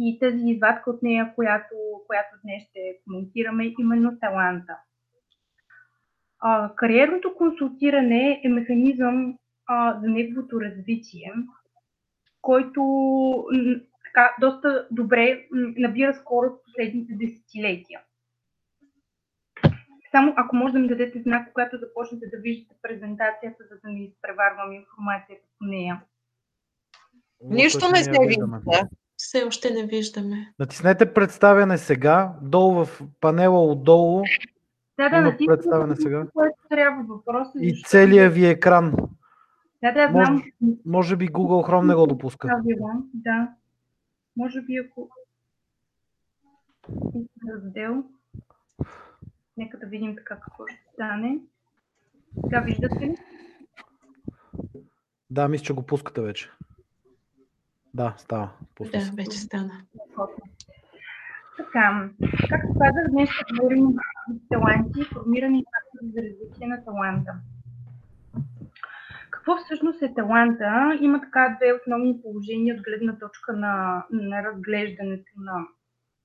[0.00, 1.74] и тази извадка от нея, която,
[2.06, 4.76] която днес ще коментираме, е именно таланта.
[6.40, 11.32] А, кариерното консултиране е механизъм а, за неговото развитие,
[12.42, 12.82] който
[14.04, 18.00] така, доста добре набира скорост в последните десетилетия.
[20.10, 24.04] Само ако може да ми дадете знак, когато започнете да виждате презентацията, за да ми
[24.04, 26.02] изпреварвам информацията по нея.
[27.44, 28.60] Нищо не се вижда.
[29.16, 30.52] Все още не виждаме.
[30.58, 32.32] Натиснете представяне сега.
[32.42, 34.22] Долу в панела отдолу
[34.98, 36.26] да, да, има представяне сега.
[36.34, 37.58] Което трябва въпроса.
[37.60, 38.94] И целият ви екран.
[39.82, 40.42] Да, да, може, знам.
[40.84, 42.60] може би Google Chrome не го допуска.
[43.14, 43.48] Да.
[44.36, 45.10] Може би ако
[47.48, 48.04] раздел.
[49.56, 51.38] Нека да видим така какво ще стане.
[52.44, 53.16] Сега виждате ли?
[55.30, 56.50] Да, мисля, че го пускате вече.
[57.98, 58.48] Да, става.
[58.74, 59.72] Пусна да, вече стана.
[61.56, 62.10] Така,
[62.50, 67.32] както казах, днес ще говорим за таланти, формирани фактори за развитие на таланта.
[69.30, 70.98] Какво всъщност е таланта?
[71.00, 75.66] Има така две основни положения от гледна точка на, на разглеждането на,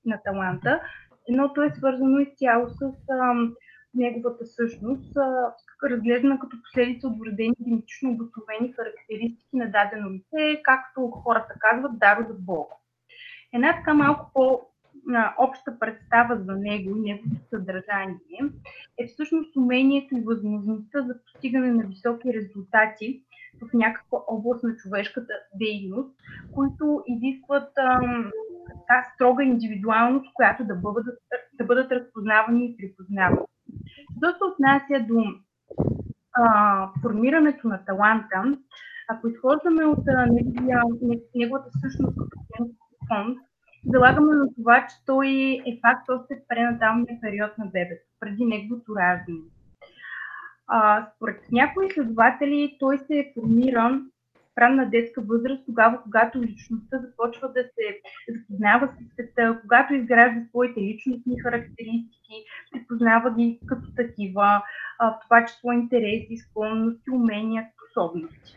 [0.05, 0.81] на таланта.
[1.29, 3.33] Едното е свързано изцяло с а,
[3.95, 5.18] неговата същност,
[5.84, 12.18] разглеждана като последица от вродени генетично обусловени характеристики на дадено лице, както хората казват, дар
[12.18, 12.72] от Бог.
[13.53, 14.61] Една така малко по
[15.38, 18.18] обща представа за него и неговото съдържание
[18.99, 23.24] е всъщност умението и възможността за постигане на високи резултати
[23.61, 26.15] в някаква област на човешката дейност,
[26.53, 28.32] които изискват ам,
[28.68, 31.20] така строга индивидуалност, която да бъдат,
[31.53, 33.48] да бъдат разпознавани и припознавани.
[34.17, 35.23] Що се отнася до
[36.33, 38.57] а, формирането на таланта,
[39.07, 40.27] ако изхождаме от а,
[41.35, 42.69] неговата същност като
[43.07, 43.37] фонд,
[43.85, 45.27] залагаме на това, че той
[45.65, 49.39] е факт още в пренаталния период на бебето, преди неговото раждане.
[51.15, 54.01] Според някои изследователи той се формира
[54.53, 57.99] в ранна детска възраст, тогава, когато личността започва да се
[58.30, 62.35] запознава с света, когато изгражда своите личностни характеристики,
[62.71, 64.61] припознава ги като такива,
[64.99, 68.55] в това число интереси, склонности, умения, способности.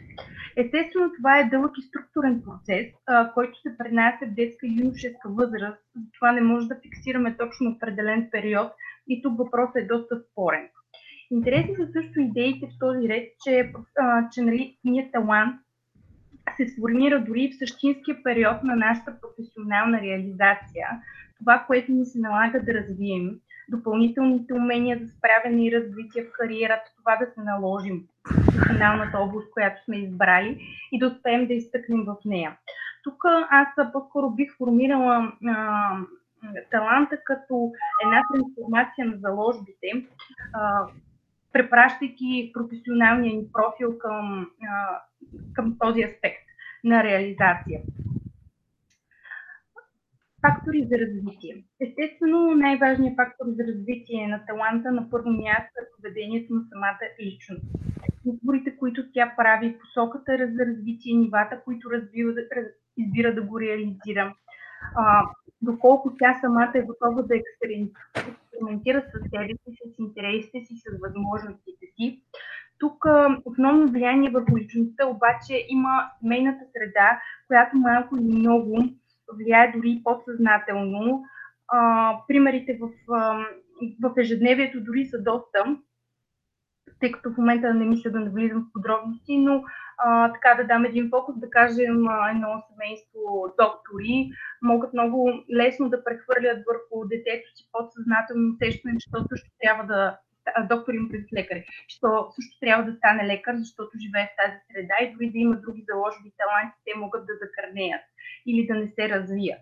[0.56, 2.86] Естествено, това е дълъг и структурен процес,
[3.34, 5.82] който се пренася в детска и юношеска възраст.
[6.14, 8.72] Това не може да фиксираме точно определен период
[9.08, 10.68] и тук въпросът е доста спорен.
[11.30, 15.60] Интересни са също идеите в този ред, че, а, че нали, ние талант
[16.56, 20.88] се сформира дори в същинския период на нашата професионална реализация.
[21.38, 23.30] Това, което ни се налага да развием,
[23.68, 29.50] допълнителните умения за справяне и развитие в кариерата, това да се наложим в финалната област,
[29.50, 30.60] която сме избрали
[30.92, 32.56] и да успеем да изтъкнем в нея.
[33.04, 35.90] Тук аз по-скоро бих формирала а,
[36.70, 37.72] таланта като
[38.04, 40.06] една трансформация на заложбите,
[40.52, 40.86] а,
[41.52, 45.00] препращайки професионалния ни профил към, а,
[45.54, 46.45] към този аспект
[46.86, 47.80] на реализация.
[50.40, 51.64] Фактори за развитие.
[51.80, 57.64] Естествено, най-важният фактор за развитие на таланта на първо място е поведението на самата личност.
[58.26, 62.32] Изборите, които тя прави, посоката за развитие, нивата, които развива,
[62.96, 64.34] избира да го реализира,
[64.96, 65.22] а,
[65.62, 71.86] доколко тя самата е готова да експериментира с себе си, с интересите си, с възможностите
[71.96, 72.22] си.
[72.78, 73.04] Тук
[73.44, 78.84] основно влияние върху личността обаче има семейната среда, която малко или много
[79.34, 81.24] влияе дори подсъзнателно.
[81.68, 82.90] А, примерите в,
[84.02, 85.76] в ежедневието дори са доста,
[87.00, 89.64] тъй като в момента не мисля да навлизам в подробности, но
[89.98, 91.96] а, така да дам един фокус, да кажем
[92.30, 94.30] едно семейство доктори
[94.62, 100.18] могат много лесно да прехвърлят върху детето си подсъзнателно усещане, че то също трябва да
[100.68, 101.64] доктор им през лекари,
[102.00, 105.56] то също трябва да стане лекар, защото живее в тази среда и дори да има
[105.56, 108.04] други заложби таланти, те могат да закърнеят
[108.46, 109.60] или да не се развият.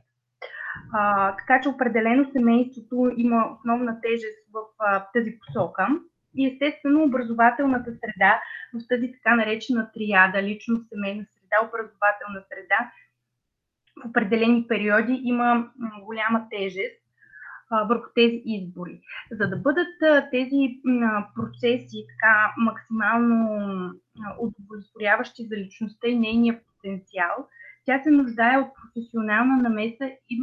[0.93, 5.89] А, така че определено семейството има основна тежест в а, тази посока.
[6.36, 8.40] И естествено образователната среда
[8.74, 12.90] в тази така наречена триада, личност, семейна среда, образователна среда,
[14.02, 15.70] в определени периоди има
[16.02, 17.03] голяма тежест
[17.89, 19.01] върху тези избори.
[19.31, 19.95] За да бъдат
[20.31, 20.81] тези
[21.35, 23.49] процеси така максимално
[24.41, 27.49] удовлетворяващи за личността и нейния потенциал,
[27.85, 30.43] тя се нуждае от професионална намеса и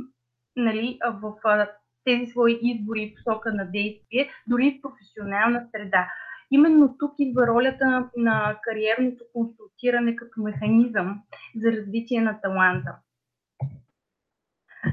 [0.55, 1.67] нали, в
[2.03, 6.07] тези свои избори и посока на действие, дори в професионална среда.
[6.51, 11.21] Именно тук идва ролята на кариерното консултиране като механизъм
[11.55, 12.95] за развитие на таланта.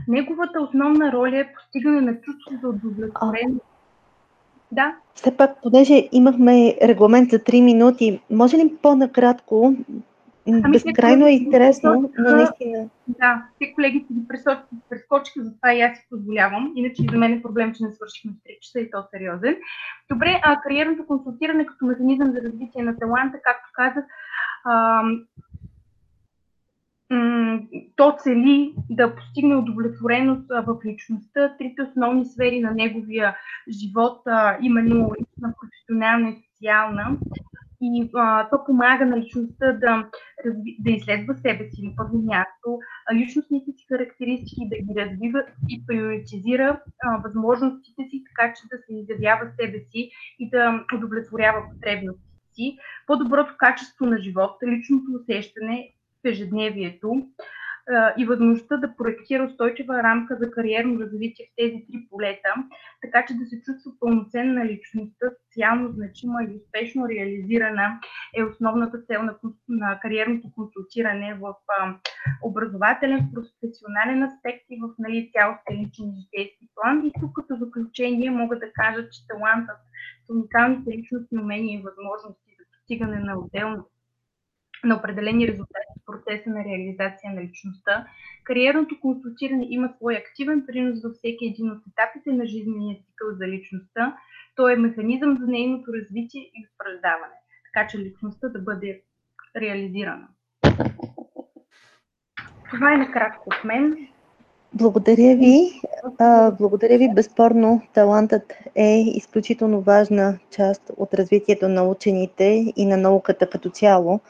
[0.09, 3.65] Неговата основна роля е постигане на чувство за удовлетвореност.
[4.73, 4.97] Да.
[5.15, 9.74] Все пак, понеже имахме регламент за 3 минути, може ли по-накратко
[10.52, 12.89] Ами, Безкрайно е интересно, но наистина.
[13.09, 14.28] Да, те колеги си ги
[14.90, 16.73] прескочиха, затова и аз си позволявам.
[16.77, 19.56] Иначе за мен е проблем, че не свършихме в 3 часа и то сериозен.
[20.10, 24.05] Добре, а кариерното консултиране като механизъм за развитие на таланта, както казах,
[27.97, 33.36] то цели да постигне удовлетвореност в личността, трите основни сфери на неговия
[33.70, 34.22] живот,
[34.62, 37.18] именно на професионална и социална,
[37.80, 40.09] и а, то помага на личността да,
[40.78, 42.78] да изследва себе си на първо място,
[43.14, 48.94] личностните си характеристики, да ги развива и приоритизира а, възможностите си, така че да се
[48.94, 52.78] изявява себе си и да удовлетворява потребностите си.
[53.06, 57.26] По-доброто качество на живот, личното усещане в ежедневието,
[58.18, 62.54] и възможността да проектира устойчива рамка за кариерно развитие в тези три полета,
[63.02, 68.00] така че да се чувства пълноценна личността, социално значима и успешно реализирана
[68.36, 69.34] е основната цел на,
[69.68, 71.94] на кариерното консултиране в а,
[72.42, 77.06] образователен, професионален аспект и в нали, цялостен личен житейски план.
[77.06, 79.76] И тук като заключение мога да кажа, че талантът
[80.26, 83.88] с уникалните личностни умения и възможности за постигане на отделно
[84.84, 88.06] на определени резултати в процеса на реализация на личността.
[88.44, 93.46] Кариерното консултиране има свой активен принос във всеки един от етапите на жизнения цикъл за
[93.46, 94.16] личността.
[94.56, 97.34] То е механизъм за нейното развитие и утвърждаване,
[97.64, 99.02] така че личността да бъде
[99.56, 100.28] реализирана.
[102.70, 104.09] Това е накратко от мен.
[104.74, 105.80] Благодаря ви.
[106.58, 107.08] благодаря ви.
[107.14, 114.20] Безспорно, талантът е изключително важна част от развитието на учените и на науката като цяло.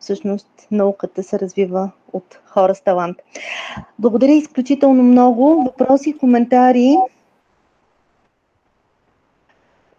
[0.00, 3.16] Всъщност, науката се развива от хора с талант.
[3.98, 5.64] Благодаря изключително много.
[5.64, 6.96] Въпроси, коментари?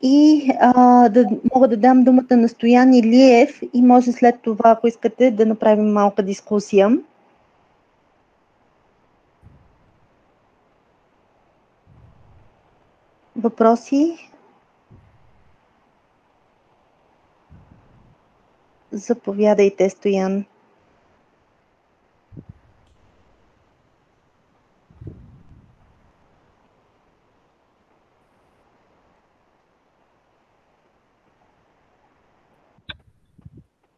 [0.01, 1.25] И а, да
[1.55, 5.91] мога да дам думата на Стоян Илиев и може след това, ако искате, да направим
[5.91, 6.97] малка дискусия.
[13.47, 14.29] Въпроси?
[18.91, 20.45] Заповядайте, Стоян.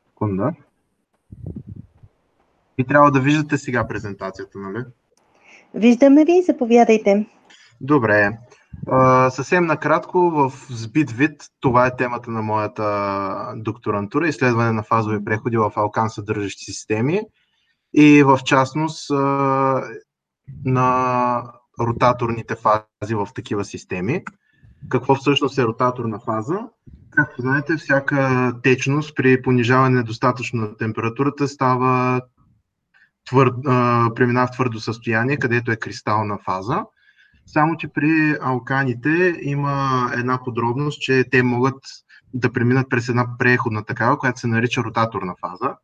[0.07, 0.53] Секунда.
[2.77, 4.85] И трябва да виждате сега презентацията, нали?
[5.73, 7.25] Виждаме ви, заповядайте.
[7.81, 8.37] Добре.
[9.29, 15.57] Съвсем накратко, в сбит вид, това е темата на моята докторантура, изследване на фазови преходи
[15.57, 17.21] в алкан съдържащи системи
[17.93, 19.11] и в частност
[20.65, 21.43] на
[21.81, 24.23] ротаторните фази в такива системи.
[24.89, 26.59] Какво всъщност е ротаторна фаза?
[27.11, 32.21] Както знаете, всяка течност при понижаване достатъчно на температурата става
[33.27, 33.53] твърд,
[34.15, 36.83] преминава в твърдо състояние, където е кристална фаза
[37.53, 41.83] само, че при алканите има една подробност, че те могат
[42.33, 45.75] да преминат през една преходна такава, която се нарича ротаторна фаза,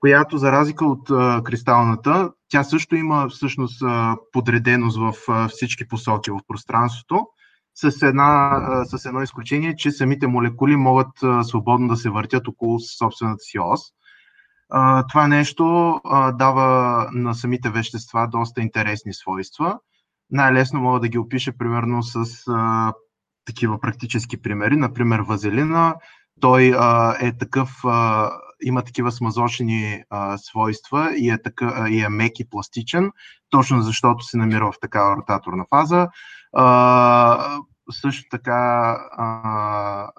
[0.00, 5.88] която за разлика от а, кристалната, тя също има всъщност а, подреденост в а, всички
[5.88, 7.26] посоки в пространството,
[7.74, 12.48] с, една, а, с едно изключение, че самите молекули могат а, свободно да се въртят
[12.48, 13.80] около собствената си ос.
[14.70, 19.78] А, това нещо а, дава на самите вещества доста интересни свойства
[20.30, 22.92] най-лесно мога да ги опиша примерно с а,
[23.44, 24.76] такива практически примери.
[24.76, 25.94] Например, вазелина.
[26.40, 28.30] Той а, е такъв, а,
[28.62, 33.10] има такива смазочни а, свойства и е, така, и е мек и пластичен,
[33.50, 36.08] точно защото се намира в такава ротаторна фаза.
[36.52, 37.58] А,
[37.90, 40.10] също така а,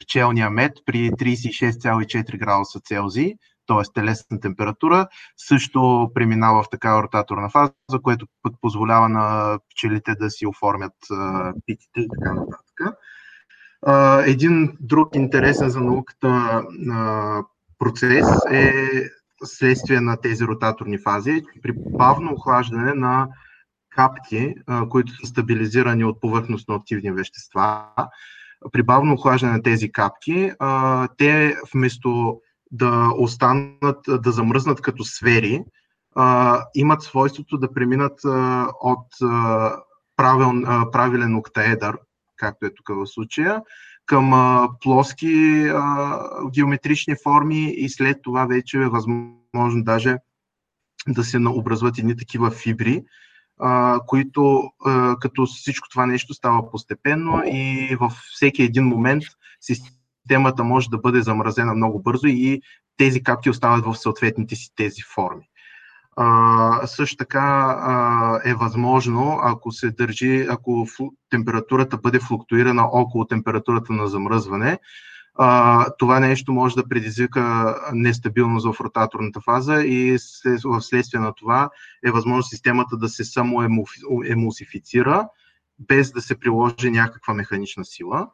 [0.00, 3.34] пчелния мед при 36,4 градуса Целзий
[3.66, 3.92] т.е.
[3.94, 7.72] телесна температура, също преминава в такава ротаторна фаза,
[8.02, 10.94] което пък позволява на пчелите да си оформят
[11.66, 12.98] питите и така нататък.
[14.26, 16.62] Един друг интересен за науката
[17.78, 18.72] процес е
[19.44, 21.42] следствие на тези ротаторни фази.
[21.62, 23.28] При бавно охлаждане на
[23.90, 24.54] капки,
[24.88, 27.84] които са стабилизирани от повърхностно активни вещества,
[28.72, 30.52] при бавно охлаждане на тези капки,
[31.18, 32.40] те вместо
[32.70, 35.64] да останат, да замръзнат като сфери,
[36.14, 39.76] а, имат свойството да преминат а, от а,
[40.16, 41.98] правил, а, правилен октаедър,
[42.36, 43.62] както е тук в случая,
[44.06, 46.20] към а, плоски а,
[46.50, 50.16] геометрични форми и след това вече е възможно даже
[51.08, 53.04] да се образуват едни такива фибри,
[53.60, 59.22] а, които а, като всичко това нещо става постепенно и във всеки един момент
[59.60, 60.05] системата
[60.64, 62.62] може да бъде замразена много бързо и
[62.96, 65.48] тези капки остават в съответните си тези форми.
[66.16, 70.86] А, също така а, е възможно, ако се държи, ако
[71.30, 74.78] температурата бъде флуктуирана около температурата на замръзване,
[75.38, 80.18] а, това нещо може да предизвика нестабилност в ротаторната фаза и
[80.64, 81.70] в следствие на това
[82.06, 85.28] е възможно системата да се самоемулсифицира,
[85.78, 88.28] без да се приложи някаква механична сила.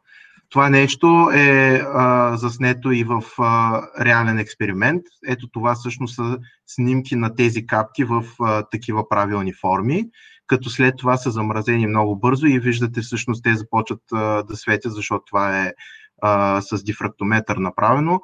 [0.53, 5.01] Това нещо е а, заснето и в а, реален експеримент.
[5.27, 10.05] Ето това всъщност са снимки на тези капки в а, такива правилни форми,
[10.47, 14.93] като след това са замразени много бързо и виждате всъщност те започват а, да светят,
[14.93, 15.73] защото това е
[16.21, 18.21] а, с дифрактометър направено.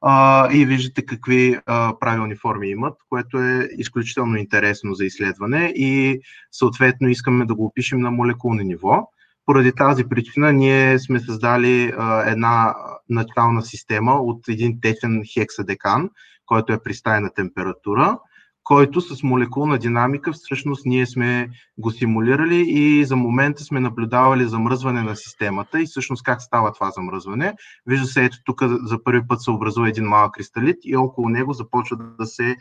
[0.00, 6.20] А, и виждате какви а, правилни форми имат, което е изключително интересно за изследване и
[6.52, 9.08] съответно искаме да го опишем на молекулно ниво.
[9.46, 12.74] Поради тази причина ние сме създали а, една
[13.08, 16.10] начална система от един течен хексадекан,
[16.46, 18.18] който е при стайна температура,
[18.64, 25.02] който с молекулна динамика всъщност ние сме го симулирали и за момента сме наблюдавали замръзване
[25.02, 27.54] на системата и всъщност как става това замръзване.
[27.86, 31.52] Вижда се, ето тук за първи път се образува един малък кристалит и около него
[31.52, 32.56] започват да се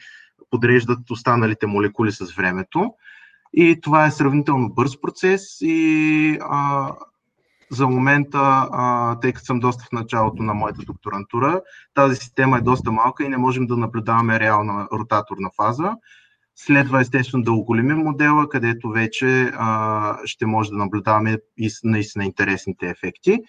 [0.50, 2.94] подреждат останалите молекули с времето.
[3.54, 6.92] И това е сравнително бърз процес и а,
[7.72, 11.62] за момента, а, тъй като съм доста в началото на моята докторантура,
[11.94, 15.92] тази система е доста малка и не можем да наблюдаваме реална ротаторна фаза.
[16.56, 22.90] Следва естествено да оголимим модела, където вече а, ще може да наблюдаваме и наистина интересните
[22.90, 23.40] ефекти.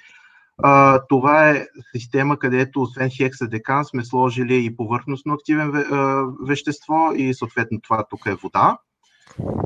[0.59, 1.67] А, това е
[1.97, 8.05] система, където освен хексадекан сме сложили и повърхностно активен ве, а, вещество и съответно това
[8.11, 8.79] тук е вода.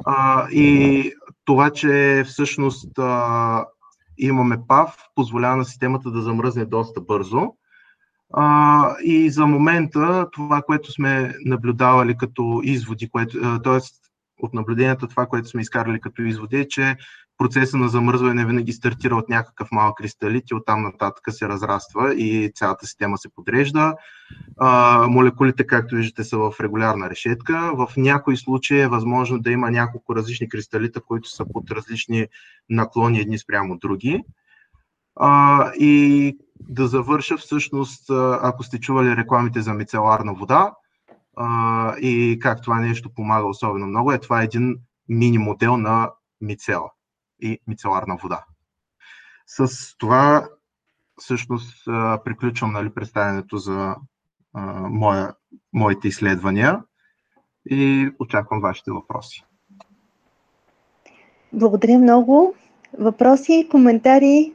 [0.05, 1.13] А, и
[1.45, 3.65] това, че всъщност а,
[4.19, 7.53] имаме ПАВ, позволява на системата да замръзне доста бързо.
[8.33, 13.11] А, и за момента това, което сме наблюдавали като изводи,
[13.65, 13.79] т.е.
[14.43, 16.97] от наблюденията това, което сме изкарали като изводи е, че
[17.39, 22.53] процеса на замръзване винаги стартира от някакъв малък кристалит и оттам нататък се разраства и
[22.55, 23.95] цялата система се подрежда.
[24.59, 27.73] А, молекулите, както виждате, са в регулярна решетка.
[27.75, 32.27] В някои случаи е възможно да има няколко различни кристалита, които са под различни
[32.71, 34.23] наклони едни спрямо други.
[35.21, 38.11] А, и да завърша всъщност,
[38.43, 40.73] ако сте чували рекламите за мицеларна вода
[41.37, 44.77] а, и как това нещо помага особено много, е това е един
[45.09, 46.11] мини модел на
[46.41, 46.91] мицела
[47.41, 48.45] и мицеларна вода.
[49.47, 49.69] С
[49.99, 50.49] това
[51.21, 51.85] всъщност
[52.25, 53.97] приключвам нали, представянето за
[54.55, 55.35] а, моя,
[55.73, 56.83] моите изследвания
[57.71, 59.45] и очаквам вашите въпроси.
[61.53, 62.55] Благодаря много.
[62.99, 64.53] Въпроси, коментари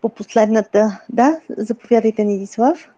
[0.00, 1.00] по последната?
[1.08, 2.88] Да, заповядайте, Нидислав.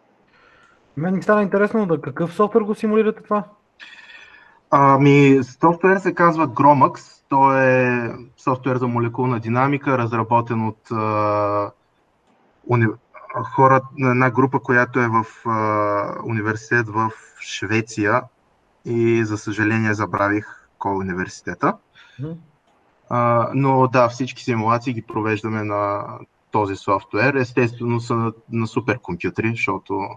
[0.97, 3.45] Мен ми стана интересно да какъв софтуер го симулирате това?
[4.71, 7.18] Ами, софтуер се казва Gromax.
[7.29, 11.71] Той е софтуер за молекулна динамика, разработен от а,
[12.67, 12.87] уни...
[13.55, 17.11] хора, една група, която е в а, университет в
[17.41, 18.23] Швеция
[18.85, 21.77] и за съжаление забравих кой е университета.
[23.11, 26.05] А, но да, всички симулации ги провеждаме на
[26.51, 27.35] този софтуер.
[27.35, 30.09] Естествено са на, на суперкомпютри, защото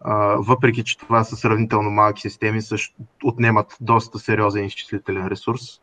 [0.00, 2.94] а, въпреки, че това са сравнително малки системи, също
[3.24, 5.80] отнемат доста сериозен изчислителен ресурс.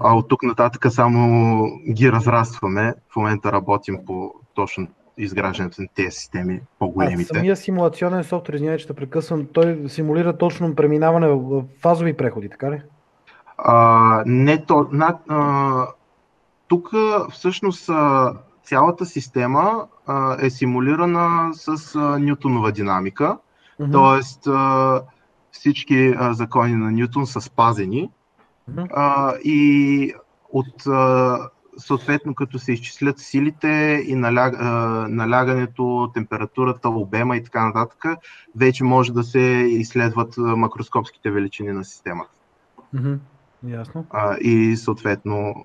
[0.00, 2.94] А от тук нататък само ги разрастваме.
[3.12, 4.86] В момента работим по точно
[5.18, 7.30] изграждането на тези системи, по-големите.
[7.32, 12.48] А самия симулационен софтуер, извинявай, че те прекъсвам, той симулира точно преминаване в фазови преходи,
[12.48, 12.82] така ли?
[13.58, 14.88] А, не то.
[14.92, 15.86] На, а,
[16.68, 16.90] тук
[17.32, 17.90] всъщност
[18.64, 23.38] цялата система а, е симулирана с а, Ньютонова динамика,
[23.80, 23.92] mm-hmm.
[23.92, 25.06] т.е.
[25.50, 28.10] всички а, закони на Ньютон са спазени
[28.76, 30.12] а, и
[30.52, 31.38] от а,
[31.78, 34.66] съответно като се изчислят силите и наляг, а,
[35.08, 38.04] налягането, температурата, обема и така нататък,
[38.56, 42.30] вече може да се изследват макроскопските величини на системата.
[42.94, 43.18] Mm-hmm.
[43.66, 44.06] Ясно.
[44.10, 45.64] А, и съответно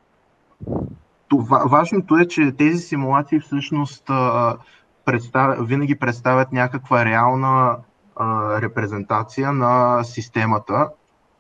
[1.28, 4.58] това, важното е, че тези симулации всъщност а,
[5.06, 7.78] представя, винаги представят някаква реална
[8.16, 10.90] а, репрезентация на системата,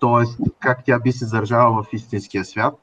[0.03, 0.51] т.е.
[0.59, 2.73] как тя би се държала в истинския свят.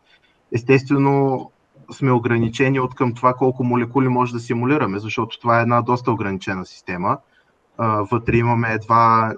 [0.52, 1.50] Естествено,
[1.92, 6.12] сме ограничени от към това колко молекули може да симулираме, защото това е една доста
[6.12, 7.18] ограничена система.
[8.10, 9.34] Вътре имаме едва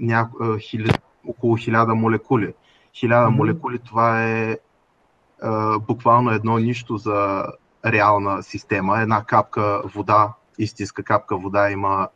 [0.00, 0.28] ня...
[0.60, 0.90] хили...
[1.26, 2.54] около 1000 молекули.
[2.94, 3.28] 1000 mm-hmm.
[3.28, 4.56] молекули това е
[5.86, 7.44] буквално едно нищо за
[7.86, 9.00] реална система.
[9.00, 12.08] Една капка вода, истинска капка вода има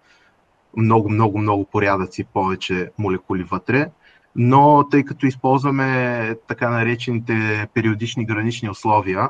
[0.77, 3.91] много, много, много порядъци повече молекули вътре.
[4.37, 9.29] Но тъй като използваме така наречените периодични гранични условия,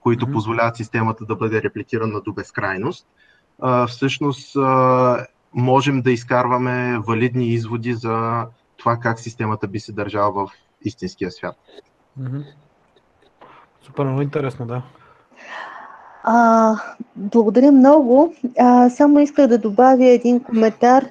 [0.00, 0.32] които mm-hmm.
[0.32, 3.06] позволяват системата да бъде репликирана до безкрайност,
[3.88, 4.56] всъщност
[5.54, 8.46] можем да изкарваме валидни изводи за
[8.76, 10.50] това как системата би се държала в
[10.84, 11.56] истинския свят.
[12.20, 12.44] Mm-hmm.
[13.82, 14.82] Супер, много интересно, да.
[16.22, 16.74] А,
[17.16, 18.34] благодаря много.
[18.58, 21.06] А, само исках да добавя един коментар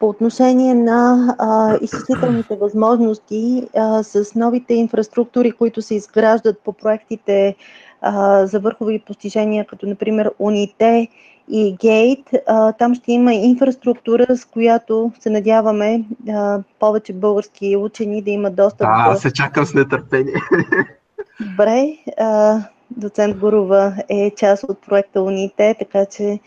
[0.00, 7.56] по отношение на а, изчислителните възможности а, с новите инфраструктури, които се изграждат по проектите
[8.00, 11.08] а, за върхови постижения, като например Уните
[11.50, 12.30] и Гейт.
[12.46, 18.56] А, там ще има инфраструктура, с която се надяваме а, повече български учени да имат
[18.56, 19.18] достъп а, до...
[19.18, 20.34] се чакам с нетърпение.
[21.50, 21.96] Добре.
[22.18, 22.58] А,
[22.90, 26.38] доцент Гурова е част от проекта Уните, така че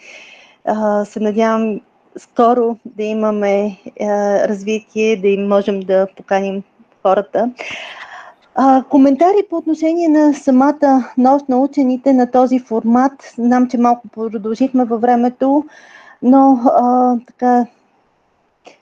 [0.66, 1.82] а, се надявам
[2.18, 4.08] скоро да имаме а,
[4.48, 6.64] развитие, да им можем да поканим
[7.02, 7.52] хората.
[8.56, 13.34] А, коментари по отношение на самата нощ на учените на този формат.
[13.36, 15.66] Знам, че малко продължихме във времето,
[16.22, 17.66] но а, така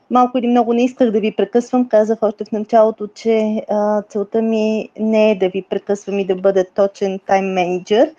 [0.10, 1.89] малко или много не исках да ви прекъсвам.
[1.89, 6.35] Казах още в началото, че а, целта ми не е да ви прекъсвам и да
[6.35, 8.11] бъда точен тайм менеджер.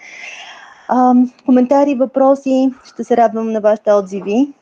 [1.47, 4.53] Коментари, въпроси, ще се радвам на вашите отзиви.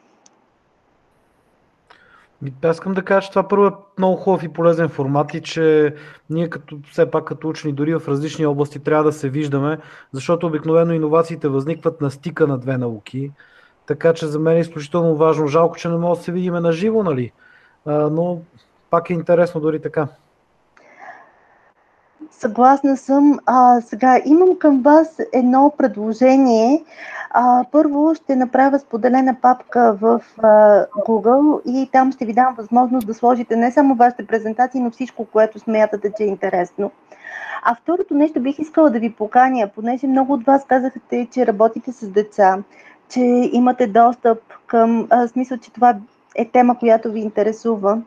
[2.62, 5.94] Аз искам да кажа, че това първо е много хубав и полезен формат и че
[6.30, 9.78] ние като, все пак като учени дори в различни области трябва да се виждаме,
[10.12, 13.32] защото обикновено иновациите възникват на стика на две науки.
[13.86, 15.46] Така че за мен е изключително важно.
[15.46, 17.32] Жалко, че не може да се видим на живо, нали?
[17.86, 18.40] А, но
[18.90, 20.08] пак е интересно дори така.
[22.38, 23.38] Съгласна съм.
[23.46, 26.84] А, сега имам към вас едно предложение.
[27.30, 33.06] А, първо ще направя споделена папка в а, Google и там ще ви дам възможност
[33.06, 36.90] да сложите не само вашите презентации, но всичко, което смятате, че е интересно.
[37.62, 41.92] А второто нещо бих искала да ви поканя, понеже много от вас казахте, че работите
[41.92, 42.58] с деца,
[43.08, 43.20] че
[43.52, 45.96] имате достъп към, а, смисъл, че това
[46.34, 47.98] е тема, която ви интересува.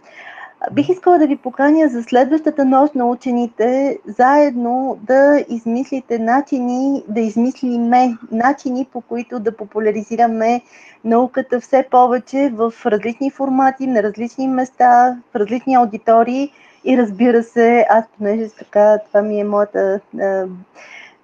[0.72, 7.22] Бих искала да ви поканя за следващата нощ на учените заедно да измислите начини, да
[7.22, 10.62] измислиме начини, по които да популяризираме
[11.06, 16.52] науката все повече в различни формати, на различни места, в различни аудитории.
[16.86, 20.44] И разбира се, аз понеже така, това ми е моята е,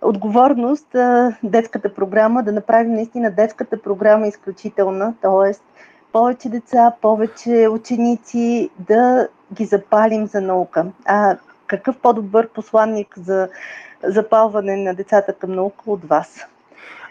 [0.01, 5.53] отговорност, е, детската програма, да направим наистина детската програма изключителна, т.е
[6.11, 10.85] повече деца, повече ученици, да ги запалим за наука.
[11.05, 13.49] А какъв по-добър посланник за
[14.03, 16.47] запалване на децата към наука от вас?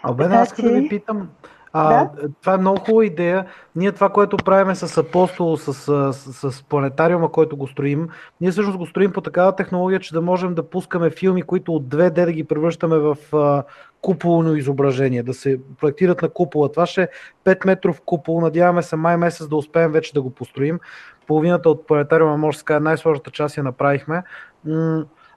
[0.03, 0.63] А, бе, аз че...
[0.63, 1.29] да ви питам,
[1.73, 2.11] а, да?
[2.41, 3.47] Това е много хубава идея.
[3.77, 5.75] Ние това, което правиме с Апостол, с,
[6.13, 8.09] с, с планетариума, който го строим,
[8.41, 11.85] ние всъщност го строим по такава технология, че да можем да пускаме филми, които от
[11.85, 13.63] 2D да ги превръщаме в а,
[14.01, 16.73] куполно изображение, да се проектират на купола.
[16.73, 17.09] Това ще е
[17.45, 18.41] 5 метров купол.
[18.41, 20.81] Надяваме се май месец да успеем вече да го построим.
[21.27, 24.23] Половината от планетариума, може да се каже, най-сложната част я направихме.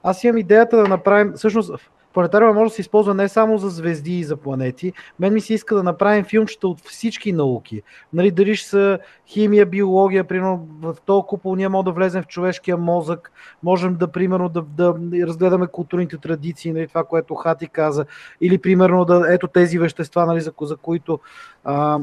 [0.04, 1.72] Аз имам идеята да направим, всъщност
[2.14, 4.94] планетариума може да се използва не само за звезди и за планети.
[5.20, 7.82] Мен ми се иска да направим филмчета от всички науки.
[8.14, 12.28] Нали, дали ще са химия, биология, примерно в този купол ние можем да влезем в
[12.28, 13.32] човешкия мозък,
[13.64, 14.96] можем да, примерно, да, да
[15.28, 18.06] разгледаме културните традиции, нали, това, което Хати каза,
[18.42, 21.20] или примерно да ето тези вещества, нали, за, за които
[21.64, 22.00] а,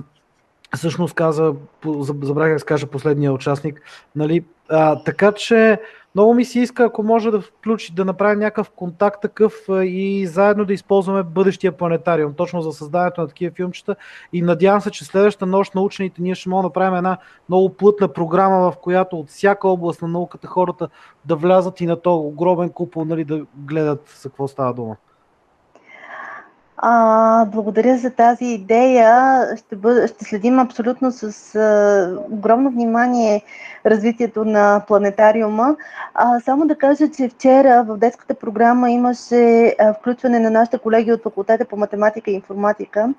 [0.76, 1.54] всъщност каза,
[2.02, 3.82] забравях да кажа последния участник,
[4.16, 5.80] нали, а, така че
[6.14, 10.64] много ми се иска, ако може да включи, да направим някакъв контакт такъв и заедно
[10.64, 13.96] да използваме бъдещия планетариум, точно за създаването на такива филмчета.
[14.32, 17.18] И надявам се, че следващата нощ на учените ние ще можем да направим една
[17.48, 20.88] много плътна програма, в която от всяка област на науката хората
[21.24, 24.96] да влязат и на този огромен купол, нали, да гледат за какво става дума.
[26.78, 29.40] А, благодаря за тази идея.
[29.56, 33.42] Ще, бъд, ще следим абсолютно с а, огромно внимание
[33.86, 35.76] развитието на планетариума.
[36.14, 41.12] А, само да кажа, че вчера в детската програма имаше а, включване на нашите колеги
[41.12, 43.14] от факултета по математика и информатика,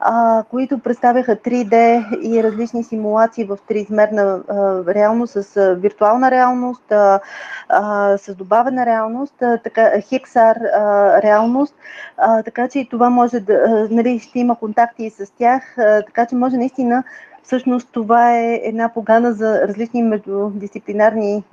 [0.00, 4.40] а, които представяха 3D и различни симулации в триизмерна
[4.88, 7.20] реалност с а, виртуална реалност, а,
[7.68, 11.74] а, с добавена реалност, а, така, Hexar а, реалност,
[12.16, 15.76] а, така че и това може да, нали, ще има контакти и с тях,
[16.06, 17.04] така че може наистина
[17.50, 21.44] Всъщност това е една погана за различни междудисциплинарни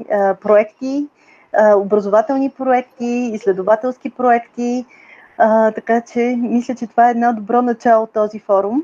[0.42, 1.08] проекти,
[1.76, 4.86] образователни проекти, изследователски проекти,
[5.76, 8.84] така че мисля, че това е едно добро начало този форум.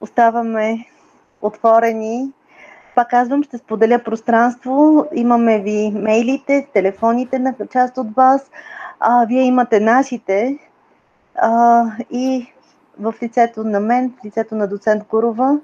[0.00, 0.86] Оставаме
[1.42, 2.32] отворени.
[2.94, 5.06] Пак казвам, ще споделя пространство.
[5.14, 8.50] Имаме ви мейлите, телефоните на част от вас.
[9.00, 10.58] А, вие имате нашите.
[11.34, 12.52] А, и
[13.00, 15.58] в лицето на мен, в лицето на доцент Гурова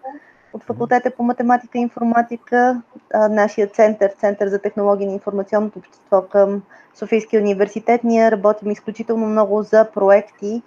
[0.52, 2.82] от факултета по математика и информатика,
[3.14, 6.62] а, нашия център, Център за технологии на информационното общество към
[6.94, 8.04] Софийския университет.
[8.04, 10.62] Ние работим изключително много за проекти,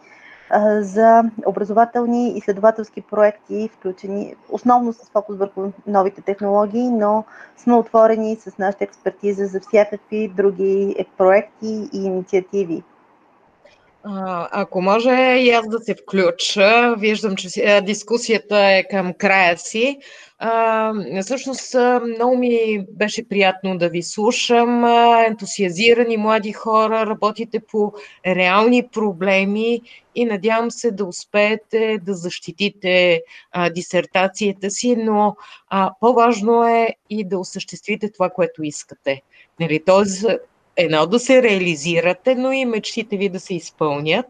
[0.79, 7.23] за образователни изследователски проекти, включени основно с фокус върху новите технологии, но
[7.57, 12.83] сме отворени с нашата експертиза за всякакви други е, проекти и инициативи.
[14.03, 15.09] Ако може
[15.39, 19.97] и аз да се включа, виждам, че дискусията е към края си.
[21.21, 21.75] Всъщност
[22.17, 24.85] много ми беше приятно да ви слушам.
[25.25, 27.93] Ентусиазирани млади хора, работите по
[28.27, 29.81] реални проблеми
[30.15, 33.21] и надявам се да успеете да защитите
[33.71, 35.35] дисертацията си, но
[35.99, 39.21] по-важно е и да осъществите това, което искате.
[39.59, 40.25] Нали, Тоест,
[40.77, 44.27] едно да се реализирате, но и мечтите ви да се изпълнят.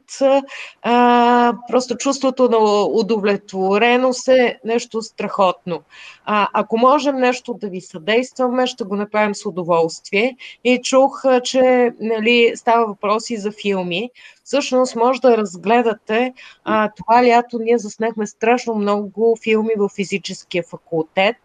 [0.81, 5.81] А, просто чувството на удовлетвореност е нещо страхотно.
[6.25, 10.37] А, ако можем нещо да ви съдействаме, ще го направим с удоволствие.
[10.63, 14.09] И чух, че нали, става въпроси за филми.
[14.51, 16.33] Всъщност може да разгледате.
[16.63, 21.37] А, това лято ние заснехме страшно много филми в физическия факултет.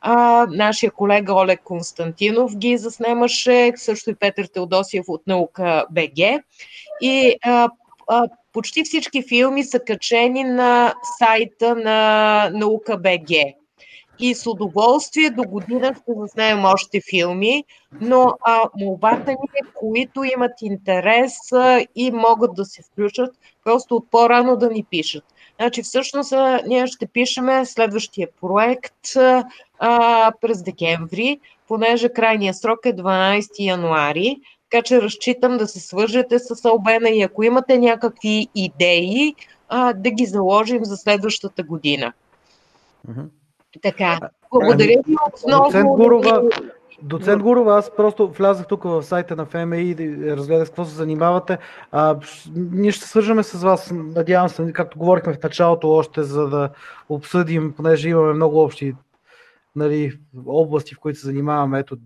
[0.00, 6.42] А, нашия колега Олег Константинов ги заснемаше, също и Петър Теодосиев от Наука БГ.
[7.00, 7.68] И а,
[8.08, 13.54] а, почти всички филми са качени на сайта на Наука БГ
[14.18, 17.64] и с удоволствие до година ще заснемем още филми,
[18.00, 23.34] но а, молбата ни е, които имат интерес а, и могат да се включат,
[23.64, 25.24] просто от по-рано да ни пишат.
[25.60, 29.16] Значи всъщност а, ние ще пишеме следващия проект
[29.78, 34.36] а, през декември, понеже крайният срок е 12 януари,
[34.70, 39.34] така че разчитам да се свържете с Албена и ако имате някакви идеи,
[39.68, 42.12] а, да ги заложим за следващата година.
[43.08, 43.28] Mm-hmm.
[43.82, 44.18] Така,
[44.52, 45.64] благодаря ви отново.
[45.64, 46.42] Доцент Гурова,
[47.02, 49.96] Доцент Гурова, аз просто влязах тук в сайта на ФМИ и
[50.36, 51.58] разгледах с какво се занимавате.
[51.92, 52.16] А,
[52.56, 56.70] ние ще свържаме с вас, надявам се, както говорихме в началото още, за да
[57.08, 58.94] обсъдим, понеже имаме много общи
[59.76, 61.78] нали, области, в които се занимаваме.
[61.78, 61.96] Ето,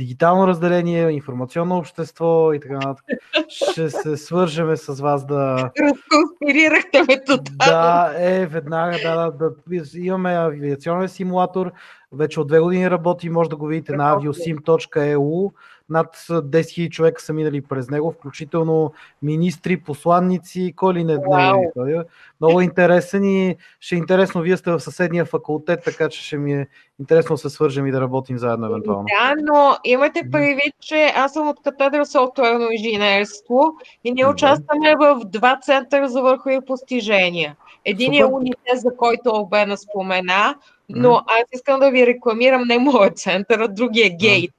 [0.00, 3.04] дигитално разделение, информационно общество и така нататък.
[3.48, 5.70] Ще се свържеме с вас да...
[5.80, 7.56] Разконспирирахте ме тотално.
[7.66, 11.72] Да, е, веднага, да, да, да, имаме авиационен симулатор,
[12.12, 15.52] вече от две години работи, може да го видите на aviosim.eu.
[15.90, 18.92] Над 10 000 човека са минали през него, включително
[19.22, 21.16] министри, посланници, кой ли не.
[21.16, 22.04] Wow.
[22.40, 24.42] Много интересен и ще е интересно.
[24.42, 26.66] Вие сте в съседния факултет, така че ще ми е
[27.00, 29.04] интересно да се свържем и да работим заедно евентуално.
[29.04, 33.72] Да, но имайте предвид, че аз съм от катедра софтуерно инженерство
[34.04, 37.56] и ние участваме в два центъра за върхови постижения.
[37.84, 40.54] Един е унитет, за който Обена спомена,
[40.88, 44.50] но аз искам да ви рекламирам не моят център, а другия гейт.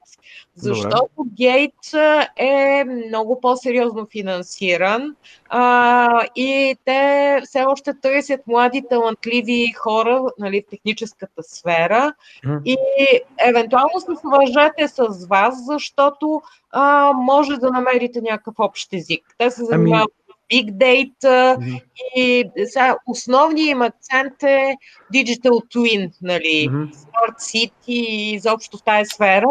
[0.56, 1.94] Защото Гейт
[2.36, 5.16] е много по-сериозно финансиран
[5.48, 12.12] а, и те все още търсят млади, талантливи хора нали, в техническата сфера
[12.46, 12.62] mm.
[12.64, 12.76] и
[13.48, 19.34] евентуално се свържете с вас, защото а, може да намерите някакъв общ език.
[19.38, 20.10] Те се ами, занимават
[20.52, 21.82] Big Data mm-hmm.
[22.16, 24.76] и сега, основният им акцент е
[25.14, 26.92] Digital Twin, нали, mm-hmm.
[26.92, 29.46] Smart City и изобщо в тази сфера,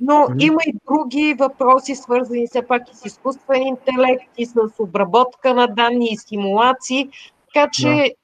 [0.00, 5.54] но има и други въпроси, свързани все пак и с изкуствен интелект, и с обработка
[5.54, 7.10] на данни и симулации,
[7.54, 8.14] така че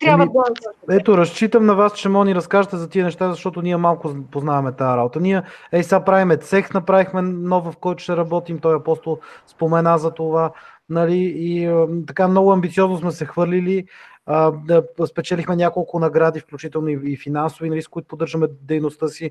[0.00, 0.94] трябва Еми, да...
[0.96, 4.72] Ето, разчитам на вас, че може ни разкажете за тия неща, защото ние малко познаваме
[4.72, 5.20] тази работа.
[5.20, 5.42] Ние,
[5.72, 10.52] ей, сега правиме цех, направихме нов, в който ще работим, той апостол спомена за това,
[10.88, 11.70] нали, и
[12.06, 13.86] така много амбициозно сме се хвърлили,
[14.64, 19.30] да спечелихме няколко награди, включително и, и финансови, нали, с които поддържаме дейността си.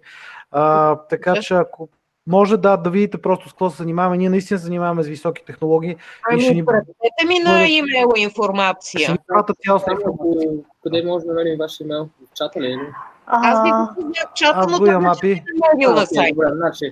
[0.51, 1.89] А, така че ако
[2.27, 4.17] може да, да видите просто с какво се занимаваме.
[4.17, 5.95] Ние наистина се занимаваме с високи технологии.
[6.31, 6.65] Ами, и ще ни...
[6.65, 8.99] предадете ми на имейл информация.
[8.99, 10.51] Ще ни пратят цялостна информация.
[10.83, 12.03] Къде може да намерим ваш имейл?
[12.05, 12.71] В чата ли?
[12.71, 12.77] е?
[13.25, 15.35] Аз ви го в чата, но това апи.
[15.35, 16.51] ще намерил на сайта.
[16.55, 16.91] Значи.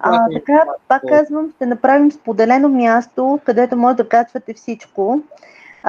[0.00, 5.22] А, така, пак казвам, ще направим споделено място, където може да качвате всичко,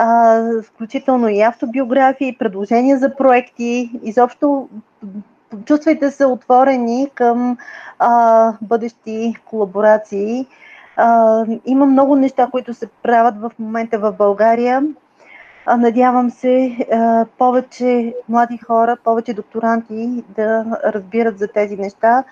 [0.02, 4.70] а, включително и автобиографии, предложения за проекти, изобщо
[5.66, 7.58] чувствайте се отворени към
[8.00, 10.48] а, бъдещи колаборации.
[10.96, 14.84] А, има много неща, които се правят в момента в България.
[15.66, 22.24] А, надявам се а, повече млади хора, повече докторанти да разбират за тези неща.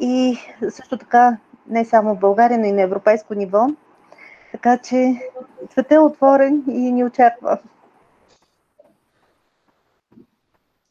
[0.00, 0.38] И
[0.70, 1.36] също така
[1.68, 3.66] не само в България, но и на европейско ниво.
[4.52, 5.14] Така че
[5.70, 7.58] светът е отворен и ни очаква.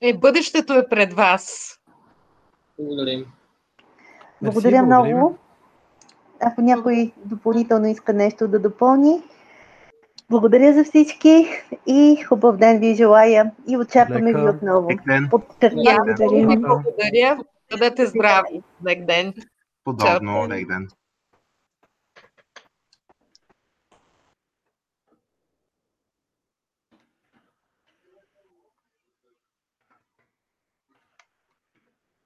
[0.01, 1.75] Е, бъдещето е пред вас.
[2.79, 3.25] Благодарим.
[4.41, 5.15] Благодаря благодарим.
[5.17, 5.37] много.
[6.39, 9.23] Ако някой допълнително иска нещо да допълни,
[10.29, 11.47] благодаря за всички
[11.87, 14.55] и хубав ден ви желая и очакваме ви Лека.
[14.55, 14.89] отново.
[14.89, 15.27] Лек ден.
[15.31, 15.83] Подчертавам.
[15.83, 16.67] И аз много ви Благодаря.
[16.67, 17.37] благодаря.
[17.71, 18.61] Бъдете здрави.
[18.87, 19.33] Лек ден.
[19.83, 20.87] Подобно, лек ден.